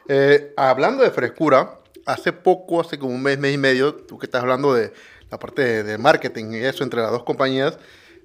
Eh, 0.08 0.52
hablando 0.56 1.02
de 1.02 1.10
frescura, 1.10 1.78
hace 2.04 2.32
poco, 2.32 2.80
hace 2.80 2.98
como 2.98 3.14
un 3.14 3.22
mes, 3.22 3.38
mes 3.38 3.54
y 3.54 3.58
medio, 3.58 3.94
tú 3.94 4.18
que 4.18 4.26
estás 4.26 4.42
hablando 4.42 4.74
de 4.74 4.92
la 5.30 5.38
parte 5.38 5.62
de, 5.62 5.82
de 5.84 5.98
marketing 5.98 6.52
y 6.52 6.56
eso 6.64 6.84
entre 6.84 7.00
las 7.00 7.10
dos 7.10 7.24
compañías, 7.24 7.78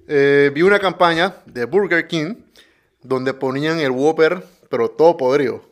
eh, 0.06 0.50
vi 0.52 0.62
una 0.62 0.78
campaña 0.78 1.36
de 1.46 1.64
Burger 1.66 2.08
King 2.08 2.34
donde 3.02 3.34
ponían 3.34 3.80
el 3.80 3.90
Whopper, 3.90 4.44
pero 4.68 4.90
todo 4.90 5.16
podrido. 5.16 5.62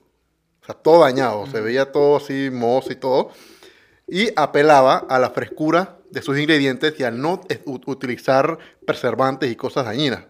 O 0.63 0.67
sea, 0.67 0.75
todo 0.75 1.01
dañado. 1.01 1.47
Se 1.47 1.61
veía 1.61 1.93
todo 1.93 2.17
así, 2.17 2.51
mozo 2.53 2.93
y 2.93 2.97
todo 2.97 3.31
y 4.09 4.33
apelaba 4.37 5.07
a 5.09 5.19
la 5.19 5.31
frescura 5.31 5.99
de 6.11 6.23
sus 6.23 6.39
ingredientes 6.39 6.99
y 6.99 7.05
al 7.05 7.21
no 7.21 7.43
utilizar 7.67 8.59
preservantes 8.87 9.51
y 9.53 9.57
cosas 9.57 9.85
dañinas. 9.85 10.25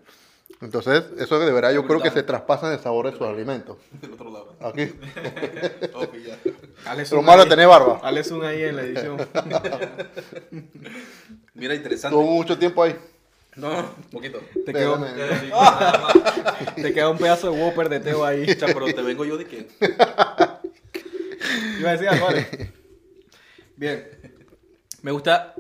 Entonces, 0.61 1.05
eso 1.19 1.39
de 1.39 1.53
verdad 1.53 1.73
yo 1.73 1.87
creo 1.87 2.03
que 2.03 2.11
se 2.11 2.25
traspasan 2.25 2.73
el 2.73 2.81
sabor 2.81 3.09
de 3.09 3.17
sus 3.17 3.29
alimentos. 3.29 3.77
Del 4.01 4.15
otro 4.15 4.29
lado. 4.29 4.57
Aquí. 4.61 4.93
Lo 7.13 7.23
malo 7.23 7.45
de 7.45 7.51
tener 7.51 7.69
barba. 7.69 8.01
Dale 8.03 8.25
zoom 8.25 8.43
ahí 8.43 8.65
en 8.65 8.75
la 8.75 8.83
edición. 8.83 9.19
Mira, 11.55 11.77
interesante. 11.77 12.17
Tuvo 12.17 12.29
mucho 12.29 12.59
tiempo 12.59 12.83
ahí. 12.83 12.97
No, 13.59 13.79
un 13.81 14.11
poquito. 14.11 14.41
Te 14.65 14.73
quedó, 14.73 15.05
Espérame. 15.05 15.51
te 16.77 16.93
queda 16.93 17.11
un 17.11 17.19
pedazo 17.19 17.51
de 17.51 17.61
Whopper 17.61 17.89
de 17.89 18.01
Teo 18.01 18.25
ahí. 18.25 18.47
Cha, 18.57 18.67
pero 18.67 18.87
te 18.87 19.03
vengo 19.03 19.25
yo 19.25 19.37
de 19.37 19.47
que. 19.47 19.69
Iba 21.81 21.91
a 21.91 21.93
decir 21.93 22.09
algo, 22.09 22.27
vale. 22.27 22.73
Bien. 23.77 24.09
Me 25.03 25.11
gusta 25.11 25.55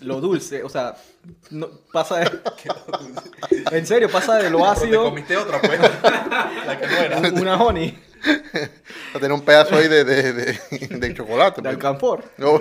lo 0.00 0.20
dulce, 0.20 0.62
o 0.62 0.68
sea, 0.68 0.96
no, 1.50 1.68
pasa 1.92 2.18
de... 2.20 2.30
En 3.76 3.86
serio, 3.86 4.08
pasa 4.10 4.36
de 4.36 4.48
lo 4.50 4.58
Pero 4.58 4.70
ácido 4.70 5.02
Te 5.02 5.08
comiste 5.08 5.36
otra, 5.36 5.60
pues. 5.60 5.80
La 6.66 6.78
que 6.78 6.86
no 6.86 6.96
era. 6.96 7.18
un- 7.18 7.38
una 7.40 7.62
honey 7.62 7.98
Va 8.26 9.14
a 9.14 9.20
tener 9.20 9.32
un 9.32 9.42
pedazo 9.42 9.76
ahí 9.76 9.88
de, 9.88 10.04
de, 10.04 10.32
de, 10.32 10.58
de 10.70 11.14
chocolate. 11.14 11.56
de 11.60 11.62
pues. 11.62 11.74
alcanfor. 11.74 12.24
No, 12.36 12.58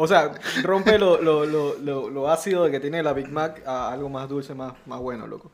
O 0.00 0.06
sea, 0.06 0.32
rompe 0.62 0.98
lo, 0.98 1.20
lo, 1.20 1.44
lo, 1.44 1.74
lo, 1.78 2.08
lo 2.08 2.30
ácido 2.30 2.70
que 2.70 2.80
tiene 2.80 3.02
la 3.02 3.12
Big 3.12 3.28
Mac 3.28 3.62
a 3.66 3.92
algo 3.92 4.08
más 4.08 4.28
dulce, 4.28 4.54
más, 4.54 4.72
más 4.86 5.00
bueno, 5.00 5.26
loco. 5.26 5.50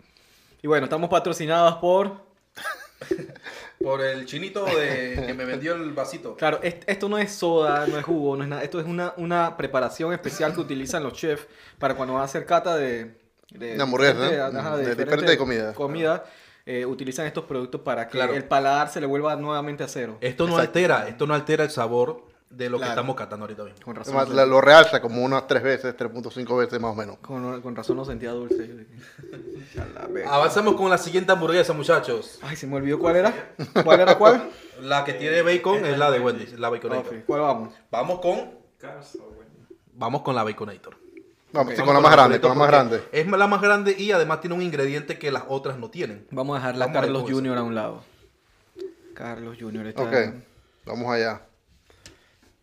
Y 0.62 0.66
bueno, 0.68 0.84
estamos 0.84 1.10
patrocinados 1.10 1.76
por... 1.76 2.22
Por 3.82 4.00
el 4.02 4.24
chinito 4.24 4.64
de 4.64 5.24
que 5.26 5.34
me 5.34 5.44
vendió 5.44 5.74
el 5.74 5.92
vasito. 5.92 6.36
Claro, 6.36 6.60
est- 6.62 6.84
esto 6.86 7.08
no 7.08 7.18
es 7.18 7.32
soda, 7.32 7.86
no 7.86 7.98
es 7.98 8.04
jugo, 8.04 8.36
no 8.36 8.42
es 8.42 8.48
nada. 8.48 8.62
Esto 8.62 8.80
es 8.80 8.86
una, 8.86 9.12
una 9.18 9.56
preparación 9.58 10.12
especial 10.14 10.54
que 10.54 10.60
utilizan 10.60 11.02
los 11.02 11.12
chefs 11.12 11.46
para 11.78 11.94
cuando 11.94 12.14
van 12.14 12.22
a 12.22 12.24
hacer 12.24 12.46
cata 12.46 12.76
de... 12.76 13.20
De, 13.50 13.76
De 13.76 13.82
hamburguesa, 13.82 14.14
diferentes- 14.30 14.52
¿no? 14.52 14.58
ajá, 14.60 14.76
De 14.78 14.94
diferente 14.94 15.36
comida. 15.36 15.74
comida, 15.74 16.24
eh, 16.64 16.86
utilizan 16.86 17.26
estos 17.26 17.44
productos 17.44 17.82
para 17.82 18.06
que 18.06 18.12
Claro. 18.12 18.32
el 18.34 18.44
paladar 18.44 18.88
se 18.88 19.00
le 19.00 19.06
vuelva 19.06 19.36
nuevamente 19.36 19.84
a 19.84 19.88
cero. 19.88 20.16
Esto 20.22 20.44
no 20.46 20.54
Exacto. 20.54 20.68
altera, 20.78 21.08
esto 21.08 21.26
no 21.26 21.34
altera 21.34 21.64
el 21.64 21.70
sabor 21.70 22.24
de 22.56 22.70
lo 22.70 22.78
que 22.78 22.86
estamos 22.86 23.16
catando 23.16 23.44
ahorita 23.44 23.64
mismo. 23.64 23.80
Con 23.84 23.96
razón, 23.96 24.16
además, 24.16 24.34
la- 24.34 24.46
lo 24.46 24.60
realza 24.60 25.00
como 25.00 25.22
unas 25.22 25.46
3 25.46 25.62
veces, 25.62 25.96
3.5 25.96 26.56
veces 26.56 26.80
más 26.80 26.92
o 26.92 26.94
menos. 26.94 27.18
con, 27.18 27.60
con 27.62 27.76
razón 27.76 27.96
no 27.96 28.04
sentía 28.04 28.30
dulce. 28.30 28.86
Avanzamos 30.26 30.74
con 30.76 30.90
la 30.90 30.98
siguiente 30.98 31.32
hamburguesa, 31.32 31.72
muchachos. 31.72 32.38
Ay, 32.42 32.56
se 32.56 32.66
me 32.66 32.76
olvidó 32.76 32.98
cuál 32.98 33.16
era. 33.16 33.54
¿Cuál 33.82 34.00
era 34.00 34.16
cuál? 34.16 34.50
La 34.82 35.04
que 35.04 35.12
tiene 35.14 35.42
bacon 35.42 35.86
es 35.86 35.96
la 35.96 36.10
de 36.10 36.18
Wendy's, 36.18 36.58
la 36.58 36.68
Baconator. 36.68 37.06
Ok, 37.14 37.24
¿Cuál 37.26 37.40
vamos? 37.42 37.74
Vamos 37.92 38.18
con 38.20 38.50
vamos 39.92 40.22
con 40.22 40.34
la 40.34 40.42
Baconator. 40.42 40.96
Vamos, 41.52 41.74
sí, 41.74 41.80
Vamos 41.80 41.84
con 41.86 41.94
la 41.94 42.00
más 42.00 42.12
grande, 42.12 42.40
con 42.40 42.50
la 42.50 42.54
más 42.56 42.68
grande. 42.68 43.02
Es 43.12 43.26
la 43.28 43.46
más 43.46 43.62
grande 43.62 43.94
y 43.96 44.10
además 44.10 44.40
tiene 44.40 44.56
un 44.56 44.62
ingrediente 44.62 45.16
que 45.16 45.30
las 45.30 45.44
otras 45.46 45.78
no 45.78 45.90
tienen. 45.90 46.26
Vamos 46.32 46.56
a 46.56 46.58
dejar 46.58 46.76
la 46.76 46.92
Carlos. 46.92 47.22
Jr. 47.30 47.56
a 47.56 47.62
un 47.62 47.76
lado. 47.76 48.02
Carlos 49.14 49.56
Jr. 49.60 49.86
está... 49.86 50.02
Ok, 50.02 50.14
vamos 50.84 51.12
allá. 51.12 51.42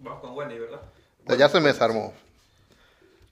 Vamos 0.01 0.19
con 0.21 0.35
Wendy, 0.35 0.57
¿verdad? 0.59 0.81
O 1.25 1.27
sea, 1.29 1.37
ya 1.37 1.49
se 1.49 1.59
me 1.59 1.67
desarmó. 1.69 2.13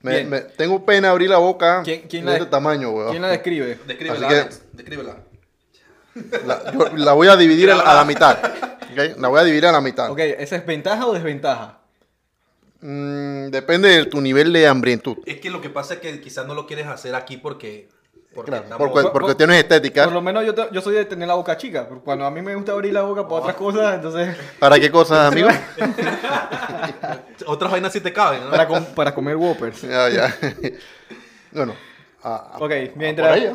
Me- 0.01 0.23
tengo 0.41 0.85
pena 0.85 1.09
abrir 1.09 1.29
la 1.29 1.37
boca 1.39 1.81
¿Quién- 1.83 2.07
quién 2.07 2.23
de 2.25 2.31
la- 2.31 2.37
este 2.37 2.49
tamaño, 2.49 2.91
weón. 2.91 3.09
¿Quién 3.09 3.21
la 3.21 3.27
describe? 3.29 3.77
Descríbela, 3.85 4.27
Así 4.27 4.35
que- 4.35 4.41
Alex, 4.41 4.61
descríbela. 4.73 5.15
La, 6.45 6.71
yo 6.73 6.89
la 6.97 7.13
voy 7.13 7.27
a 7.27 7.35
dividir 7.35 7.69
a, 7.71 7.79
a 7.79 7.95
la 7.95 8.05
mitad. 8.05 8.37
La 9.17 9.27
voy 9.27 9.39
a 9.39 9.43
dividir 9.43 9.67
a 9.67 9.71
la 9.71 9.81
mitad. 9.81 10.09
Ok, 10.09 10.17
¿esa 10.19 10.55
es 10.55 10.65
ventaja 10.65 11.05
o 11.05 11.13
desventaja? 11.13 11.77
Mm, 12.81 13.49
depende 13.49 13.87
de 13.89 14.05
tu 14.07 14.19
nivel 14.19 14.51
de 14.51 14.67
hambrientud. 14.67 15.17
Es 15.27 15.39
que 15.39 15.51
lo 15.51 15.61
que 15.61 15.69
pasa 15.69 15.93
es 15.93 15.99
que 15.99 16.19
quizás 16.19 16.47
no 16.47 16.55
lo 16.55 16.65
quieres 16.65 16.87
hacer 16.87 17.13
aquí 17.13 17.37
porque... 17.37 17.87
porque 18.33 18.51
Claro, 18.51 18.63
estamos- 18.65 18.77
por, 18.77 18.89
cu- 18.91 19.01
por 19.03 19.11
por- 19.11 19.21
cuestiones 19.23 19.57
estéticas. 19.57 20.05
Por 20.05 20.13
lo 20.13 20.21
menos 20.21 20.45
yo, 20.45 20.53
te- 20.53 20.67
yo 20.71 20.81
soy 20.81 20.95
de 20.95 21.05
tener 21.05 21.27
la 21.27 21.33
boca 21.33 21.57
chica, 21.57 21.87
cuando 22.03 22.25
a 22.25 22.31
mí 22.31 22.41
me 22.41 22.53
gusta 22.55 22.71
abrir 22.73 22.93
la 22.93 23.01
boca 23.01 23.23
para 23.23 23.35
otras 23.41 23.55
cosas, 23.55 23.95
entonces 23.95 24.35
¿Para 24.59 24.79
qué 24.79 24.89
cosas, 24.91 25.31
amigo? 25.31 25.49
Otras 27.45 27.71
vainas 27.71 27.91
sí 27.93 28.01
te 28.01 28.11
caben, 28.13 28.43
¿no? 28.45 28.51
para, 28.51 28.67
com- 28.67 28.85
para 28.95 29.13
comer 29.13 29.35
Whoppers. 29.35 29.81
ya, 29.81 30.09
ya. 30.09 30.35
bueno. 31.51 31.73
a- 32.23 32.57
Ok, 32.59 32.71
a 32.71 32.75
mientras- 32.95 33.29
por 33.29 33.37
ella. 33.37 33.53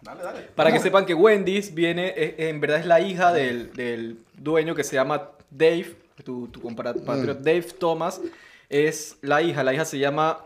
Dale, 0.00 0.22
dale. 0.24 0.40
Para 0.56 0.72
que 0.72 0.80
sepan 0.80 1.06
que 1.06 1.14
Wendy's 1.14 1.72
viene, 1.74 2.12
es- 2.16 2.34
en 2.38 2.60
verdad 2.60 2.80
es 2.80 2.86
la 2.86 3.00
hija 3.00 3.32
del, 3.32 3.72
del 3.72 4.18
dueño 4.34 4.74
que 4.74 4.82
se 4.82 4.96
llama 4.96 5.28
Dave, 5.50 5.94
tu, 6.24 6.48
tu 6.48 6.60
compatriota 6.60 7.12
Mm. 7.34 7.42
Dave 7.44 7.62
Thomas, 7.78 8.20
es 8.68 9.16
la 9.20 9.42
hija, 9.42 9.62
la 9.62 9.74
hija 9.74 9.84
se 9.84 9.98
llama... 9.98 10.38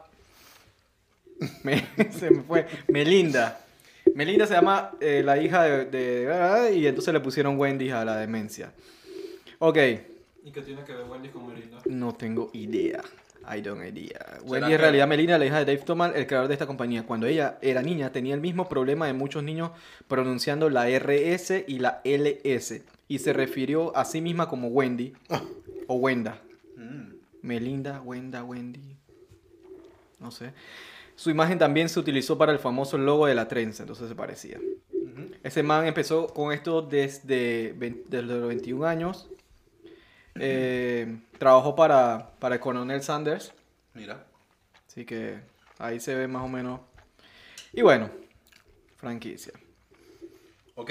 me- 1.64 1.86
se 2.12 2.30
me 2.30 2.42
fue, 2.42 2.66
Melinda. 2.88 3.60
Melinda 4.14 4.46
se 4.46 4.54
llama 4.54 4.92
eh, 5.00 5.22
la 5.24 5.36
hija 5.40 5.62
de, 5.64 5.84
de- 5.86 6.74
Y 6.76 6.86
entonces 6.86 7.12
le 7.12 7.20
pusieron 7.20 7.58
Wendy's 7.58 7.92
a 7.92 8.04
la 8.04 8.16
demencia. 8.16 8.72
Ok, 9.58 9.78
¿Y 10.44 10.52
qué 10.52 10.62
tiene 10.62 10.84
que 10.84 10.92
ver 10.92 11.06
Wendy 11.06 11.28
con 11.30 11.46
Melinda? 11.48 11.78
no 11.86 12.14
tengo 12.14 12.50
idea. 12.52 13.02
I 13.48 13.60
don't 13.60 13.80
idea. 13.84 14.38
Wendy 14.44 14.72
en 14.72 14.78
realidad 14.80 15.06
Melinda, 15.06 15.38
la 15.38 15.46
hija 15.46 15.58
de 15.58 15.64
Dave 15.64 15.84
Thomas, 15.84 16.12
el 16.16 16.26
creador 16.26 16.48
de 16.48 16.54
esta 16.54 16.66
compañía. 16.66 17.04
Cuando 17.04 17.26
ella 17.26 17.58
era 17.62 17.80
niña 17.82 18.10
tenía 18.10 18.34
el 18.34 18.40
mismo 18.40 18.68
problema 18.68 19.06
de 19.06 19.12
muchos 19.12 19.42
niños 19.44 19.70
pronunciando 20.08 20.68
la 20.68 20.88
RS 20.88 21.64
y 21.66 21.78
la 21.78 22.00
LS. 22.04 22.82
Y 23.08 23.18
se 23.20 23.32
refirió 23.32 23.96
a 23.96 24.04
sí 24.04 24.20
misma 24.20 24.48
como 24.48 24.68
Wendy 24.68 25.12
o 25.86 25.94
Wenda. 25.94 26.40
Mm. 26.76 27.12
Melinda, 27.42 28.00
Wenda, 28.02 28.42
Wendy. 28.42 28.96
No 30.18 30.30
sé. 30.32 30.52
Su 31.16 31.30
imagen 31.30 31.58
también 31.58 31.88
se 31.88 31.98
utilizó 31.98 32.38
para 32.38 32.52
el 32.52 32.58
famoso 32.58 32.96
logo 32.98 33.26
de 33.26 33.34
la 33.34 33.48
trenza, 33.48 33.82
entonces 33.82 34.08
se 34.08 34.14
parecía. 34.14 34.60
Ese 35.42 35.62
man 35.62 35.86
empezó 35.86 36.26
con 36.28 36.52
esto 36.52 36.82
desde, 36.82 37.72
desde 37.72 38.22
los 38.22 38.48
21 38.48 38.86
años. 38.86 39.28
Eh, 40.34 41.18
trabajó 41.38 41.74
para, 41.74 42.30
para 42.38 42.56
el 42.56 42.60
coronel 42.60 43.02
Sanders. 43.02 43.52
Mira. 43.94 44.26
Así 44.86 45.04
que 45.06 45.40
ahí 45.78 46.00
se 46.00 46.14
ve 46.14 46.28
más 46.28 46.42
o 46.42 46.48
menos. 46.48 46.80
Y 47.72 47.82
bueno, 47.82 48.10
franquicia. 48.96 49.52
Ok. 50.74 50.90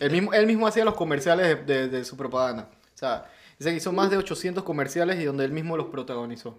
Él 0.00 0.10
mismo, 0.10 0.32
él 0.32 0.46
mismo 0.46 0.66
hacía 0.66 0.84
los 0.84 0.94
comerciales 0.94 1.46
de, 1.66 1.74
de- 1.74 1.88
de 1.88 2.04
su 2.04 2.16
propaganda. 2.16 2.68
O 2.94 2.98
sea, 2.98 3.30
dice 3.58 3.70
que 3.70 3.76
hizo 3.76 3.92
más 3.92 4.10
de 4.10 4.16
800 4.16 4.64
comerciales 4.64 5.20
y 5.20 5.24
donde 5.24 5.44
él 5.44 5.52
mismo 5.52 5.76
los 5.76 5.86
protagonizó. 5.86 6.58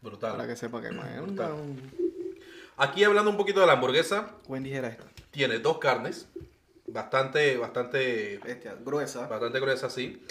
Brutal. 0.00 0.32
Para 0.32 0.46
que 0.46 0.56
sepa 0.56 0.80
que 0.80 0.88
un- 0.88 2.05
Aquí 2.76 3.04
hablando 3.04 3.30
un 3.30 3.36
poquito 3.36 3.60
de 3.60 3.66
la 3.66 3.72
hamburguesa, 3.74 4.32
Wendy's 4.48 4.74
era 4.74 4.88
esta. 4.88 5.04
tiene 5.30 5.58
dos 5.58 5.78
carnes, 5.78 6.28
bastante, 6.86 7.56
bastante, 7.56 8.34
Esta, 8.50 8.74
gruesa. 8.74 9.26
bastante 9.26 9.60
gruesa 9.60 9.86
así. 9.86 10.22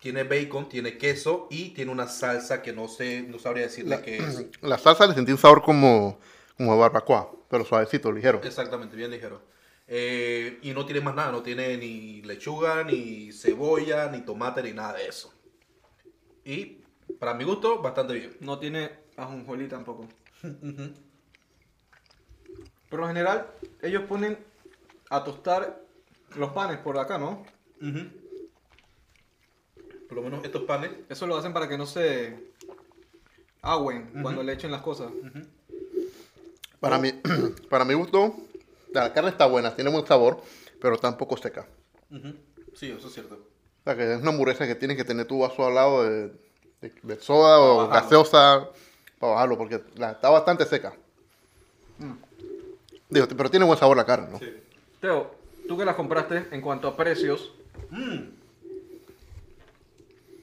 Tiene 0.00 0.24
bacon, 0.24 0.68
tiene 0.68 0.98
queso 0.98 1.46
y 1.50 1.70
tiene 1.70 1.90
una 1.90 2.06
salsa 2.06 2.60
que 2.60 2.74
no 2.74 2.88
sé, 2.88 3.22
no 3.22 3.38
sabría 3.38 3.64
decirle 3.64 4.02
qué 4.02 4.18
es. 4.18 4.44
La 4.60 4.76
salsa 4.76 5.06
le 5.06 5.14
sentí 5.14 5.32
un 5.32 5.38
sabor 5.38 5.62
como, 5.62 6.18
como 6.58 6.74
de 6.74 6.78
barbacoa, 6.80 7.30
pero 7.48 7.64
suavecito, 7.64 8.12
ligero. 8.12 8.40
Exactamente, 8.44 8.96
bien 8.96 9.10
ligero. 9.10 9.40
Eh, 9.86 10.58
y 10.62 10.72
no 10.72 10.84
tiene 10.84 11.00
más 11.00 11.14
nada, 11.14 11.32
no 11.32 11.42
tiene 11.42 11.76
ni 11.78 12.20
lechuga, 12.22 12.84
ni 12.84 13.32
cebolla, 13.32 14.10
ni 14.10 14.20
tomate, 14.20 14.62
ni 14.62 14.72
nada 14.72 14.92
de 14.94 15.06
eso. 15.06 15.32
Y 16.44 16.82
para 17.18 17.32
mi 17.32 17.44
gusto, 17.44 17.80
bastante 17.80 18.12
bien. 18.14 18.36
No 18.40 18.58
tiene 18.58 18.90
ajonjolí 19.16 19.68
tampoco. 19.68 20.06
Por 22.94 23.00
lo 23.00 23.08
general, 23.08 23.48
ellos 23.82 24.04
ponen 24.08 24.38
a 25.10 25.24
tostar 25.24 25.80
los 26.36 26.52
panes 26.52 26.78
por 26.78 26.96
acá, 26.96 27.18
¿no? 27.18 27.44
Por 30.06 30.18
lo 30.18 30.22
menos 30.22 30.44
estos 30.44 30.62
panes. 30.62 30.92
Eso 31.08 31.26
lo 31.26 31.36
hacen 31.36 31.52
para 31.52 31.68
que 31.68 31.76
no 31.76 31.86
se 31.86 32.38
agüen 33.62 34.10
cuando 34.22 34.44
le 34.44 34.52
echen 34.52 34.70
las 34.70 34.80
cosas. 34.82 35.10
Para, 36.78 36.98
mi, 37.00 37.10
para 37.68 37.84
mi 37.84 37.94
gusto, 37.94 38.32
la 38.92 39.12
carne 39.12 39.30
está 39.30 39.46
buena, 39.46 39.74
tiene 39.74 39.90
buen 39.90 40.06
sabor, 40.06 40.40
pero 40.78 40.96
tampoco 40.96 41.36
seca. 41.36 41.66
Sí, 42.74 42.92
eso 42.92 43.08
es 43.08 43.12
cierto. 43.12 43.34
O 43.34 43.82
sea, 43.82 43.96
que 43.96 44.14
es 44.14 44.20
una 44.22 44.30
hamburguesa 44.30 44.68
que 44.68 44.76
tienes 44.76 44.96
que 44.96 45.04
tener 45.04 45.26
tu 45.26 45.40
vaso 45.40 45.66
al 45.66 45.74
lado 45.74 46.04
de, 46.08 46.28
de- 46.80 46.94
de 47.02 47.16
soda 47.20 47.58
o 47.58 47.78
bajarlo. 47.88 47.94
gaseosa 48.02 48.68
para 49.18 49.32
bajarlo, 49.32 49.58
porque 49.58 49.82
la- 49.96 50.12
está 50.12 50.30
bastante 50.30 50.64
seca. 50.64 50.94
Digo, 53.14 53.28
pero 53.28 53.48
tiene 53.48 53.64
buen 53.64 53.78
sabor 53.78 53.96
la 53.96 54.04
carne, 54.04 54.28
¿no? 54.28 54.40
Sí. 54.40 54.52
Teo, 55.00 55.36
tú 55.68 55.78
que 55.78 55.84
las 55.84 55.94
compraste 55.94 56.48
en 56.50 56.60
cuanto 56.60 56.88
a 56.88 56.96
precios, 56.96 57.52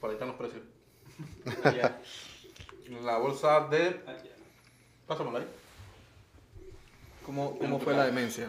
Por 0.00 0.08
ahí 0.08 0.14
están 0.14 0.28
los 0.28 0.36
precios. 0.38 0.62
Allá. 1.64 2.00
La 3.02 3.18
bolsa 3.18 3.68
de... 3.68 4.00
Pásamela 5.06 5.40
ahí. 5.40 5.46
¿cómo, 7.26 7.58
cómo 7.58 7.78
fue 7.78 7.92
la 7.92 8.06
demencia? 8.06 8.48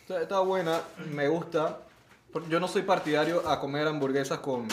Está, 0.00 0.22
está 0.22 0.40
buena, 0.40 0.80
me 1.12 1.28
gusta. 1.28 1.80
Yo 2.48 2.58
no 2.58 2.68
soy 2.68 2.82
partidario 2.82 3.46
a 3.46 3.60
comer 3.60 3.86
hamburguesas 3.86 4.38
con 4.38 4.66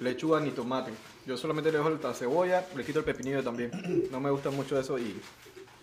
lechuga 0.00 0.40
ni 0.40 0.50
tomate. 0.50 0.92
Yo 1.24 1.36
solamente 1.36 1.70
le 1.70 1.78
dejo 1.78 1.90
la 1.90 2.14
cebolla, 2.14 2.66
le 2.74 2.84
quito 2.84 2.98
el 2.98 3.04
pepinillo 3.04 3.44
también. 3.44 3.70
No 4.10 4.18
me 4.18 4.30
gusta 4.30 4.50
mucho 4.50 4.78
eso 4.78 4.98
y 4.98 5.20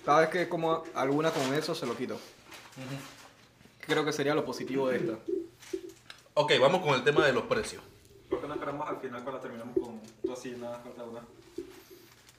cada 0.06 0.22
vez 0.22 0.30
que 0.30 0.50
como 0.50 0.84
alguna 0.94 1.32
con 1.32 1.54
eso 1.54 1.76
se 1.76 1.86
lo 1.86 1.96
quito. 1.96 2.20
Creo 3.82 4.06
que 4.06 4.14
sería 4.14 4.34
lo 4.36 4.46
positivo 4.46 4.88
de 4.90 4.98
esta. 4.98 5.14
Ok, 6.36 6.54
vamos 6.60 6.82
con 6.82 6.96
el 6.96 7.04
tema 7.04 7.26
de 7.26 7.34
los 7.34 7.44
precios. 7.44 7.82
¿Por 8.30 8.40
qué 8.42 8.48
no 8.48 8.54
esperamos 8.54 8.88
al 8.88 8.98
final 9.00 9.22
cuando 9.24 9.42
terminamos 9.42 9.76
con 9.78 10.00
tocina, 10.26 10.70
falta 10.84 11.04
una? 11.04 11.22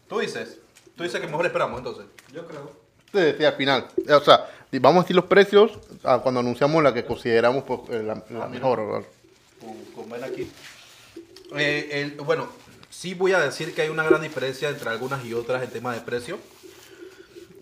Tú 0.09 0.19
dices, 0.21 0.59
tú 0.97 1.03
dices 1.03 1.21
que 1.21 1.27
mejor 1.27 1.47
esperamos 1.47 1.79
entonces. 1.79 2.07
Yo 2.33 2.47
creo. 2.47 2.71
Sí, 3.13 3.35
sí, 3.37 3.45
al 3.45 3.55
final. 3.55 3.89
O 4.09 4.21
sea, 4.21 4.49
vamos 4.81 5.01
a 5.01 5.03
decir 5.05 5.17
los 5.17 5.27
precios 5.27 5.79
ah, 6.05 6.21
cuando 6.23 6.41
anunciamos 6.41 6.83
la 6.83 6.95
que 6.95 7.05
consideramos 7.05 7.65
pues, 7.65 7.81
eh, 7.91 8.03
la, 8.03 8.15
la 8.15 8.21
Ah, 8.21 8.25
mira. 8.31 8.49
mejor. 8.49 8.87
¿verdad? 8.87 9.09
con, 9.61 9.85
con 9.95 10.11
ven 10.11 10.25
aquí. 10.25 10.51
Eh, 11.57 11.89
el- 11.93 12.13
bueno, 12.23 12.49
sí 12.89 13.13
voy 13.13 13.33
a 13.33 13.41
decir 13.41 13.75
que 13.75 13.83
hay 13.83 13.91
una 13.91 14.03
gran 14.05 14.23
diferencia 14.23 14.71
entre 14.71 14.89
algunas 14.89 15.23
y 15.27 15.35
otras 15.35 15.63
en 15.63 15.71
tema 15.71 15.93
de 15.95 16.01
precio. 16.01 16.39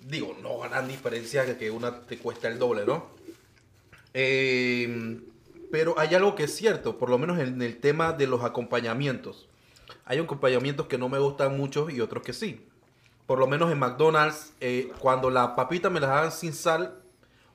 Digo, 0.07 0.37
no 0.43 0.59
gran 0.61 0.89
diferencia 0.89 1.59
que, 1.59 1.71
una 1.71 2.01
te 2.01 2.19
cuesta 2.19 2.49
el 2.49 2.59
doble, 2.59 2.85
¿no? 2.85 3.07
Eh, 4.15 5.21
pero 5.71 5.99
hay 5.99 6.15
algo 6.15 6.35
que 6.35 6.45
es 6.45 6.55
cierto, 6.55 6.99
por 6.99 7.11
lo 7.11 7.19
menos 7.19 7.39
en 7.39 7.63
el 7.63 7.79
tema 7.79 8.13
de 8.13 8.27
los 8.27 8.43
acompañamientos. 8.43 9.49
Hay 10.05 10.19
acompañamientos 10.19 10.87
que 10.87 10.99
no 10.99 11.09
me 11.09 11.19
gustan 11.19 11.57
mucho 11.57 11.89
y 11.91 12.01
otros 12.01 12.25
que 12.25 12.33
sí. 12.33 12.67
Por 13.27 13.39
lo 13.39 13.47
menos 13.47 13.71
en 13.71 13.79
McDonald's, 13.79 14.53
eh, 14.61 14.91
cuando 14.99 15.31
la 15.31 15.55
papita 15.55 15.89
me 15.89 16.01
las 16.01 16.11
dan 16.11 16.33
sin 16.33 16.53
sal 16.53 17.00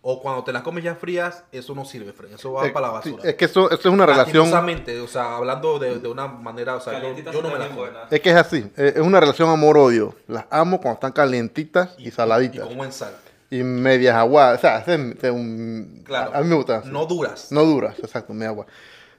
o 0.08 0.22
cuando 0.22 0.44
te 0.44 0.54
las 0.54 0.62
comes 0.62 0.84
ya 0.84 0.94
frías, 0.94 1.44
eso 1.52 1.74
no 1.74 1.84
sirve, 1.84 2.14
Fred. 2.14 2.34
Eso 2.34 2.54
va 2.54 2.68
Eh, 2.68 2.70
para 2.70 2.92
la 2.92 3.02
sí, 3.02 3.10
basura. 3.12 3.28
es 3.28 3.36
que 3.38 3.46
eso, 3.46 3.66
eso 3.72 3.80
es 3.90 3.94
una 3.94 4.06
relación. 4.06 4.48
O 4.54 5.08
sea, 5.08 5.36
hablando 5.36 5.80
de, 5.80 5.98
de 5.98 6.08
una 6.08 6.28
manera, 6.28 6.76
o 6.76 6.80
sea, 6.80 7.02
yo, 7.02 7.16
yo 7.32 7.42
no 7.42 7.50
me 7.50 7.58
las 7.58 7.70
como. 7.70 7.86
Es 8.12 8.22
que 8.22 8.30
es 8.30 8.36
así. 8.36 8.72
eh, 8.78 8.94
Es 8.98 9.02
una 9.02 9.20
relación 9.20 9.50
amor-odio. 9.50 10.14
Las 10.28 10.46
amo 10.52 10.78
cuando 10.80 10.94
están 10.94 11.12
calientitas 11.12 11.96
y, 11.98 12.10
Y 12.10 12.12
saladitas. 12.12 12.68
con 12.68 12.78
buen 12.78 12.92
sal. 12.92 13.16
Y, 13.50 13.64
medias 13.64 14.16
aguadas. 14.16 14.60
O 14.60 14.62
sea, 14.62 14.78
es- 14.78 15.32
un- 15.32 16.04
Claro. 16.06 16.34
a, 16.36 16.38
a 16.38 16.42
mí 16.44 16.50
me 16.50 16.56
gusta. 16.56 16.78
así. 16.78 16.90
No 16.92 17.08
duras. 17.08 17.52
No 17.52 17.66
duras, 17.66 17.98
exacto, 17.98 18.32
media 18.32 18.50
agua. 18.50 18.68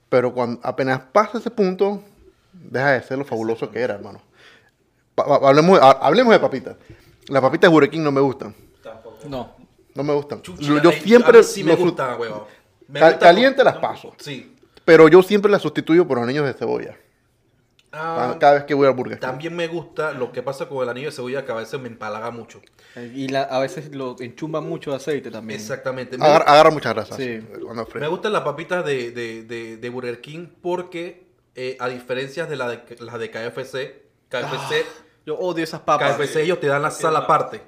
Pero 0.09 0.33
cuando 0.33 0.61
apenas 0.63 1.01
pasa 1.13 1.39
ese 1.39 1.51
punto, 1.51 2.01
deja 2.53 2.93
de 2.93 3.03
ser 3.03 3.19
lo 3.19 3.25
fabuloso 3.25 3.69
que 3.73 3.81
era, 3.81 3.95
hermano. 3.95 4.21
Pa- 5.17 5.25
hablemos, 5.49 5.81
ha- 5.83 5.99
hablemos 6.07 6.33
de 6.33 6.39
papitas. 6.39 6.77
Las 7.27 7.43
papitas 7.43 7.69
de 7.69 7.73
Burger 7.75 7.91
King 7.91 8.03
no 8.03 8.13
me 8.13 8.21
gustan. 8.21 8.55
Tampoco. 8.85 9.17
No. 9.29 9.66
No 9.97 10.03
me 10.03 10.13
gustan. 10.15 10.43
Yo 10.43 10.55
siempre 10.93 11.39
a 11.39 11.41
mí 11.43 11.47
sí 11.47 11.65
me 11.65 11.71
los 11.71 11.79
su- 11.81 11.85
gusta, 11.87 12.17
huevón. 12.17 12.45
Me 12.89 13.01
Cal- 13.01 13.13
gusta 13.13 13.27
caliente 13.27 13.57
con- 13.57 13.65
las 13.65 13.77
paso. 13.79 14.15
Sí. 14.19 14.55
Pero 14.85 15.09
yo 15.09 15.23
siempre 15.23 15.51
las 15.51 15.63
sustituyo 15.63 16.07
por 16.07 16.19
anillos 16.19 16.45
de 16.47 16.53
cebolla. 16.53 16.97
Ah, 17.93 18.37
cada 18.39 18.55
vez 18.55 18.65
que 18.65 18.75
voy 18.75 18.87
al 18.87 18.93
Burger 18.93 19.19
también 19.19 19.57
me 19.57 19.69
gusta 19.69 20.13
lo 20.13 20.31
que 20.31 20.43
pasa 20.43 20.69
con 20.69 20.83
el 20.83 20.89
anillo 20.91 21.07
de 21.09 21.13
cebolla 21.13 21.47
que 21.47 21.53
a 21.53 21.55
veces 21.55 21.81
me 21.81 21.89
empalaga 21.89 22.31
mucho. 22.31 22.61
Y 23.15 23.29
la- 23.29 23.45
a 23.45 23.59
veces 23.61 23.95
lo 23.95 24.17
enchumba 24.21 24.61
mucho 24.61 24.91
de 24.91 24.97
aceite 24.97 25.31
también. 25.31 25.59
Exactamente. 25.59 26.19
Me, 26.19 26.27
Agarra, 26.27 26.45
agarra 26.45 26.71
mucha 26.71 26.93
grasa. 26.93 27.17
Sí. 27.17 27.41
me 27.95 28.09
gustan 28.09 28.33
las 28.35 28.43
papitas 28.43 28.85
de, 28.85 29.13
de, 29.13 29.45
de, 29.45 29.77
de 29.79 29.89
Burger 29.89 30.21
King 30.21 30.47
porque, 30.61 31.27
eh, 31.55 31.77
a 31.81 31.89
diferencia 31.89 32.45
de, 32.45 32.57
la 32.57 32.69
de 32.69 32.83
las 33.01 33.19
de 33.19 33.31
KFC, 33.31 34.03
KFC 34.29 34.85
Yo 35.25 35.39
odio 35.39 35.65
esas 35.65 35.81
papas. 35.81 36.17
KFC 36.17 36.43
ellos 36.43 36.61
te 36.61 36.67
dan 36.67 36.83
la 36.83 36.91
sal 36.91 37.17
aparte. 37.17 37.63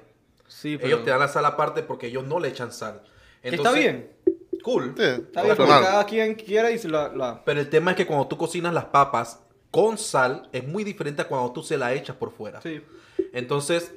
Sí, 0.59 0.75
pero... 0.77 0.87
Ellos 0.87 1.03
te 1.05 1.09
dan 1.11 1.19
la 1.19 1.27
sal 1.27 1.45
aparte 1.45 1.83
porque 1.83 2.07
ellos 2.07 2.25
no 2.25 2.39
le 2.39 2.49
echan 2.49 2.71
sal. 2.71 3.01
Que 3.41 3.55
está 3.55 3.71
bien. 3.71 4.11
Cool. 4.63 4.93
Sí, 4.97 5.03
Está 5.03 5.43
bien, 5.43 5.55
porque 5.55 5.71
cada 5.71 6.05
quien 6.05 6.35
quiera 6.35 6.69
y 6.71 6.77
se 6.77 6.89
la... 6.89 7.07
la- 7.15 7.43
Pero 7.45 7.59
el 7.61 7.69
tema 7.69 7.91
es 7.91 7.97
que 7.97 8.05
cuando 8.05 8.27
tú 8.27 8.37
cocinas 8.37 8.73
las 8.73 8.85
papas 8.85 9.39
con 9.71 9.97
sal 9.97 10.49
es 10.51 10.67
muy 10.67 10.83
diferente 10.83 11.21
a 11.21 11.27
cuando 11.27 11.51
tú 11.53 11.63
se 11.63 11.77
la 11.77 11.93
echas 11.93 12.15
por 12.17 12.31
fuera. 12.31 12.59
Sí. 12.61 12.81
Entonces, 13.31 13.93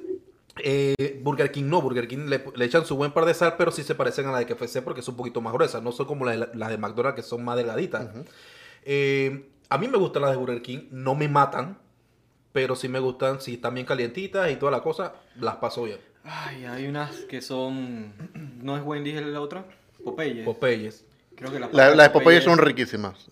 eh, 0.63 1.19
Burger 1.21 1.51
King 1.51 1.65
no, 1.65 1.81
Burger 1.81 2.07
King 2.07 2.27
le, 2.27 2.43
le 2.55 2.65
echan 2.65 2.85
su 2.85 2.95
buen 2.95 3.11
par 3.11 3.25
de 3.25 3.33
sal, 3.33 3.55
pero 3.57 3.71
sí 3.71 3.83
se 3.83 3.95
parecen 3.95 4.27
a 4.27 4.31
la 4.31 4.39
de 4.39 4.45
KFC 4.45 4.81
porque 4.83 5.01
son 5.01 5.13
un 5.13 5.17
poquito 5.17 5.41
más 5.41 5.51
gruesas. 5.51 5.81
No 5.83 5.91
son 5.91 6.05
como 6.05 6.25
las 6.25 6.39
de, 6.39 6.45
de 6.67 6.77
McDonald's 6.77 7.15
que 7.17 7.23
son 7.27 7.43
más 7.43 7.57
delgaditas. 7.57 8.07
Eh, 8.85 9.49
a 9.69 9.77
mí 9.77 9.87
me 9.87 9.97
gustan 9.97 10.21
las 10.21 10.31
de 10.31 10.37
Burger 10.37 10.61
King, 10.61 10.87
no 10.91 11.15
me 11.15 11.27
matan, 11.27 11.77
pero 12.51 12.75
sí 12.75 12.87
me 12.87 12.99
gustan, 12.99 13.41
si 13.41 13.55
están 13.55 13.73
bien 13.73 13.85
calientitas 13.85 14.51
y 14.51 14.55
toda 14.55 14.71
la 14.71 14.81
cosa, 14.83 15.13
las 15.39 15.55
paso 15.57 15.83
bien. 15.83 15.97
Ay, 16.23 16.65
hay 16.65 16.87
unas 16.87 17.15
que 17.25 17.41
son... 17.41 18.13
¿No 18.61 18.77
es 18.77 18.83
Wendy's 18.83 19.21
la 19.21 19.41
otra? 19.41 19.65
Popeye. 20.03 20.43
Popeyes. 20.43 21.03
Creo 21.35 21.51
que 21.51 21.59
las 21.59 21.73
La- 21.73 21.93
Las 21.95 22.07
de 22.07 22.09
Popeye 22.11 22.41
son 22.41 22.57
riquísimas. 22.57 23.27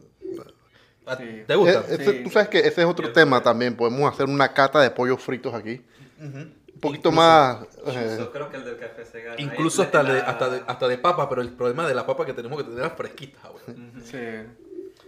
¿A- 1.06 1.18
Sí. 1.18 1.44
¿Te 1.48 1.56
gusta? 1.56 1.80
Eh, 1.80 1.84
ese- 1.90 2.12
Sí. 2.12 2.24
Tú 2.24 2.30
sabes 2.30 2.48
que 2.50 2.60
ese 2.60 2.82
es 2.82 2.88
otro 2.88 3.12
tema 3.12 3.42
también. 3.42 3.76
Podemos 3.76 4.12
hacer 4.14 4.26
una 4.28 4.54
cata 4.54 4.80
de 4.82 4.92
pollos 4.92 5.22
fritos 5.22 5.54
aquí. 5.54 5.82
Un 6.20 6.54
poquito 6.80 7.10
Incluso- 7.10 7.12
más. 7.12 7.64
eh, 7.88 8.16
Yo 8.20 8.32
creo 8.32 8.50
que 8.50 8.58
el 8.58 8.66
del 8.66 8.78
KFC 8.78 9.22
gana. 9.24 9.36
Incluso 9.40 9.82
Ahí 9.82 9.86
hasta, 9.88 10.04
la- 10.04 10.14
de, 10.14 10.20
hasta, 10.22 10.50
de, 10.50 10.62
hasta 10.68 10.88
de 10.88 10.98
papa, 10.98 11.28
pero 11.30 11.42
el 11.42 11.50
problema 11.54 11.88
de 11.88 11.96
la 11.96 12.06
papa 12.06 12.24
es 12.24 12.28
que 12.28 12.34
tenemos 12.34 12.58
que 12.58 12.64
tenerla 12.70 12.92
fresquita, 12.92 13.40
güey. 13.50 13.78
Sí. 14.04 14.18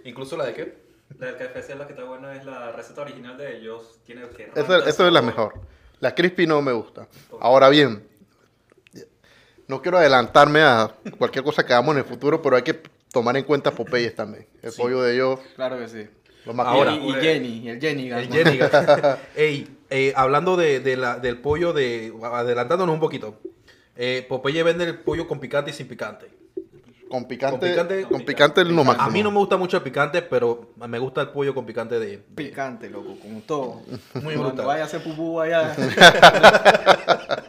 Incluso 0.06 0.36
la 0.38 0.46
de 0.46 0.54
qué? 0.54 0.78
La 1.20 1.28
del 1.28 1.36
KFC 1.38 1.76
lo 1.76 1.86
que 1.86 1.94
está 1.94 2.04
bueno 2.06 2.32
es 2.32 2.44
la 2.44 2.72
receta 2.72 3.02
original 3.02 3.38
de 3.38 3.58
ellos. 3.58 4.00
Tiene 4.06 4.28
que 4.30 4.52
Eso, 4.56 4.84
eso 4.84 5.08
es 5.08 5.14
la 5.14 5.22
mejor. 5.22 5.54
La 6.04 6.14
crispy 6.14 6.46
no 6.46 6.62
me 6.62 6.74
gusta. 6.74 7.08
Ahora 7.40 7.70
bien, 7.70 8.06
no 9.70 9.82
quiero 9.82 9.98
adelantarme 9.98 10.60
a 10.62 10.94
cualquier 11.18 11.46
cosa 11.46 11.66
que 11.66 11.72
hagamos 11.72 11.94
en 11.96 12.00
el 12.00 12.04
futuro, 12.04 12.42
pero 12.42 12.58
hay 12.58 12.62
que 12.64 12.74
tomar 13.10 13.38
en 13.38 13.46
cuenta 13.46 13.72
Popeyes 13.72 14.14
también. 14.14 14.46
El 14.62 14.74
pollo 14.74 15.02
de 15.02 15.14
ellos, 15.14 15.40
Claro 15.56 15.80
que 15.80 15.88
sí. 15.88 16.06
lo 16.46 16.54
más 16.54 16.68
Ahora. 16.68 16.92
y, 16.94 17.10
y 17.10 17.14
Jenny, 17.14 17.70
el 17.70 17.80
Jenny. 17.80 18.12
El. 18.12 18.28
Jenny. 18.30 18.60
Ey, 19.38 19.78
eh, 19.90 20.12
hablando 20.18 20.58
de, 20.58 20.82
de 20.82 20.98
la, 20.98 21.20
del 21.20 21.38
pollo, 21.38 21.72
de 21.72 22.14
adelantándonos 22.22 22.94
un 22.96 23.00
poquito. 23.00 23.40
Eh, 23.96 24.26
Popeye 24.28 24.62
vende 24.62 24.84
el 24.84 25.00
pollo 25.00 25.26
con 25.26 25.40
picante 25.40 25.72
y 25.72 25.74
sin 25.74 25.88
picante. 25.88 26.28
Con 27.14 27.26
picante. 27.26 27.60
Con 27.60 27.70
picante- 27.88 28.04
Con 28.08 28.26
picante 28.26 28.62
es 28.62 28.68
lo 28.70 28.84
máximo. 28.84 29.08
A 29.08 29.12
mí 29.12 29.22
no 29.22 29.30
me 29.30 29.38
gusta 29.38 29.56
mucho 29.56 29.78
el 29.78 29.84
picante, 29.84 30.24
pero 30.24 30.72
me 30.78 30.98
gusta 30.98 31.22
el 31.22 31.30
pollo 31.30 31.54
con 31.54 31.64
picante 31.64 32.00
de... 32.00 32.18
Picante, 32.18 32.90
loco, 32.90 33.16
como 33.22 33.40
todo. 33.42 33.82
Muy 34.16 34.34
Cuando 34.34 34.44
brutal. 34.48 34.66
vaya 34.66 34.82
a 34.82 34.86
hacer 34.88 35.04
pupú 35.04 35.40
allá. 35.40 35.76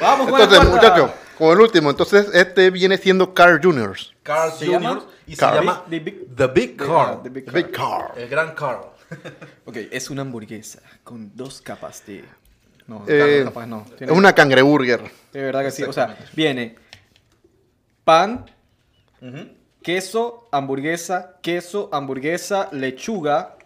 Vamos 0.00 0.28
con 0.30 0.38
Entonces, 0.38 0.68
muchachos, 0.70 1.10
con 1.38 1.52
el 1.52 1.60
último. 1.60 1.88
Entonces, 1.88 2.28
este 2.34 2.68
viene 2.70 2.98
siendo 2.98 3.32
Carl 3.32 3.58
Jr.'s. 3.62 4.10
Carl 4.22 4.52
¿Se 4.52 4.66
Jr. 4.66 5.02
y 5.26 5.34
se 5.34 5.46
llama 5.46 5.82
The 5.88 6.00
Big- 6.00 6.36
The 6.36 6.46
Big 6.48 6.76
Carl. 6.76 7.22
The 7.22 7.30
Big 7.30 7.50
Big 7.50 7.70
Car. 7.70 8.08
Carl. 8.08 8.18
El 8.22 8.28
gran 8.28 8.54
Carl. 8.54 8.80
Ok, 9.64 9.76
es 9.90 10.10
una 10.10 10.20
hamburguesa 10.22 10.80
con 11.02 11.34
dos 11.34 11.62
capas 11.62 12.04
de... 12.06 12.22
No, 12.86 13.02
Eh, 13.08 13.38
dos 13.44 13.54
capas 13.54 13.66
no. 13.66 13.86
es 13.98 14.10
una 14.10 14.34
cangreburger. 14.34 15.00
De 15.32 15.40
verdad 15.42 15.62
que 15.62 15.70
sí. 15.70 15.84
O 15.84 15.92
sea, 15.94 16.18
viene 16.34 16.76
pan, 18.04 18.44
queso, 19.82 20.48
hamburguesa, 20.52 21.36
queso, 21.42 21.88
hamburguesa, 21.92 22.68
lechuga 22.72 23.56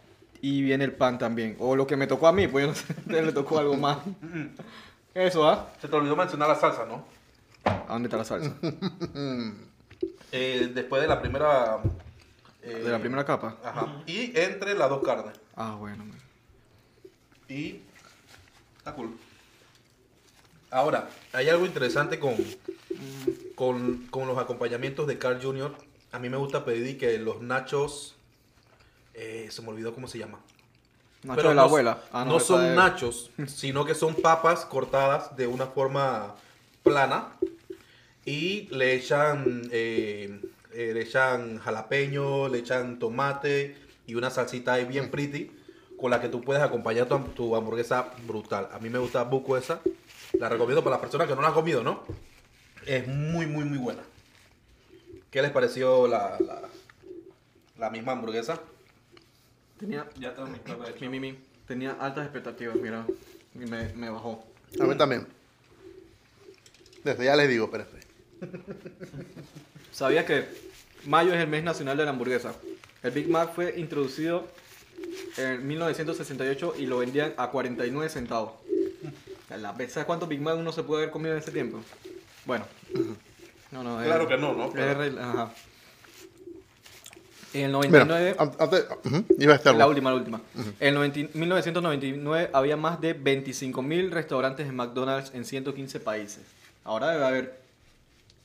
y 0.41 0.63
viene 0.63 0.85
el 0.85 0.93
pan 0.93 1.19
también. 1.19 1.57
O 1.59 1.77
lo 1.77 1.87
que 1.87 1.97
me 1.97 2.07
tocó 2.07 2.27
a 2.29 2.33
mí, 2.33 2.47
pues 2.49 2.65
yo 2.67 2.71
no 2.73 2.75
sé, 2.75 3.23
le 3.23 3.33
tocó 3.33 3.59
algo 3.59 3.77
más. 3.77 3.99
Eso, 5.15 5.49
¿ah? 5.49 5.69
Se 5.81 5.89
te 5.89 5.97
olvidó 5.97 6.17
mencionar 6.17 6.49
la 6.49 6.55
salsa, 6.57 6.85
¿no? 6.87 7.05
¿A 7.65 7.93
dónde 7.93 8.07
está 8.07 8.17
la 8.19 8.25
salsa? 8.25 8.53
Eh, 10.31 10.71
después 10.75 11.01
de 11.03 11.09
la 11.09 11.21
primera... 11.21 11.79
eh, 12.63 12.83
De 12.85 12.91
la 12.91 12.99
primera 12.99 13.25
capa. 13.25 13.57
Ajá. 13.65 14.03
Y 14.07 14.39
entre 14.39 14.75
las 14.75 14.91
dos 14.91 15.03
carnes. 15.03 15.41
Ah, 15.57 15.75
bueno. 15.79 16.05
man. 16.05 16.19
Y 17.49 17.81
está 18.77 18.93
cool. 18.93 19.17
Ahora, 20.71 21.09
hay 21.33 21.49
algo 21.49 21.65
interesante 21.65 22.19
con, 22.21 22.37
con, 23.55 24.07
con 24.11 24.27
los 24.29 24.39
acompañamientos 24.39 25.07
de 25.07 25.19
Carl 25.19 25.41
Jr. 25.43 25.75
A 26.13 26.19
mí 26.19 26.29
me 26.29 26.37
gusta 26.37 26.65
pedir 26.65 26.99
que 26.99 27.19
los 27.19 27.41
nachos, 27.43 28.17
eh, 29.15 29.49
se 29.51 29.63
me 29.63 29.69
olvidó 29.69 29.95
cómo 29.95 30.09
se 30.09 30.19
llama. 30.19 30.41
Nacho 31.23 31.37
Pero 31.37 31.49
de 31.51 31.55
la 31.57 31.63
no, 31.63 31.69
abuela. 31.69 32.03
Ah, 32.13 32.25
no 32.25 32.39
son 32.39 32.75
nachos, 32.75 33.31
sino 33.47 33.85
que 33.85 33.95
son 33.95 34.15
papas 34.15 34.65
cortadas 34.65 35.37
de 35.37 35.47
una 35.47 35.67
forma 35.67 36.37
plana 36.83 37.33
y 38.25 38.69
le 38.71 38.95
echan, 38.95 39.69
eh, 39.73 40.41
eh, 40.73 40.93
le 40.95 41.03
echan 41.03 41.59
jalapeño, 41.59 42.49
le 42.49 42.59
echan 42.59 42.99
tomate 42.99 43.77
y 44.07 44.15
una 44.15 44.31
salsita 44.31 44.75
ahí 44.75 44.85
bien 44.85 45.11
pretty 45.11 45.51
con 45.99 46.11
la 46.13 46.21
que 46.21 46.29
tú 46.29 46.41
puedes 46.41 46.63
acompañar 46.63 47.07
tu, 47.07 47.19
tu 47.35 47.57
hamburguesa 47.57 48.11
brutal. 48.27 48.69
A 48.73 48.79
mí 48.79 48.89
me 48.89 48.99
gusta 48.99 49.25
buco 49.25 49.57
esa. 49.57 49.81
La 50.35 50.49
recomiendo 50.49 50.85
para 50.85 50.95
las 50.95 51.01
personas 51.01 51.27
que 51.27 51.35
no 51.35 51.43
la 51.43 51.49
han 51.49 51.55
comido, 51.55 51.83
¿no? 51.83 52.05
Es 52.89 53.07
muy, 53.07 53.47
muy, 53.47 53.65
muy 53.65 53.77
buena. 53.79 54.03
¿Qué 55.31 55.43
les 55.43 55.51
pareció 55.51 56.07
la, 56.09 56.39
la, 56.41 56.63
la 57.79 57.91
misma 57.91 58.13
hamburguesa? 58.13 58.61
Tenía, 59.79 60.07
Ya 60.19 60.35
tengo 60.35 60.49
mi 60.49 60.59
plato 60.59 60.89
hecho. 60.89 60.99
mi, 61.03 61.09
mi, 61.09 61.21
mi. 61.33 61.39
Tenía 61.67 61.93
altas 62.01 62.25
expectativas, 62.25 62.77
mira. 62.77 63.07
Y 63.55 63.59
me, 63.59 63.93
me 63.95 64.09
bajó. 64.09 64.43
A 64.81 64.85
mí 64.85 64.97
también. 64.97 65.27
Desde 67.05 67.27
ya 67.27 67.37
les 67.37 67.49
digo, 67.51 67.67
espérense. 67.67 67.99
¿Sabías 69.93 70.25
que 70.25 70.47
mayo 71.05 71.35
es 71.35 71.41
el 71.41 71.49
mes 71.49 71.63
nacional 71.63 71.97
de 71.99 72.05
la 72.05 72.11
hamburguesa? 72.11 72.55
El 73.03 73.11
Big 73.11 73.29
Mac 73.29 73.53
fue 73.55 73.79
introducido 73.79 74.49
en 75.37 75.67
1968 75.67 76.75
y 76.79 76.87
lo 76.87 76.99
vendían 76.99 77.35
a 77.37 77.51
49 77.51 78.09
centavos. 78.09 78.53
La- 79.51 79.75
¿Sabes 79.89 80.05
cuántos 80.07 80.29
Big 80.29 80.41
Mac 80.41 80.57
uno 80.59 80.73
se 80.73 80.83
puede 80.83 81.03
haber 81.03 81.13
comido 81.13 81.35
en 81.35 81.41
ese 81.41 81.53
tiempo? 81.53 81.81
Bueno. 82.49 82.65
No, 83.71 83.83
no, 83.85 84.03
Claro 84.03 84.23
es- 84.23 84.29
que 84.29 84.39
no, 84.39 84.55
¿no? 84.55 84.71
Pero- 84.73 85.21
ajá. 85.23 85.53
En 87.53 87.65
el 87.65 87.73
Mira, 87.77 88.05
99... 88.05 88.37
an- 88.39 88.53
antes, 88.59 88.87
iba 89.39 89.53
a 89.53 89.57
estar 89.57 89.75
La 89.75 89.87
última, 89.87 90.11
la 90.11 90.17
última. 90.17 90.41
En 90.81 90.95
90 90.95 91.31
1999 91.39 92.49
había 92.55 92.77
más 92.79 93.01
de 93.03 93.15
25.000 93.19 94.11
restaurantes 94.11 94.67
en 94.67 94.75
McDonald's 94.77 95.33
en 95.35 95.45
115 95.45 96.01
países. 96.01 96.41
Ahora 96.85 97.11
debe 97.11 97.25
haber 97.27 97.61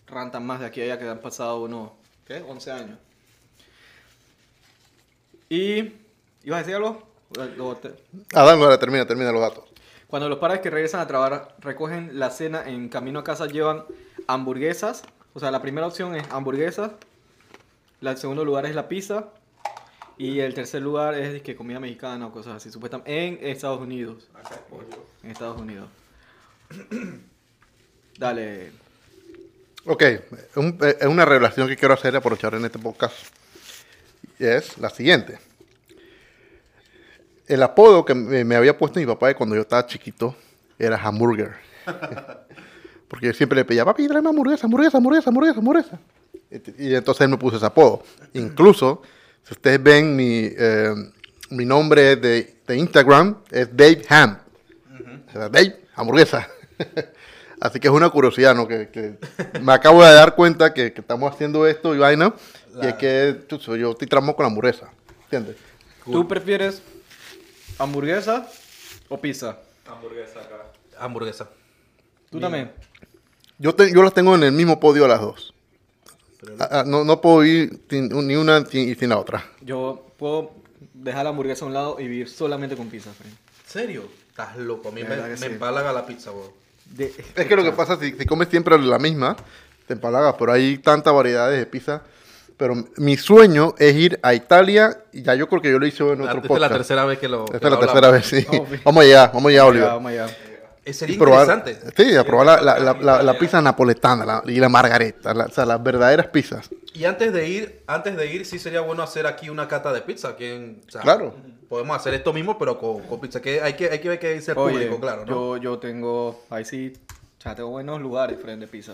rantan 0.07 0.45
más 0.45 0.59
de 0.59 0.65
aquí 0.65 0.81
a 0.81 0.83
allá 0.83 0.99
que 0.99 1.07
han 1.07 1.19
pasado 1.19 1.61
unos, 1.61 1.91
¿qué? 2.27 2.43
11 2.45 2.71
años. 2.71 2.97
Y... 5.49 5.93
¿Ibas 6.43 6.57
a 6.57 6.63
decir 6.63 6.75
algo? 6.75 7.07
O- 7.59 7.63
o 7.69 7.75
te- 7.77 7.93
Adán, 8.33 8.59
ahora 8.61 8.77
termina, 8.77 9.05
termina 9.07 9.31
los 9.31 9.41
datos. 9.41 9.63
Cuando 10.13 10.29
los 10.29 10.37
padres 10.37 10.59
que 10.61 10.69
regresan 10.69 10.99
a 11.01 11.07
trabajar 11.07 11.55
recogen 11.57 12.19
la 12.19 12.29
cena 12.29 12.69
en 12.69 12.87
camino 12.87 13.17
a 13.17 13.23
casa 13.23 13.47
llevan 13.47 13.83
hamburguesas. 14.27 15.01
O 15.33 15.39
sea, 15.39 15.49
la 15.49 15.59
primera 15.59 15.87
opción 15.87 16.13
es 16.15 16.23
hamburguesas. 16.29 16.91
La- 17.99 18.11
El 18.11 18.17
segundo 18.19 18.45
lugar 18.45 18.67
es 18.67 18.75
la 18.75 18.87
pizza. 18.87 19.29
Y 20.19 20.41
el 20.41 20.53
tercer 20.53 20.83
lugar 20.83 21.15
es 21.15 21.41
que 21.41 21.55
comida 21.55 21.79
mexicana 21.79 22.27
o 22.27 22.31
cosas 22.31 22.57
así. 22.57 22.69
Supuestamente 22.69 23.25
en 23.25 23.39
Estados 23.41 23.81
Unidos. 23.81 24.27
En 25.23 25.31
Estados 25.31 25.59
Unidos. 25.59 25.87
Dale. 28.19 28.71
Ok, 29.87 30.03
un- 30.57 30.77
eh, 30.83 30.95
es 31.01 31.07
una 31.07 31.25
revelación 31.25 31.67
que 31.67 31.75
quiero 31.75 31.95
hacer, 31.95 32.15
aprovechar 32.15 32.53
en 32.53 32.65
este 32.65 32.77
podcast. 32.77 33.15
Y 34.37 34.45
es 34.45 34.77
la 34.77 34.91
siguiente. 34.91 35.39
El 37.47 37.61
apodo 37.63 38.05
que 38.05 38.13
me, 38.13 38.43
me 38.43 38.55
había 38.55 38.77
puesto 38.77 38.99
mi 38.99 39.05
papá 39.05 39.27
de 39.27 39.35
cuando 39.35 39.55
yo 39.55 39.61
estaba 39.61 39.85
chiquito 39.85 40.35
era 40.79 40.97
hamburger. 40.97 41.53
Porque 43.07 43.27
yo 43.27 43.33
siempre 43.33 43.57
le 43.57 43.65
pedía, 43.65 43.85
papi, 43.85 44.07
tráeme 44.07 44.29
hamburguesa, 44.29 44.65
hamburguesa, 44.65 44.97
hamburguesa, 44.97 45.29
hamburguesa, 45.29 45.59
hamburguesa. 45.59 45.99
Y, 46.49 46.87
y 46.89 46.95
entonces 46.95 47.21
él 47.21 47.29
me 47.29 47.37
puso 47.37 47.57
ese 47.57 47.65
apodo. 47.65 48.03
Incluso, 48.33 49.01
si 49.43 49.53
ustedes 49.53 49.81
ven 49.83 50.15
mi, 50.15 50.49
eh, 50.57 50.93
mi 51.49 51.65
nombre 51.65 52.15
de, 52.15 52.55
de 52.65 52.77
Instagram, 52.77 53.37
es 53.51 53.69
Dave 53.75 54.01
Ham. 54.09 54.39
O 55.27 55.31
sea, 55.31 55.49
Dave, 55.49 55.81
hamburguesa. 55.95 56.47
Así 57.59 57.79
que 57.79 57.87
es 57.87 57.93
una 57.93 58.09
curiosidad, 58.09 58.55
¿no? 58.55 58.67
Que, 58.67 58.89
que 58.89 59.17
me 59.61 59.73
acabo 59.73 60.03
de 60.03 60.11
dar 60.11 60.35
cuenta 60.35 60.73
que, 60.73 60.91
que 60.91 61.01
estamos 61.01 61.31
haciendo 61.31 61.65
esto 61.67 61.95
y 61.95 61.99
vaina. 61.99 62.33
Y 62.81 62.87
es 62.87 62.95
que 62.95 63.45
yo 63.49 63.91
estoy 63.91 64.07
tramo 64.07 64.35
con 64.35 64.43
la 64.43 64.47
hamburguesa. 64.47 64.89
¿Entiendes? 65.25 65.57
¿Tú 66.03 66.27
prefieres 66.27 66.81
hamburguesa 67.79 68.47
o 69.09 69.19
pizza? 69.19 69.57
Hamburguesa 69.87 70.39
acá. 70.41 70.65
Hamburguesa. 70.99 71.49
¿Tú 72.29 72.39
también? 72.39 72.71
Yo, 73.57 73.75
te- 73.75 73.93
yo 73.93 74.01
las 74.03 74.13
tengo 74.13 74.35
en 74.35 74.43
el 74.43 74.51
mismo 74.51 74.79
podio 74.79 75.07
las 75.07 75.21
dos. 75.21 75.53
Ah, 76.59 76.67
ah, 76.71 76.83
no, 76.85 77.03
no 77.05 77.21
puedo 77.21 77.45
ir 77.45 77.81
sin- 77.89 78.09
ni 78.27 78.35
una 78.35 78.65
sin- 78.65 78.89
y 78.89 78.95
sin 78.95 79.09
la 79.09 79.17
otra. 79.17 79.45
Yo 79.61 80.07
puedo 80.17 80.51
dejar 80.93 81.23
la 81.23 81.29
hamburguesa 81.29 81.63
a 81.65 81.67
un 81.67 81.73
lado 81.73 81.99
y 81.99 82.03
vivir 82.07 82.29
solamente 82.29 82.75
con 82.75 82.89
pizza. 82.89 83.11
Fred. 83.13 83.29
serio? 83.67 84.03
Estás 84.29 84.57
loco. 84.57 84.89
A 84.89 84.91
mí 84.91 85.03
me, 85.03 85.37
sí. 85.37 85.45
empalaga 85.45 85.93
la 85.93 86.05
pizza, 86.05 86.31
weón. 86.31 86.51
De- 86.85 87.13
Es 87.35 87.45
que 87.47 87.55
lo 87.55 87.63
que 87.63 87.71
pasa, 87.71 87.97
si, 87.99 88.11
si 88.11 88.25
comes 88.25 88.49
siempre 88.49 88.77
la 88.77 88.99
misma, 88.99 89.37
te 89.87 89.93
empalagas, 89.93 90.35
pero 90.37 90.51
hay 90.51 90.77
tantas 90.79 91.13
variedades 91.13 91.57
de 91.59 91.65
pizza. 91.65 92.03
Pero 92.63 92.75
mi 92.95 93.17
sueño 93.17 93.75
es 93.77 93.93
ir 93.93 94.19
a 94.23 94.33
Italia, 94.33 94.97
y 95.11 95.21
ya 95.21 95.35
yo 95.35 95.49
creo 95.49 95.61
que 95.61 95.69
yo 95.69 95.79
lo 95.79 95.85
hice 95.85 96.01
en 96.03 96.19
La- 96.19 96.25
otro 96.27 96.27
Esta 96.27 96.37
es 96.39 96.47
podcast. 96.47 96.61
la 96.71 96.77
tercera 96.77 97.03
vez 97.03 97.19
que 97.19 97.27
lo. 97.27 97.43
Esta 97.43 97.57
es 97.57 97.71
la 97.73 97.79
tercera 97.79 98.09
vez, 98.09 98.25
sí. 98.25 98.45
Vamos, 98.49 98.69
vi. 98.71 98.77
Vamos 98.85 99.03
allá, 99.03 99.27
vamos 99.33 99.49
allá, 99.49 99.65
Oliver. 99.65 99.87
Vamos 99.89 100.11
allá. 100.13 100.27
Eh, 100.85 100.93
Sería 100.93 101.17
probar- 101.19 101.43
interesante. 101.57 101.93
Sí, 102.09 102.15
a 102.15 102.23
probar 102.23 102.45
la, 102.45 102.61
la, 102.61 102.79
la, 102.79 102.93
la- 103.01 103.21
la 103.23 103.37
pizza 103.37 103.61
napoletana 103.61 104.25
la- 104.25 104.43
y 104.45 104.61
la 104.61 104.69
margareta, 104.69 105.33
la- 105.33 105.45
o 105.47 105.49
sea, 105.51 105.65
las 105.65 105.83
verdaderas 105.83 106.27
pizzas. 106.27 106.69
Y 106.93 107.03
antes 107.03 107.33
de 107.33 107.49
ir, 107.49 107.81
antes 107.85 108.15
de 108.15 108.33
ir, 108.33 108.45
sí 108.45 108.57
sería 108.59 108.79
bueno 108.79 109.03
hacer 109.03 109.27
aquí 109.27 109.49
una 109.49 109.67
cata 109.67 109.91
de 109.91 109.99
pizza. 109.99 110.29
Aquí 110.29 110.45
en, 110.45 110.81
o 110.87 110.89
sea, 110.91 111.01
Claro. 111.01 111.33
Podemos 111.67 111.97
hacer 111.97 112.13
esto 112.13 112.31
mismo, 112.31 112.57
pero 112.57 112.79
con, 112.79 113.01
con 113.01 113.19
pizza. 113.19 113.41
Que 113.41 113.61
hay 113.61 113.73
que, 113.73 113.89
hay 113.89 113.99
que 113.99 114.07
ver 114.07 114.19
que 114.19 114.33
dice 114.35 114.51
el 114.53 114.57
Oye, 114.57 114.75
público, 114.75 114.99
claro, 115.01 115.25
¿no? 115.25 115.27
yo, 115.27 115.57
yo 115.57 115.79
tengo, 115.79 116.43
ahí 116.49 116.63
sí, 116.63 116.93
o 117.39 117.41
sea, 117.41 117.55
tengo 117.55 117.71
buenos 117.71 117.99
lugares 117.99 118.39
frente 118.41 118.67
pizza. 118.67 118.93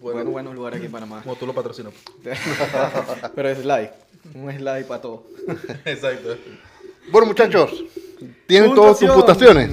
Bueno. 0.00 0.16
Buenos, 0.16 0.32
buenos 0.32 0.54
lugares 0.54 0.76
aquí 0.78 0.86
en 0.86 0.92
Panamá. 0.92 1.22
Como 1.22 1.36
tú 1.36 1.46
lo 1.46 1.54
patrocinas. 1.54 1.92
Pero 3.34 3.48
es 3.48 3.58
slide, 3.58 3.90
un 4.34 4.52
slide 4.52 4.84
para 4.84 5.00
todo. 5.00 5.24
Exacto. 5.84 6.36
Bueno, 7.10 7.26
muchachos, 7.26 7.84
¿tienen 8.46 8.74
todas 8.74 8.98
sus 8.98 9.10
puntuaciones? 9.10 9.70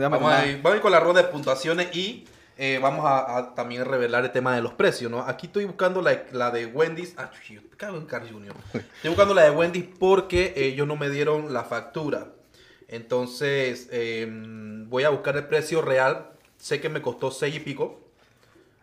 Vamos 0.00 0.32
a, 0.32 0.46
ir, 0.46 0.56
vamos 0.56 0.72
a 0.72 0.76
ir 0.76 0.82
con 0.82 0.92
la 0.92 1.00
ronda 1.00 1.22
de 1.22 1.28
puntuaciones 1.28 1.94
y 1.94 2.26
eh, 2.58 2.78
vamos 2.82 3.04
a, 3.06 3.38
a 3.38 3.54
también 3.54 3.84
revelar 3.84 4.24
el 4.24 4.32
tema 4.32 4.54
de 4.54 4.62
los 4.62 4.74
precios, 4.74 5.10
¿no? 5.10 5.20
Aquí 5.20 5.46
estoy 5.46 5.64
buscando 5.64 6.02
la, 6.02 6.24
la 6.32 6.50
de 6.50 6.66
Wendy's. 6.66 7.14
Ah, 7.16 7.30
cago 7.76 7.96
en 7.96 8.06
Carl 8.06 8.28
Jr. 8.30 8.54
Estoy 8.74 9.08
buscando 9.08 9.32
la 9.32 9.42
de 9.44 9.50
Wendy's 9.50 9.86
porque 9.98 10.52
ellos 10.56 10.86
no 10.86 10.96
me 10.96 11.08
dieron 11.08 11.52
la 11.52 11.64
factura. 11.64 12.28
Entonces, 12.88 13.88
eh, 13.90 14.28
voy 14.86 15.04
a 15.04 15.08
buscar 15.08 15.36
el 15.36 15.46
precio 15.46 15.80
real. 15.80 16.30
Sé 16.58 16.80
que 16.80 16.88
me 16.88 17.00
costó 17.00 17.30
6 17.30 17.56
y 17.56 17.60
pico. 17.60 18.01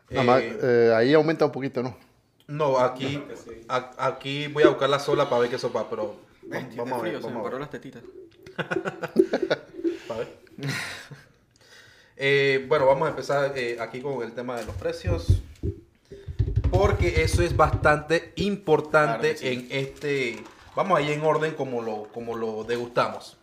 Nada 0.09 0.23
más, 0.23 0.41
Eh, 0.41 0.59
eh, 0.61 0.93
ahí 0.95 1.13
aumenta 1.13 1.45
un 1.45 1.51
poquito, 1.51 1.83
¿no? 1.83 1.95
no, 2.47 2.79
aquí, 2.79 3.21
a- 3.67 3.91
aquí 3.97 4.47
voy 4.47 4.63
a 4.63 4.69
buscarla 4.69 4.97
sola 4.99 5.29
para 5.29 5.41
ver 5.41 5.49
qué 5.51 5.59
sopa, 5.59 5.87
pero 5.89 6.15
vamos, 6.43 6.75
vamos 6.75 6.99
a 6.99 7.03
ver. 7.03 7.21
se 7.21 7.29
me 7.29 7.41
paró 7.43 7.59
las 7.59 7.69
tetitas. 7.69 8.01
Pa' 10.07 10.17
ver. 10.17 10.27
Eh, 12.17 12.65
bueno, 12.67 12.85
vamos 12.87 13.07
a 13.07 13.11
empezar 13.11 13.53
eh, 13.55 13.77
aquí 13.79 14.01
con 14.01 14.21
el 14.23 14.33
tema 14.33 14.57
de 14.57 14.65
los 14.65 14.75
precios. 14.75 15.27
Porque 16.71 17.23
eso 17.23 17.41
es 17.41 17.55
bastante 17.55 18.33
importante 18.35 19.19
Claro 19.19 19.33
que 19.33 19.37
sí. 19.37 19.47
en 19.47 19.67
este. 19.71 20.43
Vamos 20.75 20.97
a 20.97 21.01
ir 21.01 21.11
en 21.11 21.23
orden 21.23 21.53
como 21.53 21.81
lo, 21.81 22.03
como 22.13 22.35
lo 22.35 22.63
degustamos. 22.63 23.37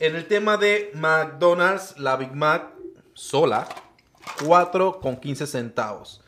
En 0.00 0.14
el 0.16 0.26
tema 0.26 0.56
de 0.56 0.90
McDonald's, 0.94 1.98
la 1.98 2.16
Big 2.16 2.32
Mac 2.32 2.66
sola, 3.14 3.66
4 4.44 5.00
con 5.00 5.16
15 5.16 5.46
centavos. 5.46 6.22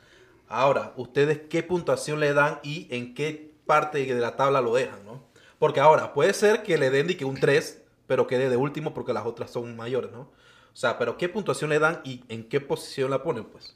Ahora, 0.49 0.93
¿ustedes 0.97 1.41
qué 1.51 1.63
puntuación 1.63 2.21
le 2.21 2.33
dan 2.33 2.61
y 2.63 2.87
en 2.91 3.15
qué 3.15 3.55
parte 3.67 4.05
de 4.05 4.21
la 4.21 4.37
tabla 4.37 4.61
lo 4.61 4.75
dejan, 4.75 5.05
no? 5.05 5.25
Porque 5.59 5.81
ahora, 5.81 6.13
puede 6.13 6.33
ser 6.35 6.63
que 6.63 6.79
le 6.79 6.91
den 6.91 7.07
de 7.07 7.17
que 7.17 7.25
un 7.25 7.39
3, 7.41 7.83
pero 8.07 8.27
quede 8.27 8.49
de 8.49 8.57
último 8.57 8.95
porque 8.95 9.13
las 9.13 9.27
otras 9.27 9.51
son 9.51 9.75
mayores, 9.77 10.13
¿no? 10.13 10.21
O 10.21 10.79
sea, 10.79 10.99
pero 10.99 11.17
¿qué 11.17 11.29
puntuación 11.29 11.71
le 11.71 11.79
dan 11.79 12.01
y 12.05 12.23
en 12.29 12.49
qué 12.49 12.61
posición 12.61 13.11
la 13.11 13.23
ponen, 13.23 13.45
pues? 13.45 13.75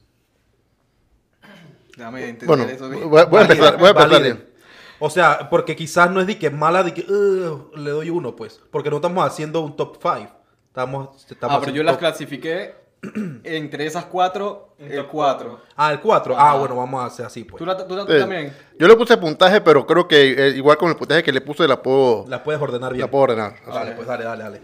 Déjame 1.97 2.29
entender 2.29 2.47
Bueno, 2.47 2.65
eso 2.65 2.89
voy, 2.89 2.99
bien. 2.99 3.11
voy 3.11 3.39
a 3.39 3.43
empezar, 3.43 3.79
voy 3.79 3.87
a 3.87 3.91
empezar. 3.91 4.11
Validen. 4.11 4.51
O 4.99 5.09
sea, 5.09 5.49
porque 5.49 5.75
quizás 5.75 6.11
no 6.11 6.21
es 6.21 6.27
de 6.27 6.39
que 6.39 6.51
mala, 6.51 6.83
de 6.83 6.93
que 6.93 7.03
le 7.03 7.91
doy 7.91 8.11
uno, 8.11 8.37
pues. 8.37 8.61
Porque 8.71 8.91
no 8.91 8.97
estamos 8.97 9.27
haciendo 9.27 9.63
un 9.63 9.75
top 9.75 9.97
5. 10.01 10.31
Estamos, 10.69 11.27
estamos 11.31 11.57
Ah, 11.57 11.61
pero 11.61 11.73
yo 11.73 11.83
las 11.83 11.97
clasifiqué 11.97 12.75
entre 13.45 13.87
esas 13.87 14.05
cuatro, 14.07 14.75
el 14.79 14.95
top 14.97 15.09
4. 15.11 15.61
Ah, 15.77 15.93
el 15.93 16.01
4. 16.01 16.35
Ah, 16.39 16.57
bueno, 16.59 16.77
vamos 16.77 17.03
a 17.03 17.07
hacer 17.07 17.25
así, 17.27 17.45
pues. 17.45 17.59
¿Tú, 17.59 17.65
la- 17.67 17.77
tú 17.87 17.95
la- 17.97 18.05
tú 18.07 18.13
Sí. 18.13 18.19
también? 18.19 18.55
Yo 18.79 18.87
le 18.89 18.97
puse 18.97 19.17
puntaje, 19.17 19.61
pero 19.61 19.87
creo 19.87 20.07
que 20.07 20.33
eh, 20.33 20.49
igual 20.57 20.77
con 20.77 20.91
el 20.91 20.97
puntaje 20.97 21.23
que 21.23 21.33
le 21.33 21.41
puse 21.41 21.67
la 21.67 21.81
puedo, 21.83 22.25
La 22.29 22.43
puedes 22.43 22.61
ordenar 22.61 22.93
bien. 22.93 23.01
la 23.03 23.11
puedo 23.11 23.25
ordenar. 23.25 23.55
Dale, 23.67 23.93
pues 23.93 24.07
dale, 24.07 24.25
dale, 24.25 24.43
dale. 24.45 24.63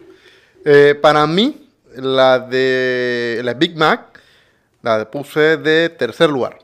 Eh, 0.65 0.95
para 0.95 1.27
mí, 1.27 1.69
la 1.95 2.39
de 2.41 3.41
la 3.43 3.55
Big 3.55 3.77
Mac, 3.77 4.21
la 4.83 5.11
puse 5.11 5.57
de 5.57 5.89
tercer 5.91 6.29
lugar. 6.29 6.59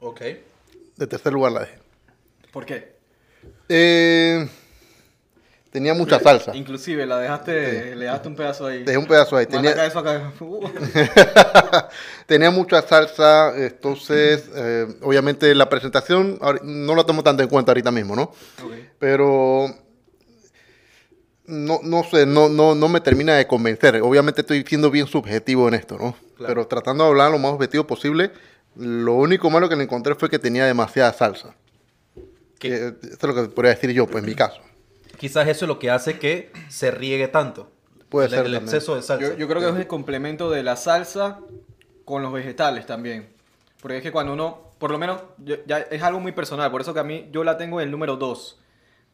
Ok. 0.00 0.20
De 0.96 1.06
tercer 1.06 1.32
lugar 1.32 1.52
la 1.52 1.60
dejé. 1.60 1.78
¿Por 2.52 2.64
qué? 2.66 2.94
Eh, 3.68 4.48
tenía 5.74 5.92
mucha 5.92 6.20
salsa. 6.20 6.54
Inclusive 6.54 7.04
la 7.04 7.18
dejaste, 7.18 7.96
le 7.96 8.04
dejaste 8.04 8.28
un 8.28 8.36
pedazo 8.36 8.66
ahí. 8.66 8.84
Dejé 8.84 8.96
un 8.96 9.06
pedazo 9.06 9.36
ahí. 9.36 9.46
Manda 9.50 9.70
acá 9.70 9.74
Tenía, 9.74 9.86
eso 9.86 9.98
acá. 9.98 10.32
Uh. 10.40 10.68
tenía 12.26 12.50
mucha 12.52 12.80
salsa, 12.82 13.52
entonces, 13.56 14.48
eh, 14.54 14.86
obviamente 15.02 15.52
la 15.52 15.68
presentación 15.68 16.38
no 16.62 16.94
la 16.94 17.02
tomo 17.02 17.24
tanto 17.24 17.42
en 17.42 17.48
cuenta 17.48 17.72
ahorita 17.72 17.90
mismo, 17.90 18.14
¿no? 18.14 18.32
Pero 19.00 19.66
no, 21.46 21.80
no 21.82 22.04
sé, 22.04 22.24
no, 22.24 22.48
no, 22.48 22.76
no 22.76 22.88
me 22.88 23.00
termina 23.00 23.34
de 23.34 23.48
convencer. 23.48 24.00
Obviamente 24.00 24.42
estoy 24.42 24.62
siendo 24.62 24.92
bien 24.92 25.08
subjetivo 25.08 25.66
en 25.66 25.74
esto, 25.74 25.98
¿no? 25.98 26.14
Claro. 26.36 26.54
Pero 26.54 26.66
tratando 26.68 27.02
de 27.02 27.10
hablar 27.10 27.32
lo 27.32 27.38
más 27.40 27.52
objetivo 27.52 27.84
posible, 27.84 28.30
lo 28.76 29.14
único 29.14 29.50
malo 29.50 29.68
que 29.68 29.74
le 29.74 29.82
encontré 29.82 30.14
fue 30.14 30.30
que 30.30 30.38
tenía 30.38 30.66
demasiada 30.66 31.12
salsa. 31.12 31.56
¿Qué? 32.60 32.68
Eh, 32.76 32.94
eso 33.02 33.12
es 33.12 33.22
lo 33.22 33.34
que 33.34 33.48
podría 33.48 33.74
decir 33.74 33.90
yo, 33.90 34.06
pues 34.06 34.22
en 34.22 34.30
mi 34.30 34.36
caso. 34.36 34.60
Quizás 35.24 35.48
eso 35.48 35.64
es 35.64 35.68
lo 35.68 35.78
que 35.78 35.90
hace 35.90 36.18
que 36.18 36.52
se 36.68 36.90
riegue 36.90 37.28
tanto. 37.28 37.70
Puede 38.10 38.26
el, 38.26 38.30
ser 38.30 38.38
El 38.40 38.52
también. 38.52 38.62
exceso 38.64 38.94
de 38.94 39.00
salsa. 39.00 39.26
Yo, 39.26 39.34
yo 39.38 39.48
creo 39.48 39.62
que 39.62 39.70
es 39.70 39.76
el 39.76 39.86
complemento 39.86 40.50
de 40.50 40.62
la 40.62 40.76
salsa 40.76 41.40
con 42.04 42.20
los 42.22 42.30
vegetales 42.30 42.84
también. 42.84 43.30
Porque 43.80 43.96
es 43.96 44.02
que 44.02 44.12
cuando 44.12 44.34
uno, 44.34 44.72
por 44.78 44.90
lo 44.90 44.98
menos, 44.98 45.22
yo- 45.38 45.56
ya 45.64 45.78
es 45.78 46.02
algo 46.02 46.20
muy 46.20 46.32
personal. 46.32 46.70
Por 46.70 46.82
eso 46.82 46.92
que 46.92 47.00
a 47.00 47.04
mí 47.04 47.30
yo 47.32 47.42
la 47.42 47.56
tengo 47.56 47.80
en 47.80 47.86
el 47.86 47.90
número 47.90 48.16
2 48.18 48.60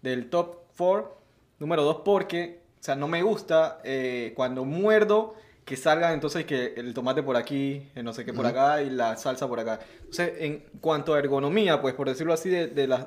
del 0.02 0.28
top 0.30 0.56
4. 0.76 1.16
Número 1.60 1.84
2 1.84 1.98
porque, 2.04 2.60
o 2.80 2.82
sea, 2.82 2.96
no 2.96 3.06
me 3.06 3.22
gusta 3.22 3.78
eh, 3.84 4.32
cuando 4.34 4.64
muerdo 4.64 5.36
que 5.64 5.76
salga 5.76 6.12
entonces 6.12 6.44
que 6.44 6.74
el 6.76 6.92
tomate 6.92 7.22
por 7.22 7.36
aquí, 7.36 7.88
el 7.94 8.04
no 8.04 8.12
sé 8.12 8.24
qué 8.24 8.32
por 8.32 8.46
acá 8.46 8.82
y 8.82 8.90
la 8.90 9.16
salsa 9.16 9.46
por 9.46 9.60
acá. 9.60 9.78
Entonces, 10.00 10.32
en 10.40 10.64
cuanto 10.80 11.14
a 11.14 11.20
ergonomía, 11.20 11.80
pues 11.80 11.94
por 11.94 12.08
decirlo 12.08 12.32
así, 12.32 12.48
de, 12.48 12.66
de 12.66 12.88
las 12.88 13.06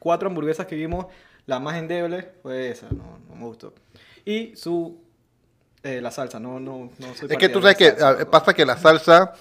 cuatro 0.00 0.28
hamburguesas 0.30 0.64
que 0.64 0.76
vimos, 0.76 1.06
la 1.46 1.58
más 1.60 1.76
endeble 1.76 2.30
fue 2.42 2.70
esa, 2.70 2.86
no, 2.90 3.18
no 3.28 3.34
me 3.34 3.44
gustó. 3.44 3.74
Y 4.24 4.54
su 4.56 5.00
eh, 5.82 6.00
la 6.00 6.10
salsa, 6.10 6.38
no, 6.38 6.60
no, 6.60 6.90
no 6.98 7.14
soy 7.14 7.28
Es 7.30 7.36
que 7.38 7.48
tú 7.48 7.60
sabes 7.60 7.76
que 7.76 7.90
salsa, 7.90 8.08
ah, 8.22 8.30
pasa 8.30 8.54
que 8.54 8.64
la 8.64 8.76
salsa 8.78 9.32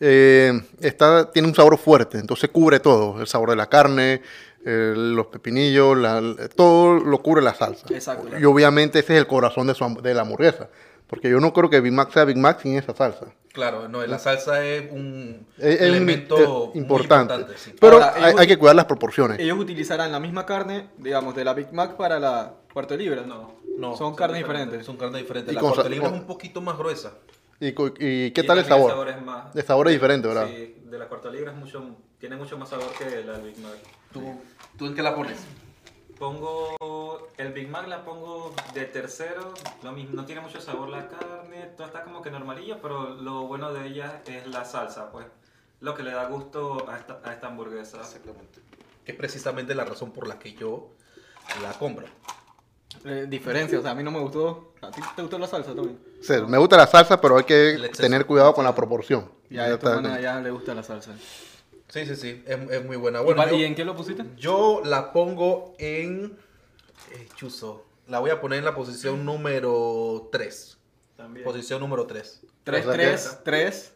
eh, 0.00 0.58
está, 0.80 1.30
tiene 1.30 1.48
un 1.48 1.54
sabor 1.54 1.76
fuerte, 1.78 2.18
entonces 2.18 2.48
cubre 2.50 2.80
todo. 2.80 3.20
El 3.20 3.26
sabor 3.26 3.50
de 3.50 3.56
la 3.56 3.68
carne, 3.68 4.22
eh, 4.64 4.94
los 4.96 5.26
pepinillos, 5.26 5.96
la- 5.98 6.48
todo 6.56 6.94
lo 6.94 7.22
cubre 7.22 7.42
la 7.42 7.54
salsa. 7.54 7.86
Exacto. 7.90 8.28
Y 8.38 8.44
obviamente 8.44 9.00
ese 9.00 9.14
es 9.14 9.18
el 9.20 9.26
corazón 9.26 9.66
de, 9.66 9.74
su, 9.74 9.84
de 10.02 10.14
la 10.14 10.22
hamburguesa. 10.22 10.68
Porque 11.12 11.28
yo 11.28 11.40
no 11.40 11.52
creo 11.52 11.68
que 11.68 11.78
Big 11.82 11.92
Mac 11.92 12.10
sea 12.10 12.24
Big 12.24 12.38
Mac 12.38 12.60
sin 12.62 12.74
esa 12.78 12.94
salsa. 12.96 13.26
Claro, 13.52 13.86
no, 13.86 14.04
la 14.06 14.18
salsa 14.18 14.64
es 14.64 14.90
un 14.90 15.46
Es, 15.58 15.74
es 15.74 15.80
un- 15.82 15.86
elemento 15.88 16.70
muy 16.72 16.78
importante. 16.82 17.34
importante. 17.34 17.58
sí. 17.62 17.74
Pero 17.78 17.96
Ahora, 17.96 18.14
hay, 18.16 18.22
ellos- 18.30 18.40
hay 18.40 18.46
que 18.46 18.56
cuidar 18.56 18.76
las 18.76 18.86
proporciones. 18.86 19.38
Ellos 19.38 19.58
utilizarán 19.58 20.10
la 20.10 20.18
misma 20.18 20.46
carne, 20.46 20.88
digamos, 20.96 21.36
de 21.36 21.44
la 21.44 21.52
Big 21.52 21.70
Mac 21.70 21.96
para 21.98 22.18
la 22.18 22.54
cuarto 22.72 22.96
de 22.96 23.02
libra. 23.04 23.24
No. 23.26 23.56
No, 23.76 23.94
son 23.94 24.14
carnes 24.14 24.38
diferentes. 24.38 24.86
Son 24.86 24.96
carnes 24.96 25.20
diferentes. 25.20 25.52
Y 25.52 25.54
La 25.54 25.60
cuarta 25.60 25.86
libra 25.86 26.06
es 26.08 26.14
un 26.14 26.24
poquito 26.26 26.62
más 26.62 26.78
gruesa. 26.78 27.12
¿Y, 27.60 27.72
qué 27.72 28.32
Y 28.34 28.46
tal 28.46 28.58
el 28.58 28.64
también 28.66 28.88
sabor? 28.88 29.08
es 29.10 29.22
más... 29.22 29.54
El 29.54 29.62
sabor 29.64 29.88
es 29.88 29.92
diferente, 29.92 30.26
¿verdad? 30.28 30.48
Sí, 30.48 30.76
de 30.84 30.98
la 30.98 31.06
cuarta 31.08 31.30
libra 31.30 31.52
es 31.52 31.58
mucho, 31.58 31.94
tiene 32.18 32.36
mucho 32.36 32.56
más 32.56 32.70
sabor 32.70 32.86
que 32.98 33.22
la 33.22 33.36
Big 33.36 33.58
Mac. 33.58 33.74
¿Tú, 34.14 34.40
¿Tú 34.78 34.86
en 34.86 34.94
qué 34.94 35.02
la 35.02 35.14
pones? 35.14 35.38
Pongo, 36.22 37.26
el 37.36 37.52
Big 37.52 37.68
Mac 37.68 37.88
la 37.88 38.04
pongo 38.04 38.54
de 38.74 38.84
tercero, 38.84 39.54
lo 39.82 39.90
mismo, 39.90 40.14
no 40.14 40.24
tiene 40.24 40.40
mucho 40.40 40.60
sabor 40.60 40.88
la 40.88 41.08
carne, 41.08 41.72
todo 41.76 41.88
está 41.88 42.04
como 42.04 42.22
que 42.22 42.30
normalillo, 42.30 42.78
pero 42.80 43.14
lo 43.14 43.48
bueno 43.48 43.72
de 43.72 43.88
ella 43.88 44.22
es 44.26 44.46
la 44.46 44.64
salsa, 44.64 45.10
pues, 45.10 45.26
lo 45.80 45.96
que 45.96 46.04
le 46.04 46.12
da 46.12 46.26
gusto 46.26 46.88
a 46.88 46.96
esta, 46.96 47.20
a 47.24 47.32
esta 47.32 47.48
hamburguesa. 47.48 47.98
Exactamente. 48.02 48.60
Que 49.04 49.10
es 49.10 49.18
precisamente 49.18 49.74
la 49.74 49.84
razón 49.84 50.12
por 50.12 50.28
la 50.28 50.38
que 50.38 50.54
yo 50.54 50.90
la 51.60 51.72
compro. 51.72 52.06
Eh, 53.04 53.26
diferencia, 53.28 53.80
o 53.80 53.82
sea, 53.82 53.90
a 53.90 53.94
mí 53.96 54.04
no 54.04 54.12
me 54.12 54.20
gustó. 54.20 54.74
¿A 54.80 54.92
ti 54.92 55.00
te 55.16 55.22
gustó 55.22 55.40
la 55.40 55.48
salsa 55.48 55.74
también? 55.74 55.98
Sea, 56.20 56.42
me 56.42 56.58
gusta 56.58 56.76
la 56.76 56.86
salsa, 56.86 57.20
pero 57.20 57.36
hay 57.36 57.44
que 57.44 57.90
tener 57.96 58.26
cuidado 58.26 58.54
con 58.54 58.64
la 58.64 58.76
proporción. 58.76 59.28
Ya, 59.50 59.66
Ya 59.66 59.74
esta 59.74 60.20
ya 60.20 60.38
le 60.38 60.52
gusta 60.52 60.72
la 60.72 60.84
salsa. 60.84 61.16
Sí, 61.92 62.06
sí, 62.06 62.16
sí. 62.16 62.42
Es, 62.46 62.58
es 62.70 62.84
muy 62.86 62.96
buena. 62.96 63.20
¿Y 63.20 63.24
Bueno, 63.24 63.42
pa- 63.42 63.50
yo, 63.50 63.56
¿Y 63.56 63.64
en 63.64 63.74
qué 63.74 63.84
lo 63.84 63.94
pusiste? 63.94 64.24
yo 64.38 64.80
la 64.82 65.12
pongo 65.12 65.74
en... 65.78 66.38
eh, 67.10 67.28
chuzo. 67.36 67.84
La 68.08 68.18
voy 68.18 68.30
a 68.30 68.40
poner 68.40 68.60
en 68.60 68.64
la 68.64 68.74
posición 68.74 69.26
número 69.26 70.28
3. 70.32 70.78
También. 71.18 71.44
Posición 71.44 71.80
número 71.80 72.06
3. 72.06 72.40
3, 72.64 72.80
O 72.80 72.88
sea 72.88 72.92
3, 72.94 73.38
3, 73.44 73.92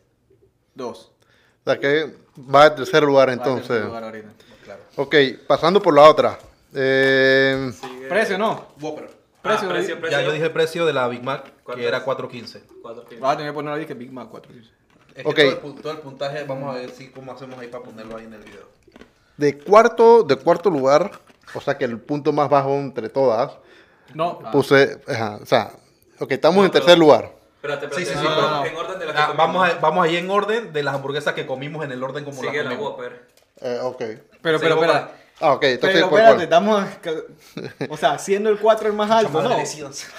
2. 0.75 0.99
O 0.99 1.71
sea 1.71 1.81
que 1.81 2.15
va 2.39 2.67
en 2.67 2.75
tercer 2.75 3.03
lugar 3.03 3.31
entonces. 3.31 3.83
Claro. 4.65 4.83
Ok, 4.97 5.15
pasando 5.47 5.81
por 5.81 5.95
la 5.95 6.03
otra. 6.03 6.39
Eh, 6.75 7.73
Precio, 8.11 8.37
no. 8.37 8.69
Whopper. 8.81 9.11
Precio, 9.43 9.69
Ah, 9.69 9.73
precio, 9.73 10.01
precio. 10.01 10.19
Ya 10.19 10.25
yo 10.27 10.33
dije 10.33 10.45
el 10.45 10.53
precio 10.53 10.85
de 10.85 10.93
la 10.93 11.09
Big 11.09 11.23
Mac, 11.23 11.51
¿Cuánto 11.65 11.81
que 11.81 11.87
era 11.89 11.99
es? 11.99 12.05
4.15. 12.05 12.61
Cuatro 12.83 13.05
kilos. 13.07 13.21
Vas 13.23 13.35
a 13.35 13.37
tener 13.39 13.53
que 13.53 13.55
poner 13.55 13.73
ahí 13.73 13.87
que 13.87 13.95
Big 13.95 14.13
Mac 14.13 14.29
4. 14.31 14.53
Es 15.17 15.23
que 15.25 15.29
Ok. 15.29 15.61
todo, 15.61 15.71
el, 15.75 15.81
todo 15.83 15.93
el 15.93 15.99
puntaje, 15.99 16.45
vamos 16.45 16.75
a 16.75 16.79
ver 16.79 16.91
si 16.91 17.09
cómo 17.11 17.33
hacemos 17.33 17.59
ahí 17.59 17.69
para 17.69 17.83
ponerlo 17.85 18.17
ahí 18.17 18.25
en 18.25 18.35
el 18.35 18.43
video. 18.43 18.69
De 19.37 19.59
cuarto, 19.59 20.23
de 20.23 20.37
cuarto 20.37 20.71
lugar, 20.71 21.11
o 21.55 21.61
sea 21.61 21.77
que 21.79 21.85
el 21.87 21.99
punto 21.99 22.33
más 22.33 22.49
bajo 22.51 22.75
entre 22.75 23.09
todas, 23.09 23.53
No, 24.15 24.39
puse, 24.53 25.01
ajá, 25.09 25.39
o 25.43 25.47
sea, 25.47 25.73
ok, 26.21 26.31
estamos 26.33 26.59
No, 26.59 26.65
en 26.67 26.71
pero- 26.71 26.85
tercer 26.85 26.99
lugar. 26.99 27.33
Espérate, 27.57 27.87
espérate. 27.87 27.97
Sí, 27.97 28.13
sí, 28.13 28.19
sí, 28.21 28.27
en 28.27 28.33
pero- 28.35 28.47
orden- 28.61 28.67
en 28.71 28.77
orden 28.77 28.99
de 29.01 29.07
la 29.07 29.13
que 29.13 29.19
Ah, 29.19 29.27
comimos. 29.29 29.47
vamos, 29.47 29.69
a, 29.69 29.75
vamos 29.81 30.05
ahí 30.07 30.17
en 30.17 30.31
orden 30.31 30.73
de 30.73 30.83
las 30.83 30.95
hamburguesas 30.95 31.35
que 31.35 31.47
comimos 31.47 31.85
en 31.85 31.93
el 31.93 32.03
orden 32.03 32.25
como 32.25 32.41
Sigue 32.41 32.63
las 32.63 32.75
la. 32.75 32.79
Whopper. 32.81 33.27
Eh, 33.61 33.79
ok. 33.83 33.99
pero, 34.43 34.61
pero, 34.61 34.75
espera. 34.77 35.11
Ah, 35.41 35.53
ok, 35.53 35.63
entonces, 35.65 35.97
Pero 35.99 36.09
¿cuál- 36.11 36.23
espérate, 36.23 36.45
estamos. 36.45 36.85
O 37.91 37.97
sea, 37.97 38.19
siendo 38.19 38.49
el 38.51 38.59
4 38.59 38.87
el 38.89 38.95
más 38.95 39.11
alto, 39.11 39.43
¿no? 39.43 39.51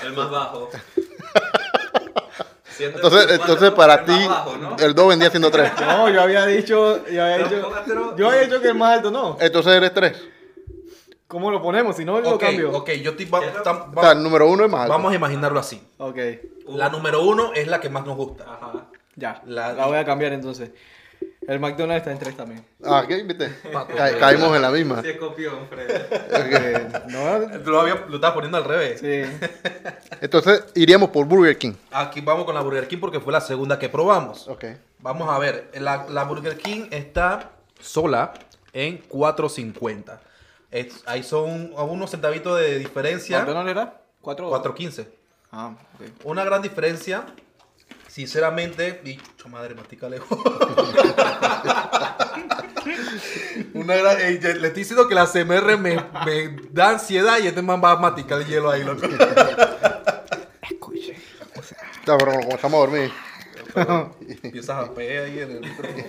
El 0.03 0.13
más 0.13 0.29
bajo. 0.29 0.69
Entonces, 2.79 3.27
entonces 3.31 3.71
para 3.71 4.03
ti, 4.05 4.13
¿no? 4.59 4.75
el 4.79 4.93
2 4.95 5.07
vendía 5.09 5.29
siendo 5.29 5.49
3. 5.51 5.71
No, 5.81 6.09
yo 6.09 6.21
había 6.21 6.45
dicho. 6.45 7.05
Yo 7.07 7.23
había 7.23 7.37
dicho, 7.39 8.15
yo 8.17 8.29
había 8.29 8.41
dicho 8.41 8.61
que 8.61 8.67
el 8.69 8.75
más 8.75 8.93
alto 8.97 9.11
no. 9.11 9.37
Entonces 9.39 9.73
eres 9.73 9.93
3. 9.93 10.13
¿Cómo 11.27 11.51
lo 11.51 11.61
ponemos? 11.61 11.95
Si 11.97 12.05
no, 12.05 12.21
lo 12.21 12.35
Ok, 12.35 12.41
cambio. 12.41 12.71
ok, 12.71 12.89
yo 13.01 13.11
estoy, 13.11 13.25
va- 13.25 13.41
tam- 13.63 13.89
O 13.89 13.93
sea, 13.93 14.01
va- 14.03 14.11
el 14.13 14.23
número 14.23 14.47
1 14.49 14.63
es 14.65 14.71
más 14.71 14.81
alto. 14.81 14.93
vamos 14.93 15.11
a 15.11 15.15
imaginarlo 15.15 15.59
así. 15.59 15.81
Ok, 15.97 16.17
La 16.69 16.89
número 16.89 17.21
uno 17.23 17.51
es 17.53 17.67
la 17.67 17.81
que 17.81 17.89
más 17.89 18.05
nos 18.05 18.15
gusta. 18.15 18.43
Ajá. 18.45 18.85
ya. 19.15 19.41
La- 19.45 19.73
La, 19.73 19.87
voy 19.87 19.97
a 19.97 20.05
cambiar 20.05 20.31
entonces. 20.33 20.71
El 21.47 21.59
McDonald's 21.61 21.99
está 21.99 22.11
en 22.11 22.19
3 22.19 22.35
también. 22.35 22.65
Ah, 22.83 23.03
ok, 23.05 23.09
viste. 23.25 23.49
Ca- 23.71 24.19
caímos 24.19 24.53
en 24.53 24.61
la 24.61 24.69
misma. 24.69 25.01
Sí, 25.01 25.07
es 25.09 25.17
copión, 25.17 25.65
Fred. 25.69 25.89
Eh, 25.89 26.87
no, 27.07 27.39
Lo, 27.71 27.79
había, 27.79 28.05
lo 28.09 28.15
estaba 28.15 28.33
poniendo 28.33 28.57
al 28.57 28.65
revés. 28.65 28.99
sí. 28.99 29.23
Entonces 30.19 30.65
iríamos 30.75 31.09
por 31.09 31.25
Burger 31.25 31.57
King. 31.57 31.73
Aquí 31.91 32.19
vamos 32.21 32.43
con 32.45 32.53
la 32.53 32.61
Burger 32.61 32.87
King 32.87 32.97
porque 32.99 33.19
fue 33.21 33.31
la 33.31 33.39
segunda 33.41 33.79
que 33.79 33.87
probamos. 33.87 34.47
Ok. 34.49 34.65
Vamos 34.99 35.29
a 35.33 35.39
ver, 35.39 35.71
la, 35.75 36.05
la 36.09 36.23
Burger 36.25 36.57
King 36.57 36.87
está 36.91 37.51
sola 37.79 38.33
en 38.73 39.01
4.50. 39.07 40.19
Es- 40.71 41.01
ahí 41.05 41.23
son 41.23 41.71
unos 41.77 42.11
centavitos 42.11 42.59
de 42.59 42.77
diferencia. 42.79 43.39
¿McDonald's 43.39 43.71
era? 43.71 44.01
4 44.21 44.49
4.15. 44.51 45.07
Ah, 45.53 45.71
ok. 45.95 46.25
Una 46.25 46.43
gran 46.43 46.61
diferencia, 46.61 47.23
sinceramente, 48.17 48.99
y 49.05 49.19
madre, 49.47 49.75
mastica 49.75 50.09
lejos. 50.09 50.39
Una 53.75 53.95
gran, 53.95 54.17
ya- 54.39 54.55
le 54.55 54.67
estoy 54.69 54.81
diciendo 54.81 55.07
que 55.07 55.13
la 55.13 55.27
CMR 55.27 55.77
me, 55.77 55.97
me 56.25 56.57
da 56.71 56.89
ansiedad 56.89 57.37
y 57.37 57.45
este 57.45 57.61
man 57.61 57.79
va 57.83 57.91
a 57.91 57.97
masticar 57.97 58.41
el 58.41 58.47
hielo 58.47 58.71
ahí, 58.71 58.83
loco. 58.83 59.05
Escuche. 60.67 61.15
Ya, 62.07 62.17
pero 62.17 62.31
como 62.33 62.49
estamos 62.55 62.73
a 62.73 62.79
dormir. 62.87 63.11
Empiezas 64.43 64.83
a 64.89 64.93
pegar 64.95 65.25
ahí 65.25 65.39
en 65.39 65.51
el 65.51 65.59
micrófono. 65.59 66.03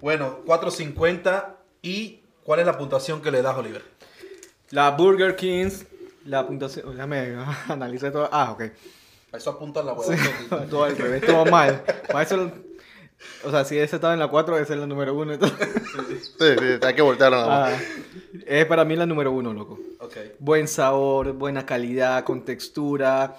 Bueno, 0.00 0.38
4.50 0.46 1.44
y 1.82 2.22
¿cuál 2.42 2.60
es 2.60 2.66
la 2.66 2.78
puntuación 2.78 3.20
que 3.20 3.30
le 3.30 3.42
das, 3.42 3.54
Oliver? 3.54 3.84
La 4.70 4.92
Burger 4.92 5.36
Kings, 5.36 5.84
la 6.24 6.46
puntuación. 6.46 6.90
Déjame 6.92 7.36
analizar 7.68 8.12
todo. 8.12 8.30
Ah, 8.32 8.52
ok. 8.52 8.62
Eso 9.32 9.50
apunta 9.50 9.80
a 9.80 9.82
la 9.84 9.92
web. 9.92 10.18
todo 10.70 10.84
al 10.84 10.96
revés, 10.96 11.24
todo 11.26 11.44
mal. 11.46 11.82
Para 12.06 12.22
eso. 12.22 12.50
O 13.44 13.50
sea, 13.50 13.64
si 13.64 13.76
ese 13.76 13.96
estaba 13.96 14.14
en 14.14 14.20
la 14.20 14.28
4, 14.28 14.58
esa 14.58 14.74
es 14.74 14.80
la 14.80 14.86
número 14.86 15.12
1. 15.14 15.32
Entonces, 15.34 15.68
Sí, 16.38 16.44
sí, 16.58 16.66
hay 16.86 16.94
que 16.94 17.02
voltearlo 17.02 17.36
nada 17.38 17.70
más. 17.70 17.72
ah, 17.74 17.82
es 18.46 18.64
para 18.66 18.84
mí 18.84 18.94
la 18.96 19.06
número 19.06 19.32
1, 19.32 19.52
loco. 19.54 19.78
Buen 20.38 20.68
sabor, 20.68 21.32
buena 21.32 21.66
calidad, 21.66 22.22
con 22.24 22.44
textura, 22.44 23.36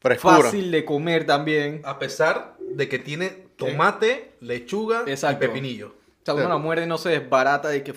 Frescura. 0.00 0.38
fácil 0.38 0.70
de 0.70 0.84
comer 0.84 1.24
también. 1.26 1.80
A 1.84 1.98
pesar 1.98 2.56
de 2.60 2.88
que 2.88 2.98
tiene 2.98 3.28
tomate, 3.56 4.32
lechuga 4.40 5.04
Exacto. 5.06 5.44
y 5.44 5.48
pepinillo. 5.48 5.88
O 5.88 6.24
sea, 6.24 6.34
uno 6.34 6.42
Sí. 6.44 6.48
la 6.50 6.58
muerde, 6.58 6.86
no 6.86 6.98
sé, 6.98 7.14
es 7.14 7.30
barata 7.30 7.68
de 7.68 7.82
que... 7.82 7.94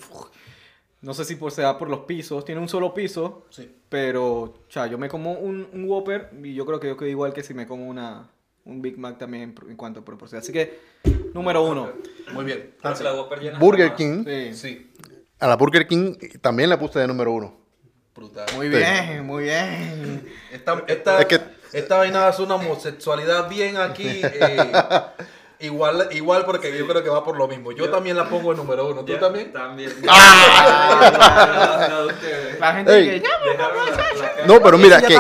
no 1.01 1.13
sé 1.13 1.25
si 1.25 1.35
por, 1.35 1.51
se 1.51 1.61
da 1.63 1.77
por 1.77 1.89
los 1.89 2.01
pisos. 2.01 2.45
Tiene 2.45 2.61
un 2.61 2.69
solo 2.69 2.93
piso, 2.93 3.45
Sí. 3.49 3.69
pero... 3.89 4.25
O 4.41 4.65
sea, 4.69 4.87
yo 4.87 4.97
me 4.97 5.09
como 5.09 5.33
un, 5.33 5.67
un 5.73 5.89
Whopper 5.89 6.29
y 6.43 6.53
yo 6.53 6.65
creo 6.65 6.79
que 6.79 6.87
yo 6.87 6.97
quedo 6.97 7.09
igual 7.09 7.33
que 7.33 7.43
si 7.43 7.53
me 7.53 7.65
como 7.67 7.87
una, 7.87 8.29
un 8.65 8.81
Big 8.81 8.97
Mac 8.97 9.17
también 9.17 9.43
en, 9.63 9.71
en 9.71 9.75
cuanto 9.77 10.01
a 10.01 10.05
proporción. 10.05 10.39
Así 10.41 10.51
que, 10.53 10.79
número 11.33 11.63
uno. 11.63 11.91
Muy 12.33 12.45
bien. 12.45 12.75
Que 12.81 13.03
la 13.03 13.13
Whopper 13.15 13.39
llena 13.39 13.59
Burger. 13.59 13.95
King. 13.95 14.23
Sí. 14.25 14.53
Sí. 14.53 14.91
A 15.39 15.47
la 15.47 15.55
Burger 15.55 15.87
King 15.87 16.13
también 16.39 16.69
la 16.69 16.77
puse 16.77 16.99
de 16.99 17.07
número 17.07 17.31
1. 17.31 17.57
Brutal. 18.13 18.45
Muy 18.55 18.67
Sí. 18.67 18.77
bien, 18.77 19.25
muy 19.25 19.43
bien. 19.45 20.27
Esta, 20.51 20.83
esta, 20.87 21.19
Es 21.19 21.25
que- 21.25 21.39
esta 21.73 21.97
vaina 21.97 22.29
es 22.29 22.37
una 22.39 22.55
homosexualidad 22.55 23.49
bien 23.49 23.77
aquí. 23.77 24.05
eh, 24.07 24.71
igual, 25.61 26.07
igual 26.11 26.45
porque 26.45 26.75
yo 26.77 26.87
creo 26.87 27.03
que 27.03 27.09
va 27.09 27.23
por 27.23 27.37
lo 27.37 27.47
mismo. 27.47 27.71
Yo 27.71 27.89
también 27.89 28.17
la 28.17 28.27
pongo 28.29 28.51
en 28.51 28.57
número 28.57 28.87
uno. 28.89 29.03
¿Tú 29.05 29.15
también? 29.17 29.51
También. 29.51 29.91
Ah, 30.09 31.87
No, 31.89 32.01
no, 32.01 32.07
ustedes. 32.07 32.59
La 32.59 32.73
gente 32.73 32.95
Ey. 32.97 33.05
que... 33.09 33.19
"Ya, 33.21 33.29
Dejaron 33.51 33.77
la- 33.77 33.91
la 33.91 34.31
cara. 34.35 34.45
No, 34.47 34.61
pero 34.61 34.77
mira, 34.77 35.01
que, 35.01 35.17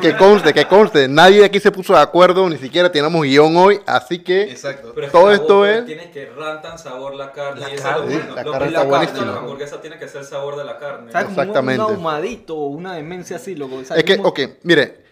que 0.00 0.16
conste, 0.16 0.52
que 0.54 0.64
conste. 0.66 1.08
Nadie 1.08 1.44
aquí 1.44 1.60
se 1.60 1.70
puso 1.70 1.92
de 1.94 2.00
acuerdo, 2.00 2.48
ni 2.48 2.56
siquiera 2.58 2.90
teníamos 2.90 3.22
guion 3.22 3.56
hoy, 3.56 3.80
así 3.86 4.18
que 4.20 4.42
Exacto. 4.50 4.92
Pero 4.94 5.06
es 5.06 5.12
Todo 5.12 5.28
que 5.28 5.34
esto 5.34 5.66
es- 5.66 5.86
Tiene 5.86 6.10
que 6.10 6.26
rantan 6.26 6.78
sabor 6.78 7.14
la 7.14 7.32
carne. 7.32 7.60
La 7.60 7.70
y 7.72 7.76
carne, 7.76 8.14
bueno. 8.16 8.34
la 8.34 8.44
carne 8.44 8.66
está 8.66 8.80
la 8.80 8.84
buenísima. 8.86 9.24
La 9.26 9.38
hamburguesa 9.38 9.80
tiene 9.80 9.98
que 9.98 10.08
ser 10.08 10.20
el 10.22 10.26
sabor 10.26 10.56
de 10.56 10.64
la 10.64 10.78
carne. 10.78 11.12
Como 11.12 11.24
un- 11.24 11.30
Exactamente. 11.30 11.84
Un 11.84 11.90
ahumadito, 11.92 12.54
una 12.54 12.94
demencia 12.94 13.36
así, 13.36 13.54
loco. 13.54 13.76
O 13.76 13.84
sea, 13.84 13.96
es 13.96 14.04
que, 14.04 14.18
ok, 14.22 14.40
mire, 14.62 15.04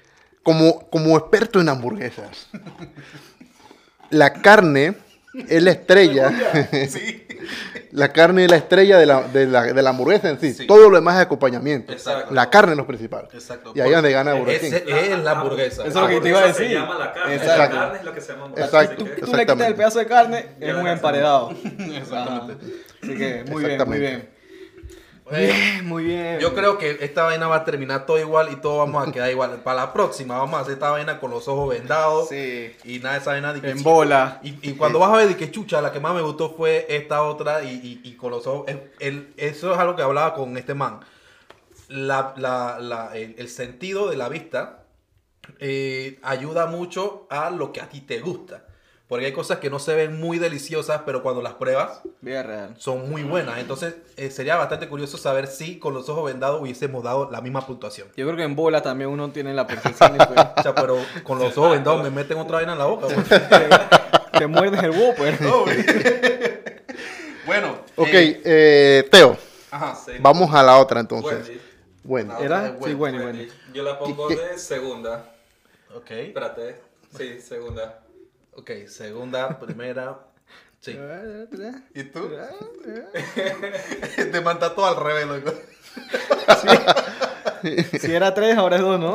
como, 0.42 0.88
como 0.90 1.16
experto 1.16 1.60
en 1.60 1.68
hamburguesas, 1.68 2.48
la 4.10 4.32
carne 4.32 4.94
es 5.48 5.62
la 5.62 5.70
estrella. 5.70 6.32
La 7.92 8.12
carne 8.12 8.44
es 8.44 8.50
la 8.50 8.56
estrella 8.56 8.98
de 8.98 9.06
la, 9.06 9.22
de 9.22 9.46
la, 9.46 9.62
de 9.62 9.82
la 9.82 9.90
hamburguesa 9.90 10.28
en 10.28 10.38
sí. 10.38 10.52
Sí. 10.52 10.66
Todo 10.66 10.90
lo 10.90 10.96
demás 10.96 11.16
es 11.16 11.22
acompañamiento. 11.22 11.92
Exacto. 11.92 12.34
La 12.34 12.50
carne 12.50 12.72
es 12.72 12.76
lo 12.76 12.86
principal. 12.86 13.28
Exacto. 13.32 13.72
Y 13.74 13.80
ahí 13.80 13.88
es 13.88 13.94
donde 13.94 14.12
gana 14.12 14.34
Burger 14.34 14.60
King. 14.60 14.72
Es 14.86 15.18
la 15.20 15.30
hamburguesa. 15.30 15.86
Eso 15.86 15.88
es 15.88 15.94
lo 15.94 16.08
que 16.08 16.20
te 16.20 16.28
iba 16.28 16.40
a 16.40 16.46
decir. 16.48 16.66
Se 16.66 16.74
llama 16.74 16.98
la 16.98 17.12
carne. 17.12 17.34
Exacto. 17.36 17.76
La 17.76 17.80
carne 17.82 17.98
es 17.98 18.04
lo 18.04 18.12
que 18.14 18.20
se 18.20 18.32
llama 18.32 18.44
hamburguesa. 18.46 18.82
Exacto. 18.82 19.04
Tú, 19.04 19.14
que- 19.14 19.20
tú 19.22 19.32
le 19.36 19.46
quitas 19.46 19.68
el 19.68 19.74
pedazo 19.74 19.98
de 20.00 20.06
carne, 20.06 20.46
es 20.60 20.74
un 20.74 20.86
emparedado. 20.86 21.50
Exactamente. 21.78 22.64
Así 23.02 23.14
que 23.16 23.44
muy 23.48 23.64
bien, 23.64 23.88
muy 23.88 23.98
bien. 23.98 24.28
Bien, 25.30 25.84
muy 25.86 26.04
bien. 26.04 26.38
Yo 26.38 26.54
creo 26.54 26.78
que 26.78 26.98
esta 27.00 27.24
vaina 27.24 27.48
va 27.48 27.56
a 27.56 27.64
terminar 27.64 28.06
todo 28.06 28.18
igual 28.18 28.48
y 28.52 28.56
todos 28.56 28.78
vamos 28.78 29.08
a 29.08 29.10
quedar 29.10 29.28
igual. 29.30 29.50
Para 29.64 29.80
la 29.86 29.92
próxima 29.92 30.38
vamos 30.38 30.56
a 30.56 30.60
hacer 30.62 30.74
esta 30.74 30.90
vaina 30.90 31.18
con 31.18 31.30
los 31.32 31.48
ojos 31.48 31.70
vendados. 31.70 32.28
Sí. 32.28 32.72
Y 32.84 33.00
nada 33.00 33.14
de 33.16 33.20
esa 33.20 33.30
vaina 33.32 33.52
de 33.52 33.60
que 33.60 33.70
En 33.70 33.78
sí. 33.78 33.84
bola. 33.84 34.40
Y, 34.44 34.56
y 34.68 34.74
cuando 34.74 35.00
vas 35.00 35.10
a 35.12 35.16
ver 35.16 35.28
de 35.28 35.36
que 35.36 35.50
chucha, 35.50 35.80
la 35.82 35.90
que 35.90 35.98
más 35.98 36.14
me 36.14 36.22
gustó 36.22 36.54
fue 36.54 36.86
esta 36.88 37.22
otra 37.24 37.64
y, 37.64 37.68
y- 38.04 38.08
y 38.08 38.14
con 38.14 38.30
los 38.30 38.46
ojos. 38.46 38.68
el- 38.68 38.92
el- 39.00 39.34
eso 39.36 39.72
es 39.72 39.78
algo 39.78 39.96
que 39.96 40.02
hablaba 40.02 40.32
con 40.34 40.56
este 40.56 40.74
man. 40.74 41.00
La, 41.88 42.32
la- 42.36 42.78
la- 42.80 43.16
el, 43.16 43.34
el 43.38 43.48
sentido 43.48 44.08
de 44.08 44.16
la 44.16 44.28
vista 44.28 44.84
eh, 45.58 46.18
ayuda 46.22 46.66
mucho 46.66 47.26
a 47.30 47.50
lo 47.50 47.72
que 47.72 47.80
a 47.80 47.88
ti 47.88 48.00
te 48.00 48.20
gusta. 48.20 48.65
Porque 49.08 49.26
hay 49.26 49.32
cosas 49.32 49.58
que 49.60 49.70
no 49.70 49.78
se 49.78 49.94
ven 49.94 50.18
muy 50.18 50.38
deliciosas, 50.40 51.02
pero 51.06 51.22
cuando 51.22 51.40
las 51.40 51.54
pruebas 51.54 52.00
Vida 52.20 52.42
real. 52.42 52.74
son 52.76 53.08
muy 53.08 53.22
buenas. 53.22 53.58
Entonces 53.58 53.94
eh, 54.16 54.30
sería 54.32 54.56
bastante 54.56 54.88
curioso 54.88 55.16
saber 55.16 55.46
si 55.46 55.78
con 55.78 55.94
los 55.94 56.08
ojos 56.08 56.24
vendados 56.24 56.60
hubiésemos 56.60 57.04
dado 57.04 57.30
la 57.30 57.40
misma 57.40 57.64
puntuación. 57.64 58.08
Yo 58.16 58.26
creo 58.26 58.36
que 58.36 58.42
en 58.42 58.56
bola 58.56 58.82
también 58.82 59.08
uno 59.10 59.30
tiene 59.30 59.54
la 59.54 59.64
percepción 59.66 60.12
diferente. 60.18 60.52
O 60.58 60.62
sea, 60.62 60.74
pero 60.74 60.96
con 61.22 61.38
los 61.38 61.56
ojos 61.56 61.70
vendados 61.72 62.02
me 62.02 62.10
meten 62.10 62.36
otra 62.38 62.56
vaina 62.56 62.72
en 62.72 62.78
la 62.78 62.86
boca. 62.86 63.06
güey. 63.06 63.24
te, 64.32 64.38
te 64.40 64.46
muerdes 64.48 64.82
el 64.82 64.90
Whopper. 64.90 65.38
bueno. 67.46 67.78
Ok, 67.96 68.08
eh, 68.12 68.40
eh, 68.44 69.08
Teo, 69.10 69.36
ajá. 69.70 69.94
Sí. 69.94 70.12
vamos 70.20 70.52
a 70.52 70.62
la 70.62 70.78
otra 70.78 70.98
entonces. 71.00 71.46
Wendy. 71.46 71.60
Bueno, 72.02 72.38
¿Era? 72.40 72.62
Wendy, 72.62 72.86
Sí, 72.86 72.94
bueno, 72.94 73.18
Wendy. 73.18 73.38
bueno. 73.46 73.52
Yo 73.72 73.82
la 73.82 73.98
pongo 73.98 74.30
¿Y 74.32 74.36
qué? 74.36 74.42
de 74.42 74.58
segunda. 74.58 75.26
Ok. 75.94 76.10
Espérate. 76.10 76.80
Sí, 77.16 77.40
segunda. 77.40 78.00
Ok, 78.56 78.70
segunda, 78.88 79.58
primera. 79.60 80.18
Sí. 80.80 80.98
¿Y 81.94 82.04
tú? 82.04 82.30
Te 84.32 84.40
manda 84.40 84.74
todo 84.74 84.86
al 84.86 84.96
revés, 84.96 85.26
loco. 85.26 85.52
Si 87.98 88.14
era 88.14 88.34
tres, 88.34 88.56
ahora 88.56 88.76
es 88.76 88.82
dos, 88.82 89.00
¿no? 89.00 89.14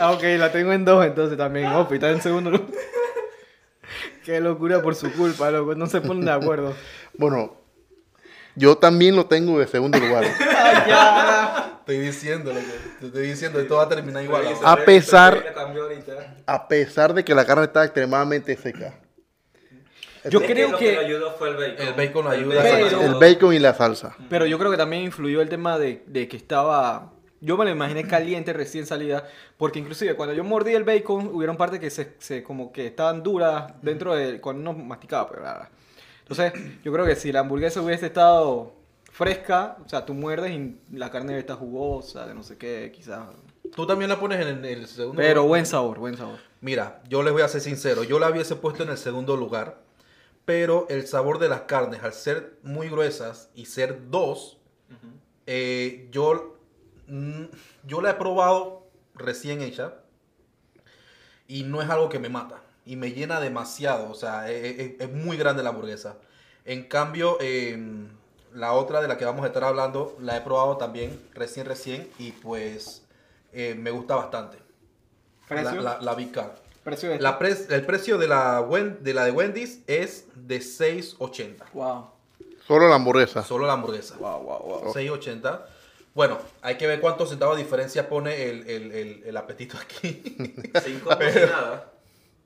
ah, 0.00 0.12
ok, 0.12 0.22
la 0.38 0.52
tengo 0.52 0.72
en 0.72 0.84
dos 0.84 1.04
entonces 1.04 1.38
también. 1.38 1.68
Opi, 1.68 1.94
está 1.94 2.10
en 2.10 2.20
segundo 2.20 2.50
lugar. 2.50 2.66
Qué 4.24 4.40
locura 4.40 4.82
por 4.82 4.94
su 4.94 5.12
culpa, 5.12 5.50
loco. 5.50 5.74
No 5.74 5.86
se 5.86 6.00
ponen 6.00 6.24
de 6.24 6.32
acuerdo. 6.32 6.74
bueno, 7.14 7.56
yo 8.54 8.76
también 8.76 9.16
lo 9.16 9.26
tengo 9.26 9.58
de 9.58 9.66
segundo 9.66 9.98
lugar. 9.98 10.24
Ay, 10.40 10.76
ya. 10.88 11.68
Estoy 11.80 11.98
diciendo. 11.98 12.52
Te 13.00 13.06
estoy 13.06 13.26
diciendo, 13.26 13.58
esto 13.60 13.76
va 13.76 13.84
a 13.84 13.88
terminar 13.88 14.22
igual. 14.22 14.44
A 14.64 14.76
pesar-. 14.76 15.42
A 16.46 16.68
pesar 16.68 17.12
de 17.14 17.24
que 17.24 17.34
la 17.34 17.44
carne 17.44 17.64
está 17.64 17.84
extremadamente 17.84 18.56
seca. 18.56 18.94
Yo 20.30 20.40
Es 20.40 20.46
creo 20.50 20.70
lo 20.70 20.78
que- 20.78 20.86
que... 20.90 20.94
lo 20.94 21.00
ayudó 21.00 21.32
fue 21.32 21.48
el 21.50 21.56
bacon. 21.56 21.86
El 21.88 21.94
bacon 21.94 22.24
lo 22.24 22.30
ayuda. 22.30 22.62
bacon 22.62 22.78
Pero- 22.88 23.02
El 23.02 23.14
bacon 23.14 23.54
y 23.54 23.58
la 23.58 23.74
salsa. 23.74 24.14
Pero 24.30 24.46
yo 24.46 24.56
creo 24.58 24.70
que 24.70 24.76
también 24.76 25.02
influyó 25.02 25.40
el 25.42 25.48
tema 25.48 25.78
de, 25.78 26.04
de 26.06 26.28
que 26.28 26.36
estaba 26.36 27.10
Yo 27.40 27.56
me 27.56 27.64
la 27.64 27.72
imaginé 27.72 28.06
caliente 28.06 28.52
recién 28.52 28.86
salida, 28.86 29.24
porque 29.56 29.80
inclusive 29.80 30.14
cuando 30.14 30.32
yo 30.32 30.44
mordí 30.44 30.74
el 30.74 30.84
bacon, 30.84 31.28
hubieron 31.34 31.56
partes 31.56 31.80
que 31.80 31.90
se, 31.90 32.12
se 32.20 32.44
como 32.44 32.70
que 32.70 32.86
estaban 32.86 33.24
duras 33.24 33.72
dentro 33.82 34.14
de 34.14 34.40
cuando 34.40 34.70
uno 34.70 34.78
masticaba, 34.84 35.26
pues, 35.26 35.40
bla, 35.40 35.54
bla. 35.54 35.70
Entonces, 36.22 36.52
yo 36.82 36.92
creo 36.92 37.04
que 37.04 37.16
si 37.16 37.32
la 37.32 37.40
hamburguesa 37.40 37.82
hubiese 37.82 38.06
estado 38.06 38.72
fresca, 39.10 39.76
o 39.84 39.88
sea, 39.88 40.06
tú 40.06 40.14
muerdes 40.14 40.52
y 40.52 40.78
la 40.96 41.10
carne 41.10 41.38
está 41.38 41.54
jugosa, 41.54 42.26
de 42.26 42.34
no 42.34 42.42
sé 42.42 42.56
qué, 42.56 42.90
quizás. 42.94 43.28
Tú 43.74 43.86
también 43.86 44.08
la 44.08 44.18
pones 44.18 44.44
en 44.46 44.64
el 44.64 44.86
segundo 44.86 45.16
Pero 45.16 45.40
lugar? 45.42 45.48
buen 45.48 45.66
sabor, 45.66 45.98
buen 45.98 46.16
sabor. 46.16 46.38
Mira, 46.60 47.02
yo 47.08 47.22
les 47.22 47.32
voy 47.32 47.42
a 47.42 47.48
ser 47.48 47.60
sincero, 47.60 48.04
yo 48.04 48.18
la 48.18 48.30
hubiese 48.30 48.56
puesto 48.56 48.82
en 48.82 48.90
el 48.90 48.98
segundo 48.98 49.36
lugar, 49.36 49.82
pero 50.44 50.86
el 50.88 51.06
sabor 51.06 51.38
de 51.38 51.48
las 51.48 51.62
carnes, 51.62 52.02
al 52.02 52.12
ser 52.12 52.58
muy 52.62 52.88
gruesas 52.88 53.50
y 53.54 53.66
ser 53.66 54.10
dos, 54.10 54.58
eh, 55.46 56.08
yo, 56.10 56.56
mm, 57.08 57.44
yo 57.86 58.00
la 58.00 58.10
he 58.10 58.14
probado 58.14 58.86
recién 59.14 59.60
hecha 59.60 59.94
y 61.48 61.64
no 61.64 61.82
es 61.82 61.90
algo 61.90 62.08
que 62.08 62.18
me 62.18 62.28
mata 62.28 62.62
y 62.84 62.96
me 62.96 63.12
llena 63.12 63.40
demasiado, 63.40 64.10
o 64.10 64.14
sea, 64.14 64.50
e- 64.50 64.56
e- 64.68 64.80
e- 64.82 64.96
es, 65.04 65.10
muy 65.12 65.36
grande 65.36 65.62
la 65.62 65.70
hamburguesa. 65.70 66.16
En 66.64 66.84
cambio, 66.84 67.38
em, 67.40 68.08
la 68.54 68.72
otra 68.72 69.00
de 69.00 69.08
la 69.08 69.16
que 69.18 69.24
vamos 69.24 69.44
a 69.44 69.48
estar 69.48 69.64
hablando, 69.64 70.16
la 70.20 70.36
he 70.36 70.40
probado 70.40 70.76
también 70.76 71.20
recién, 71.34 71.66
recién 71.66 72.08
y 72.18 72.32
pues 72.32 73.02
eh, 73.52 73.74
me 73.78 73.90
gusta 73.90 74.14
bastante. 74.16 74.58
La, 74.58 75.46
¿Precio? 75.62 75.80
la, 75.82 76.00
la 76.00 76.14
Big 76.14 76.32
Car. 76.32 76.54
¿Precio 76.82 77.10
de 77.10 77.20
La 77.20 77.38
pres- 77.38 77.70
el 77.70 77.86
precio 77.86 78.18
de 78.18 78.26
la, 78.26 78.60
Wen- 78.60 78.98
de 79.00 79.14
la 79.14 79.24
de 79.24 79.30
Wendy's 79.30 79.80
es 79.86 80.26
de 80.34 80.58
6.80. 80.58 81.70
Wow, 81.74 82.06
Solo 82.66 82.88
la 82.88 82.96
hamburguesa. 82.96 83.42
Solo 83.44 83.66
la 83.66 83.74
hamburguesa. 83.74 84.16
wow, 84.18 84.40
wow, 84.42 84.58
wow. 84.82 84.92
6.80. 84.94 85.60
Bueno, 86.14 86.38
hay 86.60 86.76
que 86.76 86.86
ver 86.86 87.00
cuántos 87.00 87.28
centavos 87.30 87.56
de 87.56 87.62
diferencia 87.62 88.08
pone 88.08 88.50
el, 88.50 88.68
el- 88.68 88.92
el- 88.92 89.22
el 89.24 89.36
apetito 89.36 89.76
aquí. 89.78 90.22
Combo, 91.04 91.20
sin 91.30 91.42
nada. 91.50 91.91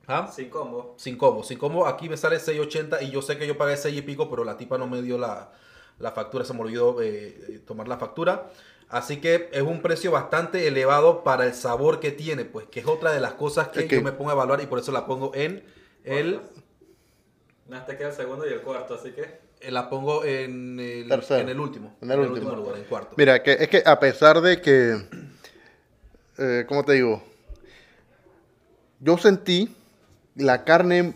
¿Ah? 0.07 0.31
Sin 0.33 0.49
combo. 0.49 0.93
Sin 0.97 1.17
combo. 1.17 1.43
Sin 1.43 1.57
combo, 1.59 1.85
aquí 1.85 2.07
me 2.09 2.15
sale 2.17 2.37
6.80 2.37 3.01
y 3.03 3.11
yo 3.11 3.21
sé 3.21 3.37
que 3.37 3.45
yo 3.45 3.57
pagué 3.57 3.75
6 3.75 3.97
y 3.97 4.01
pico, 4.01 4.29
pero 4.29 4.43
la 4.45 4.57
tipa 4.57 4.77
no 4.77 4.87
me 4.87 5.01
dio 5.01 5.17
la, 5.17 5.51
la 5.99 6.11
factura, 6.11 6.45
se 6.45 6.53
me 6.53 6.61
olvidó 6.61 7.01
eh, 7.01 7.37
eh, 7.49 7.59
tomar 7.65 7.87
la 7.87 7.97
factura. 7.97 8.49
Así 8.89 9.17
que 9.17 9.49
es 9.51 9.61
un 9.63 9.81
precio 9.81 10.11
bastante 10.11 10.65
elevado 10.65 11.23
para 11.25 11.45
el 11.45 11.53
sabor 11.53 11.99
que 11.99 12.11
tiene, 12.11 12.45
pues 12.45 12.67
que 12.67 12.79
es 12.79 12.87
otra 12.87 13.11
de 13.11 13.19
las 13.19 13.33
cosas 13.33 13.67
que 13.67 13.81
Es 13.81 13.85
que- 13.87 13.95
yo 13.97 14.01
me 14.01 14.13
pongo 14.13 14.29
a 14.29 14.33
evaluar 14.33 14.61
y 14.61 14.65
por 14.67 14.79
eso 14.79 14.93
la 14.93 15.05
pongo 15.05 15.31
en 15.35 15.61
el... 16.05 16.39
Nada, 17.67 17.85
te 17.85 17.97
queda 17.97 18.07
el 18.09 18.13
segundo 18.15 18.47
y 18.47 18.53
el 18.53 18.61
cuarto, 18.61 18.93
así 18.95 19.11
que. 19.11 19.41
Eh, 19.59 19.71
La 19.71 19.89
pongo 19.89 20.23
en 20.23 20.79
el, 20.79 21.09
Tercero. 21.09 21.41
en 21.41 21.49
el 21.49 21.59
último. 21.59 21.97
En 21.99 22.11
el 22.11 22.19
último. 22.21 22.51
lugar, 22.55 22.77
en 22.77 22.85
cuarto. 22.85 23.15
Mira, 23.17 23.43
que 23.43 23.51
es 23.59 23.67
que 23.67 23.83
a 23.85 23.99
pesar 23.99 24.39
de 24.39 24.61
que, 24.61 24.95
eh, 26.37 26.65
¿cómo 26.65 26.85
te 26.85 26.93
digo? 26.93 27.21
Yo 29.01 29.17
sentí 29.17 29.75
la 30.37 30.63
carne 30.63 31.13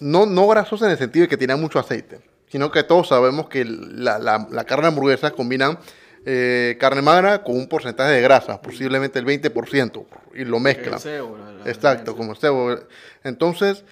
no, 0.00 0.26
no 0.26 0.46
grasosa 0.48 0.86
en 0.86 0.92
el 0.92 0.98
sentido 0.98 1.24
de 1.24 1.28
que 1.28 1.36
tenía 1.36 1.56
mucho 1.56 1.78
aceite, 1.78 2.20
sino 2.48 2.70
que 2.70 2.82
todos 2.82 3.08
sabemos 3.08 3.48
que 3.48 3.64
la, 3.64 4.18
la, 4.18 4.46
la 4.50 4.64
carne 4.64 4.88
hamburguesa 4.88 5.30
combinan 5.30 5.78
eh, 6.26 6.76
carne 6.80 7.02
magra 7.02 7.42
con 7.42 7.56
un 7.56 7.68
porcentaje 7.68 8.12
de 8.12 8.22
grasa, 8.22 8.60
posiblemente 8.62 9.18
el 9.18 9.26
20%, 9.26 10.04
y 10.34 10.44
lo 10.44 10.58
mezclan. 10.58 10.98
Cebo, 10.98 11.36
la- 11.36 11.70
Exacto, 11.70 12.16
como 12.16 12.34
cebo. 12.34 12.76
Entonces, 13.22 13.84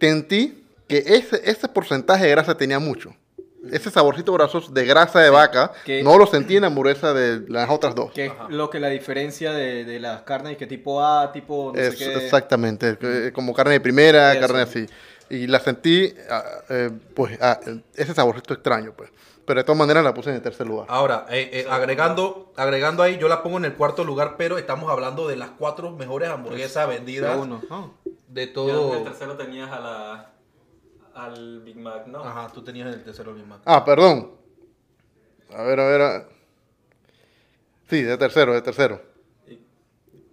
sentí 0.00 0.64
que 0.88 0.98
ese, 0.98 1.40
ese 1.44 1.68
porcentaje 1.68 2.24
de 2.24 2.30
grasa 2.30 2.56
tenía 2.56 2.78
mucho. 2.78 3.14
Ese 3.72 3.90
saborcito 3.90 4.32
grasoso 4.32 4.70
de 4.72 4.84
grasa 4.84 5.20
de 5.20 5.30
vaca, 5.30 5.72
Que- 5.84 6.02
no 6.02 6.16
lo 6.18 6.26
sentí 6.26 6.56
en 6.56 6.62
la 6.62 6.66
hamburguesa 6.68 7.12
de 7.12 7.48
las 7.48 7.68
otras 7.70 7.94
dos. 7.94 8.12
Que 8.12 8.26
es 8.26 8.32
lo 8.48 8.70
que 8.70 8.80
la 8.80 8.88
diferencia 8.88 9.52
de, 9.52 9.84
de 9.84 10.00
las 10.00 10.22
carnes 10.22 10.56
que 10.56 10.66
tipo 10.66 11.02
A, 11.02 11.32
tipo 11.32 11.72
no 11.74 11.80
Es- 11.80 11.98
sé 11.98 12.04
qué. 12.12 12.24
Exactamente, 12.24 12.96
que- 12.98 13.32
como 13.32 13.52
carne 13.54 13.72
de 13.74 13.80
primera, 13.80 14.32
Eso. 14.32 14.40
carne 14.40 14.60
así. 14.62 14.86
Y 15.28 15.46
la 15.48 15.58
sentí, 15.58 16.14
ah, 16.30 16.44
eh, 16.70 16.90
pues, 17.14 17.38
ah, 17.42 17.58
ese 17.94 18.14
saborcito 18.14 18.54
extraño, 18.54 18.92
pues. 18.96 19.10
Pero 19.44 19.60
de 19.60 19.64
todas 19.64 19.78
maneras 19.78 20.02
la 20.02 20.12
puse 20.12 20.30
en 20.30 20.36
el 20.36 20.42
tercer 20.42 20.66
lugar. 20.66 20.86
Ahora, 20.88 21.26
eh, 21.30 21.50
eh, 21.52 21.66
agregando, 21.70 22.52
agregando 22.56 23.02
ahí, 23.04 23.16
yo 23.18 23.28
la 23.28 23.42
pongo 23.44 23.58
en 23.58 23.64
el 23.64 23.74
cuarto 23.74 24.02
lugar, 24.04 24.34
pero 24.36 24.58
estamos 24.58 24.90
hablando 24.90 25.28
de 25.28 25.36
las 25.36 25.50
cuatro 25.50 25.90
mejores 25.92 26.28
hamburguesas 26.30 26.88
vendidas 26.88 27.36
Uno. 27.38 27.62
Ah. 27.70 27.86
de 28.28 28.42
en 28.42 28.52
todo. 28.52 28.96
el 28.98 29.04
tercero 29.04 29.36
tenías 29.36 29.70
a 29.70 29.80
la. 29.80 30.30
Al 31.16 31.60
Big 31.60 31.76
Mac, 31.76 32.06
¿no? 32.06 32.22
Ajá, 32.22 32.52
tú 32.52 32.62
tenías 32.62 32.94
el 32.94 33.02
tercero 33.02 33.32
mismo. 33.32 33.58
Ah, 33.64 33.84
perdón. 33.84 34.32
A 35.54 35.62
ver, 35.62 35.80
a 35.80 35.86
ver. 35.88 36.00
a- 36.02 36.28
Sí, 37.88 38.02
de 38.02 38.18
tercero, 38.18 38.52
de 38.52 38.62
tercero. 38.62 39.00
Y- 39.48 39.58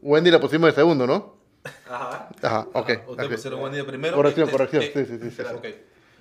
Wendy 0.02 0.30
la 0.32 0.40
pusimos 0.40 0.68
de 0.68 0.74
segundo, 0.76 1.06
¿no? 1.08 1.36
Ajá. 1.90 2.30
Ajá, 2.42 2.68
ok. 2.74 2.90
Ajá, 2.90 3.04
Ustedes 3.08 3.28
ok. 3.30 3.36
pusieron 3.36 3.62
Wendy 3.62 3.78
de 3.78 3.84
primero. 3.86 4.16
Corrección, 4.16 4.46
Este- 4.50 4.52
corrección. 4.58 4.84
Sí, 4.84 4.92
sí, 4.94 5.18
sí, 5.20 5.30
sí, 5.32 5.44
sí. 5.44 5.56
ok. 5.56 5.66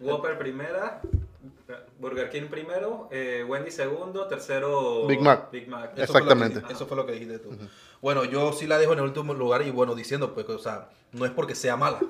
Whopper 0.00 0.38
primera. 0.38 1.00
Burger 1.98 2.28
King 2.30 2.48
primero. 2.50 3.08
eh, 3.10 3.44
Wendy 3.48 3.70
segundo. 3.70 4.26
Tercero. 4.28 5.06
Big 5.06 5.20
Mac. 5.20 5.50
Big 5.50 5.66
Mac. 5.68 5.92
Eso 5.96 6.12
fue 6.12 6.20
lo 6.20 6.26
que 6.28 6.32
Exactamente. 6.34 6.72
eso 6.72 6.86
fue 6.86 6.96
lo 6.96 7.06
que 7.06 7.12
dijiste 7.12 7.38
tú. 7.38 7.50
Bueno, 8.00 8.24
yo 8.24 8.52
sí 8.52 8.66
la 8.66 8.78
dejo 8.78 8.92
en 8.92 8.98
el 9.00 9.04
último 9.06 9.32
lugar 9.34 9.62
y 9.62 9.70
bueno, 9.70 9.94
diciendo, 9.94 10.34
pues, 10.34 10.48
o 10.48 10.58
sea, 10.58 10.90
no 11.12 11.24
es 11.24 11.30
porque 11.32 11.54
sea 11.54 11.76
mala. 11.76 12.00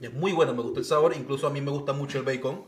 Es 0.00 0.12
muy 0.12 0.32
buena, 0.32 0.52
me 0.52 0.62
gusta 0.62 0.80
el 0.80 0.84
sabor, 0.84 1.14
incluso 1.16 1.46
a 1.46 1.50
mí 1.50 1.60
me 1.60 1.70
gusta 1.70 1.92
mucho 1.92 2.18
el 2.18 2.24
bacon. 2.24 2.64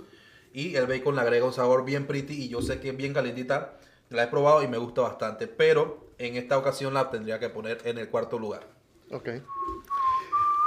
Y 0.53 0.75
el 0.77 0.87
bacon 0.87 1.15
le 1.15 1.21
agrega 1.21 1.45
un 1.45 1.53
sabor 1.53 1.85
bien 1.85 2.07
pretty 2.07 2.45
y 2.45 2.49
yo 2.49 2.63
sé 2.63 2.81
que 2.81 2.91
es 2.91 2.97
bien 2.97 3.13
calentita. 3.13 3.75
La 4.09 4.23
he 4.25 4.27
probado 4.29 4.63
y 4.63 4.69
me 4.69 4.79
gusta 4.79 5.03
bastante, 5.03 5.47
pero 5.49 6.07
en 6.19 6.37
esta 6.37 6.57
ocasión 6.57 6.95
la 6.95 7.11
tendría 7.11 7.39
que 7.39 7.51
poner 7.51 7.79
en 7.85 7.99
el 7.99 8.09
cuarto 8.09 8.39
lugar. 8.39 8.63
Ok. 9.11 9.29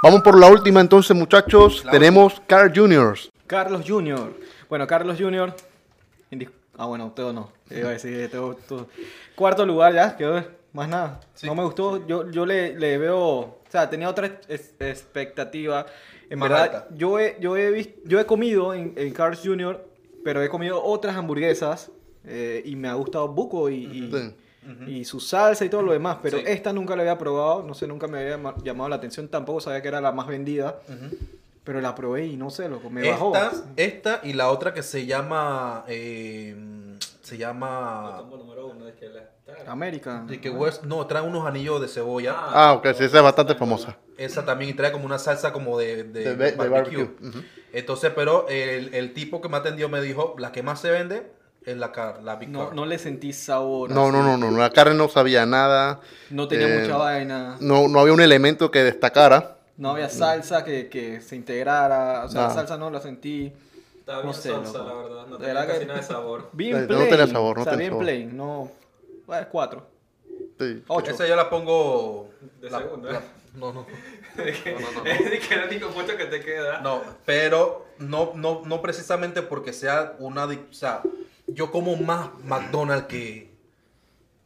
Vamos 0.02 0.22
por 0.22 0.38
la 0.38 0.48
última 0.48 0.80
entonces, 0.80 1.16
muchachos. 1.16 1.84
La 1.84 1.90
Tenemos 1.92 2.40
Carl 2.46 2.72
Juniors. 2.74 3.30
Carlos 3.46 3.82
Jr. 3.86 4.32
Bueno, 4.68 4.86
Carlos 4.86 5.16
Jr. 5.18 5.52
indis- 6.30 6.50
Ah, 6.78 6.86
bueno, 6.86 7.12
Teo 7.14 7.32
no. 7.32 7.52
Te 7.68 7.80
iba 7.80 7.88
a 7.90 7.92
decir, 7.92 8.30
Teo, 8.30 8.56
tú- 8.68 8.86
Cuarto 9.34 9.66
lugar 9.66 9.92
ya, 9.92 10.16
quedó 10.16 10.42
más 10.72 10.88
nada. 10.88 11.20
Sí. 11.34 11.46
No 11.46 11.54
me 11.54 11.64
gustó. 11.64 12.06
Yo, 12.06 12.30
yo 12.30 12.46
le, 12.46 12.78
le 12.78 12.96
veo. 12.96 13.18
O 13.18 13.58
sea, 13.68 13.90
tenía 13.90 14.08
otra 14.08 14.26
expectativa. 14.78 15.84
En 16.30 16.38
Más 16.38 16.48
verdad, 16.48 16.64
alta. 16.64 16.88
yo 16.96 17.18
he, 17.18 17.36
yo 17.40 17.56
he 17.56 17.70
visto, 17.70 18.00
yo 18.06 18.18
he 18.20 18.24
comido 18.24 18.72
en, 18.72 18.94
en 18.96 19.12
Carl's 19.12 19.40
Jr., 19.44 19.84
pero 20.24 20.42
he 20.42 20.48
comido 20.48 20.82
otras 20.82 21.16
hamburguesas 21.16 21.90
eh, 22.24 22.62
y 22.64 22.76
me 22.76 22.88
ha 22.88 22.94
gustado 22.94 23.28
buco 23.28 23.68
y, 23.68 23.84
y, 23.86 24.10
Sí. 24.12 24.34
y 24.86 25.04
su 25.04 25.18
salsa 25.20 25.64
y 25.64 25.68
todo 25.68 25.82
lo 25.82 25.92
demás. 25.92 26.18
Pero 26.22 26.38
Sí. 26.38 26.44
esta 26.46 26.72
nunca 26.72 26.94
la 26.94 27.02
había 27.02 27.18
probado, 27.18 27.62
no 27.62 27.74
sé, 27.74 27.86
nunca 27.86 28.06
me 28.06 28.18
había 28.18 28.30
llama- 28.36 28.54
llamado 28.62 28.88
la 28.90 28.96
atención. 28.96 29.26
Tampoco 29.28 29.60
sabía 29.60 29.82
que 29.82 29.88
era 29.88 30.00
la 30.00 30.12
más 30.12 30.26
vendida. 30.28 30.80
Pero 31.64 31.80
la 31.80 31.94
probé 31.94 32.26
y 32.26 32.36
no 32.36 32.48
sé, 32.50 32.68
loco, 32.68 32.88
me 32.90 33.08
bajó. 33.08 33.34
Esta, 33.34 33.52
esta 33.76 34.20
y 34.22 34.32
la 34.32 34.50
otra 34.50 34.72
que 34.72 34.82
se 34.82 35.04
llama. 35.06 35.84
eh, 35.88 36.54
se 37.30 37.38
llama. 37.38 38.22
número 38.30 38.66
uno 38.66 38.88
es 38.88 38.94
que 38.96 39.08
la. 39.08 39.22
América. 39.66 40.24
De 40.26 40.40
que 40.40 40.50
West, 40.50 40.84
no, 40.84 41.06
trae 41.06 41.22
unos 41.22 41.46
anillos 41.46 41.80
de 41.80 41.88
cebolla. 41.88 42.34
Ah, 42.38 42.72
ok, 42.74 42.86
sí, 42.96 43.04
esa 43.04 43.16
es 43.18 43.22
bastante 43.22 43.54
famosa. 43.54 43.96
Esa 44.16 44.44
también 44.44 44.70
y 44.70 44.74
trae 44.74 44.92
como 44.92 45.04
una 45.06 45.18
salsa 45.18 45.52
como 45.52 45.78
de, 45.78 46.04
de, 46.04 46.04
De, 46.04 46.36
de- 46.36 46.52
de 46.52 46.56
barbecue. 46.56 47.04
barbecue. 47.04 47.28
Ujú. 47.28 47.38
Entonces, 47.72 48.12
pero 48.14 48.46
el, 48.48 48.94
el 48.94 49.12
tipo 49.14 49.40
que 49.40 49.48
me 49.48 49.56
atendió 49.56 49.88
me 49.88 50.00
dijo, 50.00 50.34
la 50.38 50.52
que 50.52 50.62
más 50.62 50.80
se 50.80 50.90
vende 50.90 51.32
es 51.64 51.76
la 51.76 51.92
car, 51.92 52.22
la 52.22 52.36
Big 52.36 52.48
No, 52.48 52.66
Car. 52.66 52.74
no 52.74 52.86
le 52.86 52.98
sentí 52.98 53.32
sabor. 53.32 53.90
No, 53.90 54.04
así. 54.04 54.12
no, 54.12 54.22
no, 54.22 54.36
no, 54.50 54.56
la 54.58 54.70
carne 54.70 54.94
no 54.94 55.08
sabía 55.08 55.46
nada. 55.46 56.00
No 56.30 56.48
tenía 56.48 56.68
Eh, 56.68 56.80
mucha 56.80 56.96
vaina. 56.96 57.56
No, 57.60 57.86
no 57.88 58.00
había 58.00 58.12
un 58.12 58.20
elemento 58.20 58.70
que 58.70 58.82
destacara. 58.82 59.56
No 59.76 59.90
había 59.92 60.08
salsa 60.10 60.62
que, 60.64 60.88
que 60.88 61.20
se 61.22 61.36
integrara. 61.36 62.24
O 62.24 62.28
sea, 62.28 62.42
la 62.42 62.48
Nada. 62.48 62.54
salsa 62.60 62.76
no 62.76 62.90
la 62.90 63.00
sentí. 63.00 63.52
Estaba 64.10 64.24
No 64.24 64.30
bien 64.30 64.42
sé, 64.42 64.48
salsa, 64.50 64.78
loco. 64.78 64.88
la 64.88 64.94
verdad. 65.02 65.26
No 65.28 65.38
De 65.38 65.46
tenía 65.46 65.66
casi 65.66 65.78
que- 65.80 65.86
nada 65.86 66.00
de 66.00 66.06
sabor. 66.06 66.48
Bien 66.52 66.76
Eh, 66.76 66.80
no 66.80 66.86
plain. 66.88 67.08
tenía 67.10 67.26
sabor, 67.28 67.56
no 67.56 67.60
o 67.62 67.64
sea, 67.64 67.72
tenía 67.72 67.84
bien 67.88 67.92
sabor. 67.92 68.04
plain. 68.04 68.36
No. 68.36 68.70
Bueno, 69.26 69.46
cuatro. 69.52 69.86
Sí. 70.58 70.82
Ocho. 70.88 71.10
Esa 71.12 71.26
yo 71.28 71.36
la 71.36 71.48
pongo... 71.48 72.30
De 72.60 72.70
la- 72.70 72.78
segunda. 72.78 73.12
la- 73.12 73.22
no, 73.54 73.72
no. 73.72 73.86
Es 74.44 74.58
que 74.62 74.72
No, 74.72 74.80
no, 74.80 74.90
no, 74.92 75.04
no. 75.04 75.10
es 75.10 75.46
que 75.48 75.54
el 75.54 75.64
único 75.68 75.88
punto 75.90 76.16
que 76.16 76.24
te 76.26 76.40
queda. 76.40 76.80
No, 76.80 77.02
pero 77.24 77.86
no, 77.98 78.32
no, 78.34 78.62
no 78.64 78.82
precisamente 78.82 79.42
porque 79.42 79.72
sea 79.72 80.16
una... 80.18 80.44
O 80.46 80.72
sea, 80.72 81.02
yo 81.46 81.70
como 81.70 81.94
más 81.96 82.30
McDonald's 82.44 83.06
que, 83.06 83.50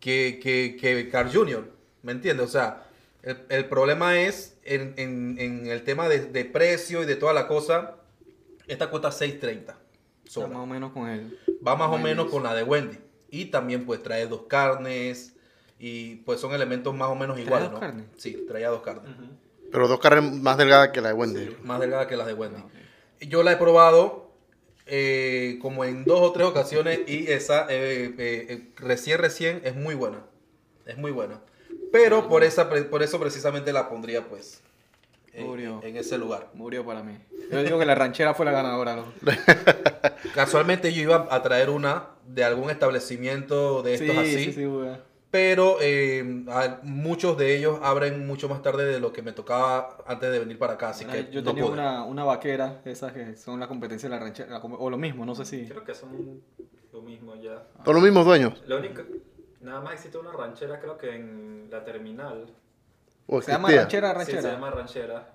que, 0.01 0.41
que, 0.43 0.77
que 0.81 1.09
Carl 1.11 1.31
Jr., 1.33 1.65
¿me 2.03 2.13
entiendes? 2.13 2.47
O 2.47 2.51
sea, 2.51 2.85
el, 3.23 3.39
el 3.49 3.65
problema 3.67 4.19
es 4.21 4.57
en, 4.65 4.95
en- 4.99 5.37
en 5.39 5.67
el 5.67 5.83
tema 5.85 6.09
de, 6.09 6.21
de 6.27 6.45
precio 6.45 7.03
y 7.03 7.07
de 7.07 7.17
toda 7.17 7.33
la 7.33 7.47
cosa. 7.49 7.97
Esta 8.67 8.91
cuesta 8.91 9.11
6.30. 9.11 9.63
O 9.63 9.65
sea, 9.67 9.77
sola. 10.25 10.49
más 10.49 10.59
o 10.59 10.67
menos 10.67 10.93
con 10.93 11.09
él. 11.09 11.39
Va 11.67 11.77
más 11.77 11.91
o 11.91 11.99
menos 11.99 12.31
con 12.31 12.43
la 12.43 12.55
de 12.55 12.63
Wendy. 12.63 12.99
Y 13.31 13.47
también 13.47 13.85
pues 13.85 14.03
trae 14.03 14.27
dos 14.27 14.43
carnes 14.49 15.35
y 15.79 16.17
pues 16.17 16.41
son 16.41 16.53
elementos 16.53 16.95
más 16.95 17.09
o 17.09 17.15
menos 17.15 17.37
¿Trae 17.37 17.47
iguales, 17.47 17.71
dos 17.71 17.75
¿no? 17.75 17.81
carnes? 17.81 18.07
Sí, 18.17 18.45
traía 18.49 18.69
dos 18.69 18.83
carnes. 18.83 19.11
Pero 19.71 19.89
dos 19.89 19.99
carnes 19.99 20.33
más 20.33 20.57
delgadas 20.57 20.91
que 20.91 21.01
la 21.01 21.09
de 21.09 21.15
Wendy. 21.15 21.57
Más 21.63 21.81
delgada 21.81 22.07
que 22.07 22.17
las 22.17 22.27
de 22.27 22.35
Wendy. 22.35 22.63
Yo 23.21 23.43
la 23.43 23.53
he 23.53 23.57
probado 23.57 24.31
eh, 24.87 25.59
como 25.61 25.85
en 25.85 26.05
dos 26.05 26.21
o 26.21 26.33
tres 26.33 26.47
ocasiones 26.47 27.01
y 27.07 27.31
esa 27.31 27.67
eh, 27.71 28.15
eh, 28.19 28.47
eh, 28.49 28.69
recién 28.77 29.19
recién 29.19 29.61
es 29.65 29.75
muy 29.75 29.95
buena. 29.95 30.25
Es 30.87 30.97
muy 30.97 31.11
buena. 31.11 31.41
Pero 31.91 32.29
por, 32.29 32.45
esa, 32.45 32.69
por 32.69 33.03
eso 33.03 33.21
precisamente 33.21 33.73
la 33.73 33.89
pondría, 33.89 34.29
pues, 34.29 34.63
en, 35.35 35.47
Murió. 35.47 35.81
en 35.83 35.97
ese 35.97 36.17
lugar. 36.19 36.51
Murió 36.55 36.85
para 36.87 37.03
mí. 37.03 37.19
Yo 37.51 37.63
digo 37.63 37.79
que 37.79 37.85
la 37.85 37.95
ranchera 37.95 38.35
fue 38.35 38.45
la 38.47 38.53
ganadora. 38.53 38.97
¿no? 38.97 39.05
Casualmente 40.35 40.93
yo 40.93 41.03
iba 41.03 41.27
a 41.31 41.43
traer 41.43 41.71
una 41.71 42.09
de 42.27 42.45
algún 42.45 42.71
establecimiento 42.71 43.83
de 43.83 43.95
estos 43.95 44.11
sí, 44.11 44.17
así. 44.19 44.45
sí, 44.47 44.53
sí, 44.53 44.65
güey. 44.65 44.91
Pero 45.31 45.79
eh, 45.81 46.45
a- 46.49 46.79
muchos 46.85 47.37
de 47.37 47.57
ellos 47.57 47.81
abren 47.83 48.25
mucho 48.27 48.49
más 48.49 48.63
tarde 48.63 48.85
de 48.85 49.01
lo 49.01 49.13
que 49.13 49.21
me 49.23 49.33
tocaba 49.33 49.99
antes 50.07 50.31
de 50.31 50.39
venir 50.39 50.59
para 50.59 50.75
acá, 50.75 50.91
así 50.91 51.05
que 51.05 51.29
Yo 51.33 51.41
no 51.43 51.49
tenía 51.51 51.65
pude. 51.65 51.73
una, 51.73 52.05
una 52.05 52.23
vaquera, 52.25 52.81
esas 52.85 53.13
que 53.13 53.35
son 53.35 53.59
la 53.59 53.67
competencia 53.67 54.09
de 54.09 54.15
la 54.15 54.21
ranchera, 54.23 54.49
la 54.51 54.59
o 54.61 54.91
lo 54.91 54.97
mismo, 54.97 55.27
no 55.27 55.35
sé 55.35 55.45
si. 55.45 55.67
Creo 55.67 55.83
que 55.83 55.95
son 55.95 56.41
lo 56.93 57.03
mismo 57.03 57.35
ya. 57.35 57.65
Son 57.85 57.95
los 57.95 58.03
mismos 58.05 58.25
dueños. 58.25 58.63
Lo 58.69 58.79
único, 58.79 59.03
nada 59.61 59.81
más 59.81 59.95
existe 59.95 60.17
una 60.19 60.31
ranchera, 60.31 60.79
creo 60.79 60.97
que 60.97 61.13
en 61.17 61.67
la 61.69 61.85
terminal. 61.85 62.47
¿O 63.27 63.41
Se 63.43 63.53
llama 63.53 63.69
existía? 63.69 63.81
ranchera, 63.83 64.11
Sí, 64.11 64.17
ranchera. 64.19 64.43
se 64.43 64.49
llama 64.51 64.71
ranchera. 64.71 65.31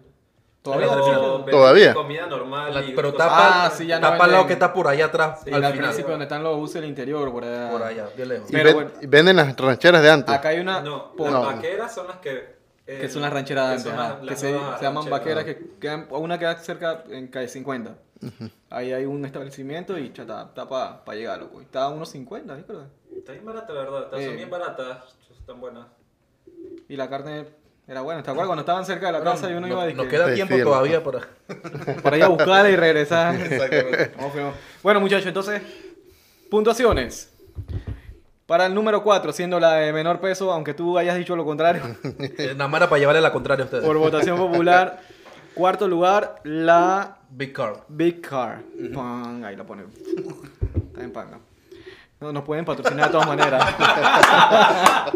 Todavía 0.61 0.87
Pero 0.89 1.45
¿Todavía? 1.45 1.93
Comida 1.93 2.27
normal. 2.27 2.73
La- 2.73 2.81
y 2.83 2.91
pero 2.93 3.13
tapa, 3.13 3.65
Ah, 3.65 3.69
sí, 3.71 3.87
ya 3.87 3.97
no 3.99 4.09
tapa 4.09 4.25
al 4.25 4.31
lado 4.31 4.43
venden- 4.43 4.47
que 4.47 4.53
está 4.53 4.73
por 4.73 4.87
allá 4.89 5.05
atrás, 5.05 5.41
Sí, 5.43 5.49
al 5.51 5.63
al 5.63 5.71
final. 5.71 5.85
principio 5.87 6.11
donde 6.11 6.25
están 6.25 6.43
los 6.43 6.57
buses 6.57 6.81
del 6.81 6.85
interior, 6.89 7.31
por 7.31 7.45
allá. 7.45 7.71
Por 7.71 7.81
allá, 7.83 8.07
de 8.15 8.25
lejos. 8.25 8.49
Y, 8.49 8.53
Pero 8.53 8.65
ven- 8.65 8.73
bueno. 8.75 8.91
y 9.01 9.05
venden 9.07 9.35
las 9.37 9.55
rancheras 9.57 10.01
de 10.03 10.09
antes. 10.11 10.35
Acá 10.35 10.49
hay 10.49 10.59
una. 10.59 10.81
No, 10.81 11.13
por- 11.15 11.31
las 11.31 11.33
No. 11.41 11.45
vaqueras 11.45 11.93
son 11.95 12.07
las 12.07 12.17
que. 12.17 12.59
eh, 12.85 12.97
que 13.01 13.07
son 13.09 13.21
las 13.21 13.31
rancheras 13.31 13.69
de 13.83 13.83
que 13.83 13.89
antes, 13.95 14.09
las- 14.09 14.19
que 14.19 14.25
las 14.25 14.39
se, 14.39 14.77
se 14.79 14.83
llaman 14.83 15.09
vaqueras 15.09 15.45
que 15.45 15.61
quedan, 15.79 16.07
una 16.09 16.39
queda 16.39 16.55
cerca 16.57 17.03
en 17.09 17.27
calle 17.27 17.47
50. 17.47 17.95
Ahí 18.71 18.91
hay 18.91 19.05
un 19.05 19.23
establecimiento 19.25 19.95
y 19.97 20.11
cha, 20.11 20.23
está, 20.23 20.41
está 20.41 20.67
para 20.67 21.13
llegar, 21.15 21.39
loco. 21.39 21.61
Está 21.61 21.83
a 21.83 21.89
unos 21.89 22.09
50, 22.09 22.55
¿sí? 22.57 22.65
Está 23.15 23.31
bien 23.31 23.45
barata, 23.45 23.73
la 23.73 23.79
verdad. 23.81 24.03
Están- 24.05 24.19
Eh. 24.21 24.25
Son 24.25 24.35
bien 24.35 24.49
baratas. 24.49 25.15
Están 25.39 25.61
buenas. 25.61 25.85
Y 26.89 26.95
la 26.95 27.07
carne 27.09 27.45
era 27.89 28.01
buena. 28.01 28.21
¿Te 28.23 28.29
acuerdas 28.29 28.47
cuando 28.47 28.61
estaban 28.61 28.85
cerca 28.85 29.07
de 29.07 29.11
la 29.13 29.23
casa 29.23 29.49
y 29.49 29.53
uno 29.53 29.61
No- 29.61 29.73
iba 29.73 29.83
a 29.83 29.93
nos 29.93 30.05
queda 30.07 30.27
Sí, 30.29 30.35
tiempo 30.35 30.55
sí, 30.55 30.61
todavía 30.63 31.03
para... 31.03 31.19
para 32.03 32.17
ir 32.17 32.23
a 32.23 32.27
buscarla 32.27 32.69
y 32.69 32.75
regresar? 32.75 33.35
Exactamente. 33.41 34.11
Bueno, 34.83 34.99
muchachos, 34.99 35.25
entonces, 35.25 35.61
puntuaciones. 36.49 37.33
Para 38.45 38.65
el 38.65 38.73
número 38.73 39.03
4, 39.03 39.31
siendo 39.33 39.59
la 39.59 39.73
de 39.75 39.93
menor 39.93 40.19
peso, 40.19 40.51
aunque 40.51 40.73
tú 40.73 40.97
hayas 40.97 41.17
dicho 41.17 41.35
lo 41.35 41.45
contrario, 41.45 41.81
Eh, 42.19 42.53
Nada 42.55 42.67
más 42.67 42.87
para 42.87 42.97
llevarle 42.99 43.21
la 43.21 43.31
contraria 43.31 43.63
a 43.63 43.65
ustedes. 43.65 43.83
por 43.85 43.97
votación 43.97 44.37
popular. 44.37 45.01
Cuarto 45.53 45.87
lugar, 45.87 46.35
la 46.43 47.17
Big 47.29 47.53
Car. 47.53 47.83
Big 47.89 48.21
Car. 48.21 48.61
Pan, 48.93 49.43
ahí 49.43 49.55
la 49.55 49.63
pone. 49.65 49.83
Está 50.87 51.03
en 51.03 51.11
panga. 51.11 51.39
No, 52.19 52.33
nos 52.33 52.43
pueden 52.43 52.65
patrocinar 52.65 53.07
de 53.07 53.11
todas 53.11 53.27
maneras. 53.27 53.63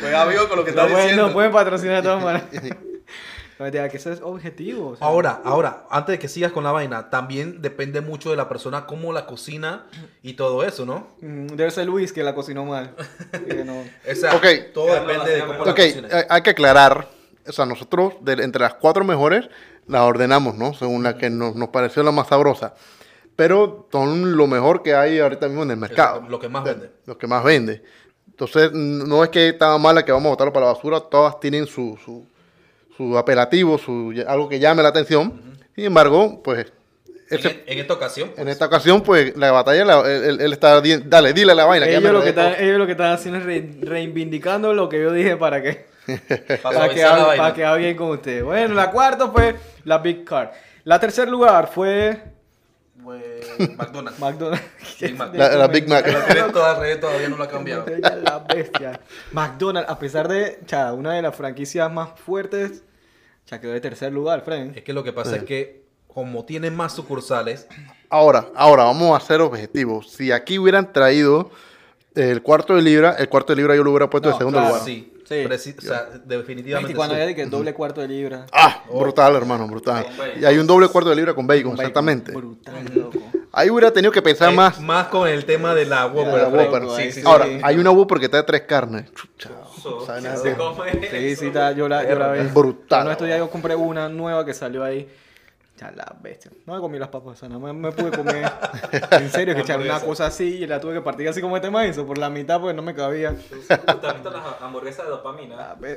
Pues 0.00 0.14
amigo 0.14 0.48
con 0.48 0.58
lo 0.58 0.64
que 0.64 0.72
No 0.72 0.82
estás 0.82 0.86
pueden, 0.90 0.96
diciendo. 1.06 1.22
nos 1.24 1.32
pueden 1.32 1.52
patrocinar 1.52 1.96
de 1.96 2.02
todas 2.02 2.22
maneras. 2.22 2.48
No, 3.56 3.70
que 3.70 3.96
eso 3.96 4.10
es 4.12 4.20
objetivo. 4.20 4.88
o 4.90 4.96
sea. 4.96 5.06
Ahora, 5.06 5.40
ahora, 5.44 5.84
antes 5.88 6.14
de 6.14 6.18
que 6.18 6.26
sigas 6.26 6.50
con 6.50 6.64
la 6.64 6.72
vaina, 6.72 7.08
también 7.08 7.62
depende 7.62 8.00
mucho 8.00 8.30
de 8.30 8.36
la 8.36 8.48
persona 8.48 8.84
cómo 8.84 9.12
la 9.12 9.26
cocina 9.26 9.86
y 10.22 10.32
todo 10.34 10.64
eso, 10.64 10.84
¿no? 10.84 11.06
Mm, 11.20 11.46
Debe 11.54 11.70
ser 11.70 11.86
Luis 11.86 12.12
que 12.12 12.24
la 12.24 12.34
cocinó 12.34 12.64
mal. 12.64 12.96
No. 13.64 13.80
O 13.80 14.14
sea, 14.16 14.34
Ok. 14.34 14.44
todo 14.74 14.92
depende 14.92 15.36
de 15.36 15.40
cómo 15.46 15.64
la 15.64 15.70
Ok, 15.70 15.76
cocines. 15.76 16.12
hay- 16.12 16.24
hay 16.28 16.42
que 16.42 16.50
aclarar. 16.50 17.06
O 17.46 17.52
sea, 17.52 17.64
nosotros, 17.64 18.14
de- 18.22 18.42
entre 18.42 18.60
las 18.60 18.74
cuatro 18.74 19.04
mejores, 19.04 19.48
las 19.86 20.00
ordenamos, 20.02 20.56
¿no? 20.56 20.74
Según 20.74 21.04
la 21.04 21.16
que 21.16 21.30
nos, 21.30 21.54
nos 21.54 21.68
pareció 21.68 22.02
la 22.02 22.10
más 22.10 22.26
sabrosa. 22.26 22.74
Pero 23.36 23.88
son 23.90 24.36
lo 24.36 24.46
mejor 24.46 24.82
que 24.82 24.94
hay 24.94 25.18
ahorita 25.18 25.48
mismo 25.48 25.62
en 25.64 25.72
el 25.72 25.76
mercado. 25.76 26.16
Exacto, 26.16 26.30
lo 26.30 26.38
que 26.38 26.48
más 26.48 26.64
De- 26.64 26.70
vende. 26.72 26.90
Lo 27.06 27.18
que 27.18 27.26
más 27.26 27.42
vende. 27.44 27.82
Entonces, 28.30 28.72
no 28.72 29.22
es 29.24 29.30
que 29.30 29.48
estaba 29.48 29.76
mala 29.78 30.04
que 30.04 30.12
vamos 30.12 30.26
a 30.26 30.30
botarlo 30.30 30.52
para 30.52 30.66
la 30.66 30.72
basura. 30.72 31.00
Todas 31.00 31.38
tienen 31.40 31.66
su, 31.66 31.98
su, 32.04 32.26
su 32.96 33.16
apelativo, 33.18 33.78
su, 33.78 34.12
algo 34.26 34.48
que 34.48 34.58
llame 34.58 34.82
la 34.82 34.88
atención. 34.90 35.58
Sin 35.74 35.84
embargo, 35.84 36.40
pues, 36.42 36.72
En, 37.30 37.38
ese- 37.38 37.48
e- 37.48 37.64
en 37.72 37.78
esta 37.78 37.94
ocasión, 37.94 38.30
en 38.36 38.48
esta 38.48 38.66
ocasión, 38.66 39.02
pues, 39.02 39.36
la 39.36 39.50
batalla, 39.50 39.84
la- 39.84 40.00
él, 40.00 40.40
él- 40.40 40.52
está, 40.52 40.80
dale, 41.04 41.32
dile 41.32 41.54
la 41.54 41.64
vaina. 41.64 41.86
Ellos 41.86 42.12
lo, 42.12 42.22
que 42.22 42.28
están, 42.30 42.54
ellos 42.58 42.78
lo 42.78 42.86
que 42.86 42.92
están 42.92 43.12
haciendo 43.12 43.38
es 43.40 43.44
re- 43.46 43.70
reivindicando 43.82 44.74
lo 44.74 44.88
que 44.88 45.00
yo 45.00 45.12
dije 45.12 45.36
para 45.36 45.60
que, 45.62 45.86
para 46.62 46.88
que, 46.88 47.02
para 47.36 47.54
que 47.54 47.64
hable 47.64 47.82
bien 47.84 47.96
con 47.96 48.10
ustedes. 48.10 48.44
Bueno, 48.44 48.74
la 48.74 48.90
cuarta 48.90 49.28
fue 49.28 49.56
la 49.84 49.98
Big 49.98 50.24
Car. 50.24 50.52
La 50.84 51.00
tercer 51.00 51.28
lugar 51.28 51.70
fue 51.72 52.18
Pues, 52.20 52.33
McDonald's. 53.76 54.18
McDonald's. 54.18 54.62
Big 55.00 55.16
Mac. 55.16 55.34
La- 55.34 55.56
la 55.56 55.66
Big 55.68 55.88
Mac. 55.88 56.06
La 56.06 56.52
toda 56.52 56.78
revés, 56.80 57.00
todavía 57.00 57.28
no 57.28 57.36
la 57.36 57.44
ha 57.44 57.48
cambiado. 57.48 57.84
La 58.22 58.38
bestia. 58.40 59.00
McDonald's, 59.32 59.90
a 59.90 59.98
pesar 59.98 60.28
de, 60.28 60.60
cha, 60.66 60.92
una 60.92 61.12
de 61.14 61.22
las 61.22 61.34
franquicias 61.36 61.90
más 61.92 62.10
fuertes, 62.18 62.82
ya 63.46 63.60
quedó 63.60 63.72
de 63.72 63.80
tercer 63.80 64.12
lugar, 64.12 64.42
Fren. 64.42 64.72
Es 64.76 64.82
que 64.84 64.92
lo 64.92 65.04
que 65.04 65.12
pasa 65.12 65.36
es 65.36 65.44
que 65.44 65.84
como 66.06 66.44
tiene 66.44 66.70
más 66.70 66.92
sucursales, 66.94 67.66
Ahora, 68.10 68.46
ahora 68.54 68.84
vamos 68.84 69.20
a 69.20 69.26
ser 69.26 69.40
objetivos. 69.40 70.10
Si 70.12 70.30
aquí 70.30 70.58
hubieran 70.58 70.92
traído 70.92 71.50
el 72.14 72.42
cuarto 72.42 72.76
de 72.76 72.82
libra, 72.82 73.16
el 73.18 73.28
cuarto 73.28 73.52
de 73.52 73.56
libra 73.56 73.74
yo 73.74 73.82
lo 73.82 73.90
hubiera 73.90 74.08
puesto 74.08 74.28
No, 74.28 74.34
en 74.34 74.38
segundo 74.38 74.58
claro. 74.60 74.74
lugar. 74.74 74.86
sí, 74.86 75.12
Sí. 75.24 75.34
preci- 75.36 75.78
o 75.78 75.80
sea, 75.80 76.08
definitivamente 76.24 76.92
Y 76.92 76.94
cuando 76.94 77.14
sí. 77.14 77.20
ya 77.20 77.26
dije 77.26 77.46
doble 77.46 77.72
cuarto 77.74 78.00
de 78.00 78.08
libra. 78.08 78.46
Ah, 78.52 78.82
Oh. 78.90 79.00
brutal, 79.00 79.34
hermano, 79.36 79.66
brutal. 79.66 80.04
Con. 80.16 80.42
Y 80.42 80.44
hay 80.44 80.58
un 80.58 80.66
doble 80.66 80.88
cuarto 80.88 81.10
de 81.10 81.16
libra 81.16 81.34
con 81.34 81.46
bacon, 81.46 81.70
Bacon. 81.72 81.80
exactamente. 81.80 82.32
Brutal, 82.32 82.84
loco. 82.94 83.18
Ahí 83.52 83.70
hubiera 83.70 83.90
tenido 83.92 84.10
que 84.12 84.20
pensar 84.20 84.52
Eh, 84.52 84.56
más. 84.56 84.80
más 84.80 85.06
con 85.08 85.26
el 85.28 85.44
tema 85.44 85.74
de 85.74 85.86
la 85.86 86.06
Whopper. 86.06 86.42
la. 86.42 86.48
Whopper. 86.48 86.82
Sí, 86.96 87.12
sí, 87.12 87.20
sí. 87.22 87.26
Ahora, 87.26 87.46
sí. 87.46 87.58
hay 87.62 87.78
una 87.78 87.90
Whopper 87.90 88.18
que 88.20 88.28
trae 88.28 88.42
tres 88.42 88.62
carnes. 88.62 89.06
Chucha, 89.14 89.50
So, 89.82 90.04
sabe 90.06 90.20
¿quién 90.20 90.32
nada 90.32 90.42
se 90.42 90.54
come 90.54 90.92
Sí, 90.92 90.98
eso? 91.16 91.40
sí, 91.40 91.46
está, 91.48 91.72
yo 91.72 91.88
la, 91.88 92.08
yo 92.08 92.18
la 92.18 92.32
vi. 92.32 92.40
Brutal. 92.48 93.04
No, 93.04 93.26
días 93.26 93.38
yo 93.38 93.48
compré 93.50 93.74
una 93.76 94.08
nueva 94.08 94.44
que 94.44 94.52
salió 94.54 94.82
ahí. 94.84 95.08
La 95.92 96.16
bestia. 96.20 96.50
No 96.66 96.74
me 96.74 96.80
comí 96.80 96.98
las 96.98 97.08
papas, 97.08 97.32
o 97.32 97.36
sea, 97.36 97.48
no 97.48 97.58
me, 97.60 97.72
me 97.72 97.92
pude 97.92 98.10
comer. 98.10 98.44
En 99.12 99.30
serio, 99.30 99.54
que 99.54 99.60
echar 99.62 99.80
una 99.80 100.00
cosa 100.00 100.26
así 100.26 100.44
y 100.62 100.66
la 100.66 100.80
tuve 100.80 100.94
que 100.94 101.00
partir 101.00 101.28
así 101.28 101.40
como 101.40 101.56
este 101.56 101.70
maíz 101.70 101.96
por 101.98 102.18
la 102.18 102.30
mitad 102.30 102.60
porque 102.60 102.74
no 102.74 102.82
me 102.82 102.94
cabía. 102.94 103.34
¿Tú 103.34 103.56
te 103.66 104.06
has 104.06 104.14
visto 104.14 104.30
las 104.30 104.60
hamburguesas 104.60 105.04
de 105.06 105.10
dopamina? 105.10 105.56
Ah, 105.58 105.76
Ey, 105.82 105.96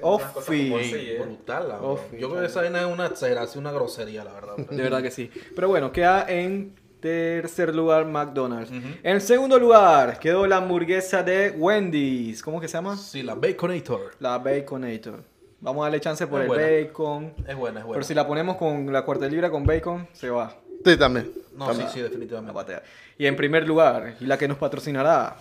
¿eh? 1.12 1.20
brutal, 1.24 1.70
la 1.70 1.78
Oh, 1.82 1.96
verdad. 1.96 2.08
sí, 2.12 2.18
Yo 2.20 2.30
creo 2.30 2.42
que 2.42 2.48
esa 2.48 2.62
vaina 2.62 2.80
es 2.82 2.86
una 2.88 3.06
exageración, 3.08 3.64
una 3.66 3.72
grosería, 3.72 4.24
la 4.24 4.34
verdad. 4.34 4.58
De 4.58 4.82
verdad 4.84 5.02
que 5.02 5.12
sí. 5.12 5.30
Pero 5.56 5.68
bueno, 5.70 5.92
queda 5.92 6.26
en 6.30 6.76
tercer 7.00 7.76
lugar 7.76 8.06
McDonald's. 8.06 8.72
En 9.04 9.22
segundo 9.22 9.60
lugar 9.60 10.20
quedó 10.20 10.48
la 10.48 10.58
hamburguesa 10.58 11.24
de 11.24 11.52
Wendy's. 11.52 12.42
¿Cómo 12.42 12.60
que 12.60 12.68
se 12.68 12.74
llama? 12.74 12.98
Sí, 12.98 13.22
la 13.24 13.36
Baconator. 13.36 14.16
La 14.20 14.38
Baconator. 14.40 15.24
Vamos 15.60 15.82
a 15.82 15.86
darle 15.86 16.00
chance 16.00 16.28
por 16.28 16.40
Es 16.42 16.44
el 16.44 16.48
buena. 16.50 16.64
bacon. 16.88 17.34
Es 17.48 17.56
buena, 17.56 17.80
es 17.80 17.86
buena. 17.86 17.94
Pero 17.98 18.04
si 18.04 18.14
la 18.14 18.28
ponemos 18.28 18.58
con 18.58 18.92
la 18.94 19.02
cuarta 19.04 19.26
de 19.26 19.32
libra 19.32 19.50
con 19.50 19.66
bacon, 19.66 20.08
se 20.14 20.30
va. 20.30 20.56
Sí, 20.86 20.96
también. 20.98 21.32
No, 21.56 21.66
sí, 21.66 21.70
También. 21.72 21.90
sí, 21.90 22.02
definitivamente. 22.02 22.82
Y 23.18 23.26
en 23.26 23.36
primer 23.36 23.68
lugar, 23.68 24.14
y 24.20 24.26
la 24.28 24.38
que 24.38 24.48
nos 24.48 24.58
patrocinará, 24.60 25.36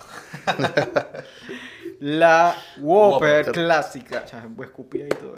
la 2.00 2.56
Whopper 2.78 3.44
Whopper. 3.46 3.52
clásica. 3.52 4.24
Ya, 4.24 4.46
voy 4.48 4.64
a 4.64 4.68
escupir 4.68 5.02
ahí 5.02 5.08
todo. 5.10 5.34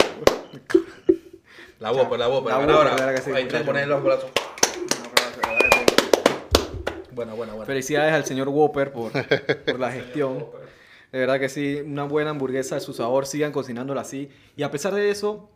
La 1.79 1.91
Whopper, 1.91 2.17
la 2.19 2.29
Whopper. 2.29 2.49
La 2.53 2.55
Ahora, 2.59 2.73
Whopper, 2.91 3.03
ahora, 3.03 3.17
sí, 3.21 3.31
ahí 3.31 3.45
te 3.47 3.59
pones 3.59 3.87
los 3.87 4.01
brazos. 4.03 4.31
Buena, 7.11 7.33
buena, 7.33 7.51
buena. 7.53 7.65
Felicidades 7.65 8.13
al 8.13 8.23
señor 8.23 8.47
Whopper 8.47 8.93
por, 8.93 9.11
por 9.11 9.79
la 9.79 9.91
gestión. 9.97 10.45
De 11.11 11.19
verdad 11.19 11.39
que 11.39 11.49
sí, 11.49 11.81
una 11.85 12.03
buena 12.03 12.31
hamburguesa 12.31 12.75
de 12.75 12.81
su 12.81 12.93
sabor, 12.93 13.25
sigan 13.25 13.51
cocinándola 13.51 14.01
así. 14.01 14.29
Y 14.55 14.63
a 14.63 14.71
pesar 14.71 14.93
de 14.93 15.09
eso, 15.09 15.49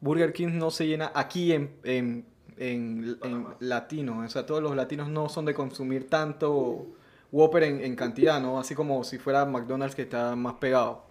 Burger 0.00 0.32
King 0.32 0.50
no 0.54 0.70
se 0.70 0.86
llena 0.86 1.12
aquí 1.14 1.52
en, 1.52 1.70
en, 1.84 2.26
en, 2.56 3.16
en 3.22 3.46
latino. 3.60 4.18
O 4.24 4.28
sea, 4.28 4.44
todos 4.46 4.62
los 4.62 4.74
latinos 4.74 5.08
no 5.08 5.28
son 5.28 5.44
de 5.44 5.54
consumir 5.54 6.08
tanto 6.08 6.86
Whopper 7.30 7.62
en, 7.62 7.80
en 7.80 7.96
cantidad, 7.96 8.40
¿no? 8.40 8.58
Así 8.58 8.74
como 8.74 9.04
si 9.04 9.18
fuera 9.18 9.44
McDonald's 9.46 9.94
que 9.94 10.02
está 10.02 10.34
más 10.36 10.54
pegado. 10.54 11.06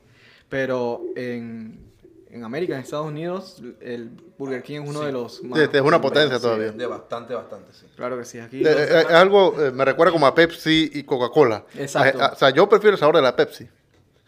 Pero 0.50 1.02
en, 1.16 1.91
en 2.32 2.44
América, 2.44 2.76
en 2.76 2.82
Estados 2.82 3.08
Unidos, 3.08 3.62
el 3.82 4.10
Burger 4.38 4.64
King 4.64 4.82
es 4.84 4.90
uno 4.90 5.00
Sí. 5.02 5.06
de 5.06 5.12
los 5.12 5.44
más... 5.44 5.58
Sí, 5.60 5.64
este 5.66 5.78
es 5.78 5.84
una 5.84 6.00
potencia 6.02 6.38
sí. 6.38 6.42
todavía. 6.42 6.72
De 6.72 6.86
bastante, 6.86 7.34
bastante, 7.34 7.74
sí. 7.74 7.86
Claro 7.96 8.18
que 8.18 8.26
sí, 8.26 8.40
aquí... 8.40 8.62
Eh, 8.66 8.70
eh, 8.70 9.06
eh, 9.10 9.14
algo 9.14 9.56
eh, 9.62 9.72
me 9.72 9.84
recuerda 9.86 10.12
como 10.14 10.26
a 10.28 10.34
Pepsi 10.34 10.92
y 10.94 11.04
Coca-Cola. 11.04 11.64
Exacto. 11.76 12.18
Eh, 12.20 12.22
eh, 12.24 12.30
o 12.34 12.36
sea, 12.36 12.50
yo 12.52 12.68
prefiero 12.70 12.94
el 12.96 13.00
sabor 13.00 13.16
de 13.18 13.22
la 13.22 13.36
Pepsi. 13.36 13.68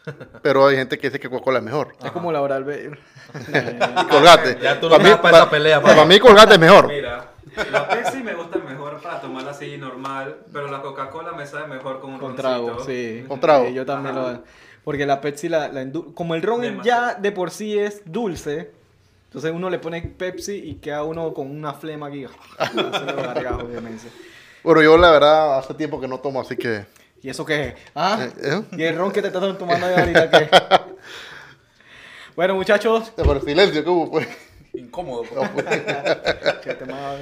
Pero 0.42 0.68
hay 0.68 0.76
gente 0.76 0.98
que 1.00 1.08
dice 1.10 1.20
que 1.20 1.30
Coca-Cola 1.30 1.60
es 1.60 1.64
mejor. 1.66 1.96
es 2.04 2.12
como 2.12 2.32
la 2.32 2.42
oral 2.42 2.64
B. 2.66 2.92
Colgate. 4.10 4.60
Ya 4.62 4.80
tú 4.80 4.90
Para 4.90 5.04
no 5.04 5.10
mí, 5.10 5.16
estás 5.16 5.20
para 5.22 5.38
esa 5.38 5.50
pelea, 5.50 5.82
para 5.82 5.96
papá. 5.96 6.06
mí 6.08 6.20
Colgate 6.20 6.54
es 6.54 6.60
mejor. 6.60 6.88
Mira, 6.88 7.32
la 7.72 7.88
Pepsi 7.88 8.24
me 8.24 8.34
gusta 8.34 8.60
mejor 8.60 9.02
para 9.02 9.22
tomarla 9.22 9.52
así 9.52 9.78
normal, 9.78 10.38
pero 10.52 10.70
la 10.70 10.82
Coca-Cola 10.82 11.32
me 11.34 11.46
sabe 11.46 11.68
mejor 11.68 12.00
con 12.02 12.12
un 12.14 12.20
Con 12.20 12.30
roncito. 12.38 12.42
trago, 12.42 12.84
sí. 12.86 13.26
Con 13.28 13.40
trago. 13.40 13.66
Sí, 13.68 13.74
yo 13.74 13.86
también 13.86 14.18
Ajá. 14.18 14.32
lo 14.34 14.44
Porque 14.84 15.06
la 15.06 15.22
Pepsi, 15.22 15.50
la, 15.50 15.70
la 15.70 15.86
como 16.14 16.36
el 16.36 16.42
ron 16.42 16.62
Demasiado. 16.62 17.14
ya 17.14 17.20
de 17.20 17.32
por 17.32 17.52
sí 17.52 17.78
es 17.78 18.02
dulce, 18.06 18.72
entonces 19.26 19.52
uno 19.52 19.70
le 19.70 19.80
pone 19.80 20.02
Pepsi 20.02 20.56
y 20.56 20.76
queda 20.76 21.04
uno 21.04 21.34
con 21.34 21.50
una 21.50 21.74
flema 21.74 22.08
aquí. 22.08 22.26
Bueno, 24.64 24.82
yo 24.82 24.98
la 24.98 25.12
verdad 25.12 25.58
hace 25.60 25.74
tiempo 25.74 26.00
que 26.00 26.08
no 26.08 26.22
tomo, 26.22 26.40
así 26.40 26.56
que... 26.56 26.86
¿Y 27.22 27.30
eso 27.30 27.44
qué 27.46 27.68
es? 27.68 27.74
¿Ah? 27.94 28.18
Eh, 28.22 28.32
¿eh? 28.42 28.62
¿Y 28.78 28.84
el 28.84 28.98
ron 28.98 29.12
que 29.12 29.22
te 29.22 29.28
estás 29.28 29.58
tomando 29.58 29.86
ahí 29.86 29.94
ahorita 29.94 30.30
qué? 30.30 30.50
Bueno, 32.36 32.56
muchachos, 32.56 33.10
Por 33.12 33.38
el 33.38 33.44
silencio 33.44 33.84
que 33.84 33.90
hubo, 33.90 34.10
pues. 34.10 34.28
Incómodo. 34.74 35.24
pues. 35.24 35.66
que 36.64 36.74
te 36.74 36.86
más 36.86 37.20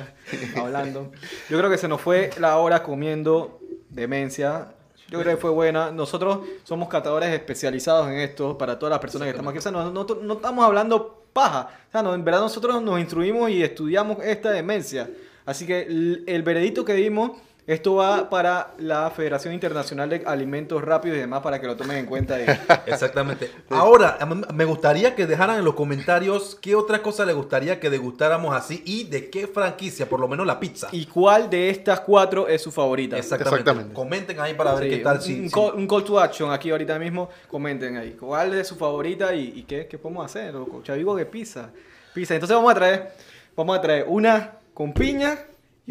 hablando. 0.55 1.12
Yo 1.49 1.57
creo 1.57 1.70
que 1.70 1.78
se 1.78 1.88
nos 1.88 1.99
fue 1.99 2.30
la 2.38 2.57
hora 2.57 2.84
comiendo 2.84 3.59
demencia. 3.89 4.68
Yo 5.12 5.20
creo 5.20 5.36
que 5.36 5.41
fue 5.41 5.49
buena. 5.51 5.91
Nosotros 5.91 6.39
somos 6.64 6.88
catadores 6.89 7.30
especializados 7.34 8.07
en 8.07 8.16
esto 8.20 8.57
para 8.57 8.80
todas 8.80 8.91
las 8.91 8.99
personas 8.99 9.26
que 9.28 9.32
estamos 9.32 9.51
aquí. 9.51 9.59
O 9.59 9.62
sea, 9.62 9.72
no, 9.72 9.91
no- 9.91 10.34
estamos 10.34 10.66
hablando 10.66 11.26
paja. 11.34 11.70
O 11.89 11.91
sea, 11.91 12.01
no, 12.01 12.16
en 12.16 12.24
verdad 12.24 12.39
nosotros 12.41 12.82
nos 12.82 12.99
instruimos 12.99 13.49
y 13.51 13.62
estudiamos 13.62 14.18
esta 14.24 14.51
demencia. 14.51 15.09
Así 15.45 15.66
que 15.68 15.82
el, 15.82 16.24
el 16.28 16.43
veredicto 16.43 16.86
que 16.86 16.93
dimos, 16.93 17.32
esto 17.74 17.95
va 17.95 18.30
para 18.30 18.74
la 18.80 19.09
Federación 19.11 19.53
Internacional 19.53 20.09
de 20.09 20.24
Alimentos 20.26 20.84
Rápidos 20.84 21.17
y 21.17 21.22
demás 21.22 21.41
para 21.41 21.59
que 21.61 21.67
lo 21.67 21.76
tomen 21.76 21.97
en 21.97 22.05
cuenta. 22.05 22.36
ahí. 22.36 22.45
Exactamente. 22.86 23.51
Ahora, 23.69 24.17
me 24.53 24.65
gustaría 24.65 25.15
que 25.15 25.28
dejaran 25.28 25.57
en 25.59 25.65
los 25.65 25.74
comentarios 25.76 26.57
qué 26.61 26.76
otra 26.76 27.01
cosa 27.01 27.26
les 27.26 27.36
gustaría 27.36 27.80
que 27.80 27.89
degustáramos 27.89 28.55
así 28.55 28.82
y 28.86 29.05
de 29.05 29.30
qué 29.30 29.47
franquicia, 29.47 30.07
por 30.09 30.19
lo 30.19 30.28
menos 30.28 30.45
la 30.45 30.59
pizza. 30.59 30.89
¿Y 30.91 31.05
cuál 31.05 31.49
de 31.49 31.69
estas 31.69 31.99
cuatro 32.01 32.47
es 32.47 32.61
su 32.61 32.72
favorita? 32.72 33.17
Exactamente. 33.17 33.59
Exactamente. 33.59 33.93
Comenten 33.93 34.39
ahí 34.39 34.53
para 34.53 34.74
ver 34.76 34.89
qué 34.89 34.97
tal. 34.97 35.17
un, 35.17 35.22
si- 35.22 35.39
un 35.39 35.49
call, 35.49 35.74
un 35.76 35.88
call 35.88 36.03
to 36.03 36.19
action 36.19 36.51
aquí 36.51 36.72
ahorita 36.72 36.97
mismo. 36.99 37.30
Comenten 37.47 37.97
ahí. 37.97 38.17
¿Cuál 38.19 38.53
es 38.55 38.67
su 38.67 38.76
favorita 38.76 39.34
y, 39.34 39.53
y 39.59 39.63
qué, 39.63 39.88
qué 39.88 39.97
podemos 39.97 40.26
hacer? 40.26 40.53
loco? 40.53 40.82
Chavigo 40.84 41.15
que 41.15 41.26
pizza. 41.26 41.69
Pizza. 42.13 42.34
Entonces 42.34 42.55
vamos 42.55 42.72
a 42.72 42.76
traer, 42.76 43.11
vamos 43.55 43.78
a 43.78 43.82
traer 43.82 44.05
una 44.07 44.51
con 44.74 44.93
piña 44.93 45.38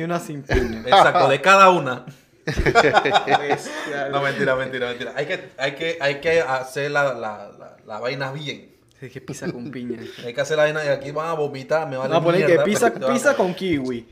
y 0.01 0.05
una 0.05 0.19
sin 0.19 0.43
piña. 0.45 0.81
Exacto, 0.81 1.29
de 1.29 1.41
cada 1.41 1.71
una. 1.71 2.05
No, 4.11 4.21
mentira, 4.23 4.57
mentira, 4.57 4.89
mentira. 4.89 5.13
Hay 5.17 5.27
que, 5.27 5.51
hay 5.59 5.75
que, 5.75 5.99
hay 6.01 6.21
que 6.21 6.41
hacer 6.41 6.91
la, 6.91 7.05
la, 7.15 7.51
la, 7.59 7.77
la 7.87 7.99
vaina 8.01 8.33
bien. 8.33 8.71
Es 9.01 9.11
que 9.13 9.21
pizza 9.21 9.51
con 9.51 9.71
piña. 9.71 9.99
Hay 10.25 10.35
que 10.35 10.41
hacer 10.41 10.57
la 10.57 10.65
vaina 10.65 10.85
y 10.85 10.89
aquí 10.89 11.11
van 11.11 11.29
a 11.29 11.33
vomitar, 11.33 11.89
me 11.89 11.97
vale 11.97 12.13
Vamos 12.13 12.23
a 12.29 12.33
poner 12.33 12.47
que 12.47 12.59
pizza, 12.61 12.93
pizza 12.93 13.35
con 13.35 13.55
kiwi, 13.55 14.07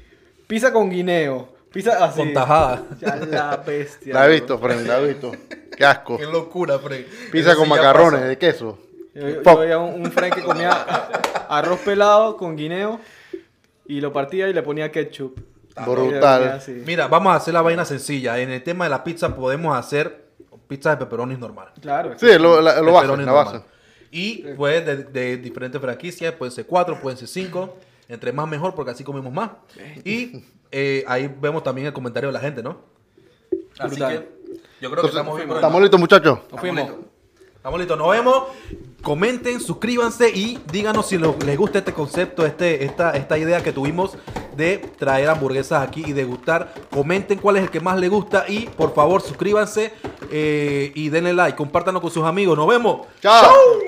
pizza 0.46 0.72
con 0.72 0.88
guineo, 0.88 1.48
pizza 1.72 2.02
así. 2.04 2.18
Con 2.20 2.32
tajada. 2.32 2.82
Ya 3.00 3.16
la 3.16 3.56
bestia. 3.58 4.14
La 4.14 4.26
he 4.26 4.32
visto, 4.32 4.58
Fren, 4.58 4.86
la 4.88 4.98
he 5.00 5.08
visto. 5.08 5.32
Qué 5.76 5.84
asco. 5.84 6.16
Qué 6.16 6.24
locura, 6.24 6.78
Frey. 6.78 7.06
Pizza 7.30 7.50
Eso 7.50 7.58
con 7.58 7.66
sí 7.66 7.70
macarrones 7.70 8.20
pasa. 8.20 8.28
de 8.28 8.38
queso. 8.38 8.78
Yo, 9.14 9.28
yo 9.28 9.42
Fuck. 9.42 9.60
veía 9.60 9.78
un, 9.78 10.00
un 10.06 10.12
friend 10.12 10.34
que 10.34 10.42
comía 10.42 10.70
arroz 11.48 11.80
pelado 11.80 12.36
con 12.36 12.56
guineo 12.56 13.00
y 13.86 14.00
lo 14.00 14.12
partía 14.12 14.48
y 14.48 14.52
le 14.54 14.62
ponía 14.62 14.90
ketchup. 14.90 15.38
Brutal. 15.86 16.60
Mira, 16.86 17.08
vamos 17.08 17.32
a 17.32 17.36
hacer 17.36 17.54
la 17.54 17.62
vaina 17.62 17.84
sencilla. 17.84 18.38
En 18.38 18.50
el 18.50 18.62
tema 18.62 18.84
de 18.84 18.90
la 18.90 19.02
pizza 19.04 19.34
podemos 19.34 19.76
hacer 19.76 20.26
pizza 20.66 20.90
de 20.90 20.96
pepperonis 20.98 21.38
normal. 21.38 21.68
Claro. 21.80 22.12
Sí, 22.18 22.26
lo, 22.38 22.60
la, 22.60 22.80
lo 22.80 22.92
la 23.16 23.32
base. 23.32 23.60
Y 24.10 24.42
pues 24.56 24.84
de, 24.86 24.96
de 25.04 25.36
diferentes 25.36 25.80
franquicias, 25.80 26.32
pueden 26.34 26.52
ser 26.52 26.66
cuatro, 26.66 27.00
pueden 27.00 27.18
ser 27.18 27.28
cinco. 27.28 27.76
Entre 28.08 28.32
más 28.32 28.48
mejor, 28.48 28.74
porque 28.74 28.90
así 28.92 29.04
comemos 29.04 29.30
más. 29.32 29.50
Y 30.04 30.42
eh, 30.72 31.04
ahí 31.06 31.34
vemos 31.40 31.62
también 31.62 31.86
el 31.88 31.92
comentario 31.92 32.28
de 32.30 32.32
la 32.32 32.40
gente, 32.40 32.62
¿no? 32.62 32.80
Así 33.78 33.96
Brutal. 33.96 34.18
que 34.48 34.60
yo 34.80 34.90
creo 34.90 35.02
que 35.02 35.08
estamos 35.08 35.36
bien. 35.36 35.50
¿Estamos 35.50 35.80
listos, 35.82 36.00
muchachos? 36.00 36.38
Nos 36.50 36.60
fuimos. 36.60 36.84
listos. 36.88 37.04
Estamos 37.56 37.78
listos. 37.78 37.98
Nos 37.98 38.10
vemos. 38.10 38.44
Comenten, 39.02 39.60
suscríbanse 39.60 40.28
y 40.30 40.58
díganos 40.72 41.06
si 41.06 41.18
lo- 41.18 41.36
les 41.44 41.56
gusta 41.56 41.78
este 41.78 41.92
concepto, 41.92 42.44
este, 42.46 42.84
esta, 42.84 43.10
esta 43.12 43.38
idea 43.38 43.62
que 43.62 43.72
tuvimos 43.72 44.16
de 44.58 44.78
traer 44.98 45.30
hamburguesas 45.30 45.82
aquí 45.86 46.04
y 46.06 46.12
degustar. 46.12 46.74
Comenten 46.90 47.38
cuál 47.38 47.56
es 47.56 47.62
el 47.62 47.70
que 47.70 47.80
más 47.80 47.98
les 47.98 48.10
gusta 48.10 48.44
y 48.46 48.66
por 48.66 48.92
favor 48.92 49.22
suscríbanse 49.22 49.94
eh, 50.30 50.92
y 50.94 51.08
denle 51.08 51.32
like. 51.32 51.56
Compártanlo 51.56 52.02
con 52.02 52.10
sus 52.10 52.24
amigos. 52.24 52.58
Nos 52.58 52.66
vemos. 52.66 53.06
¡Chao! 53.22 53.87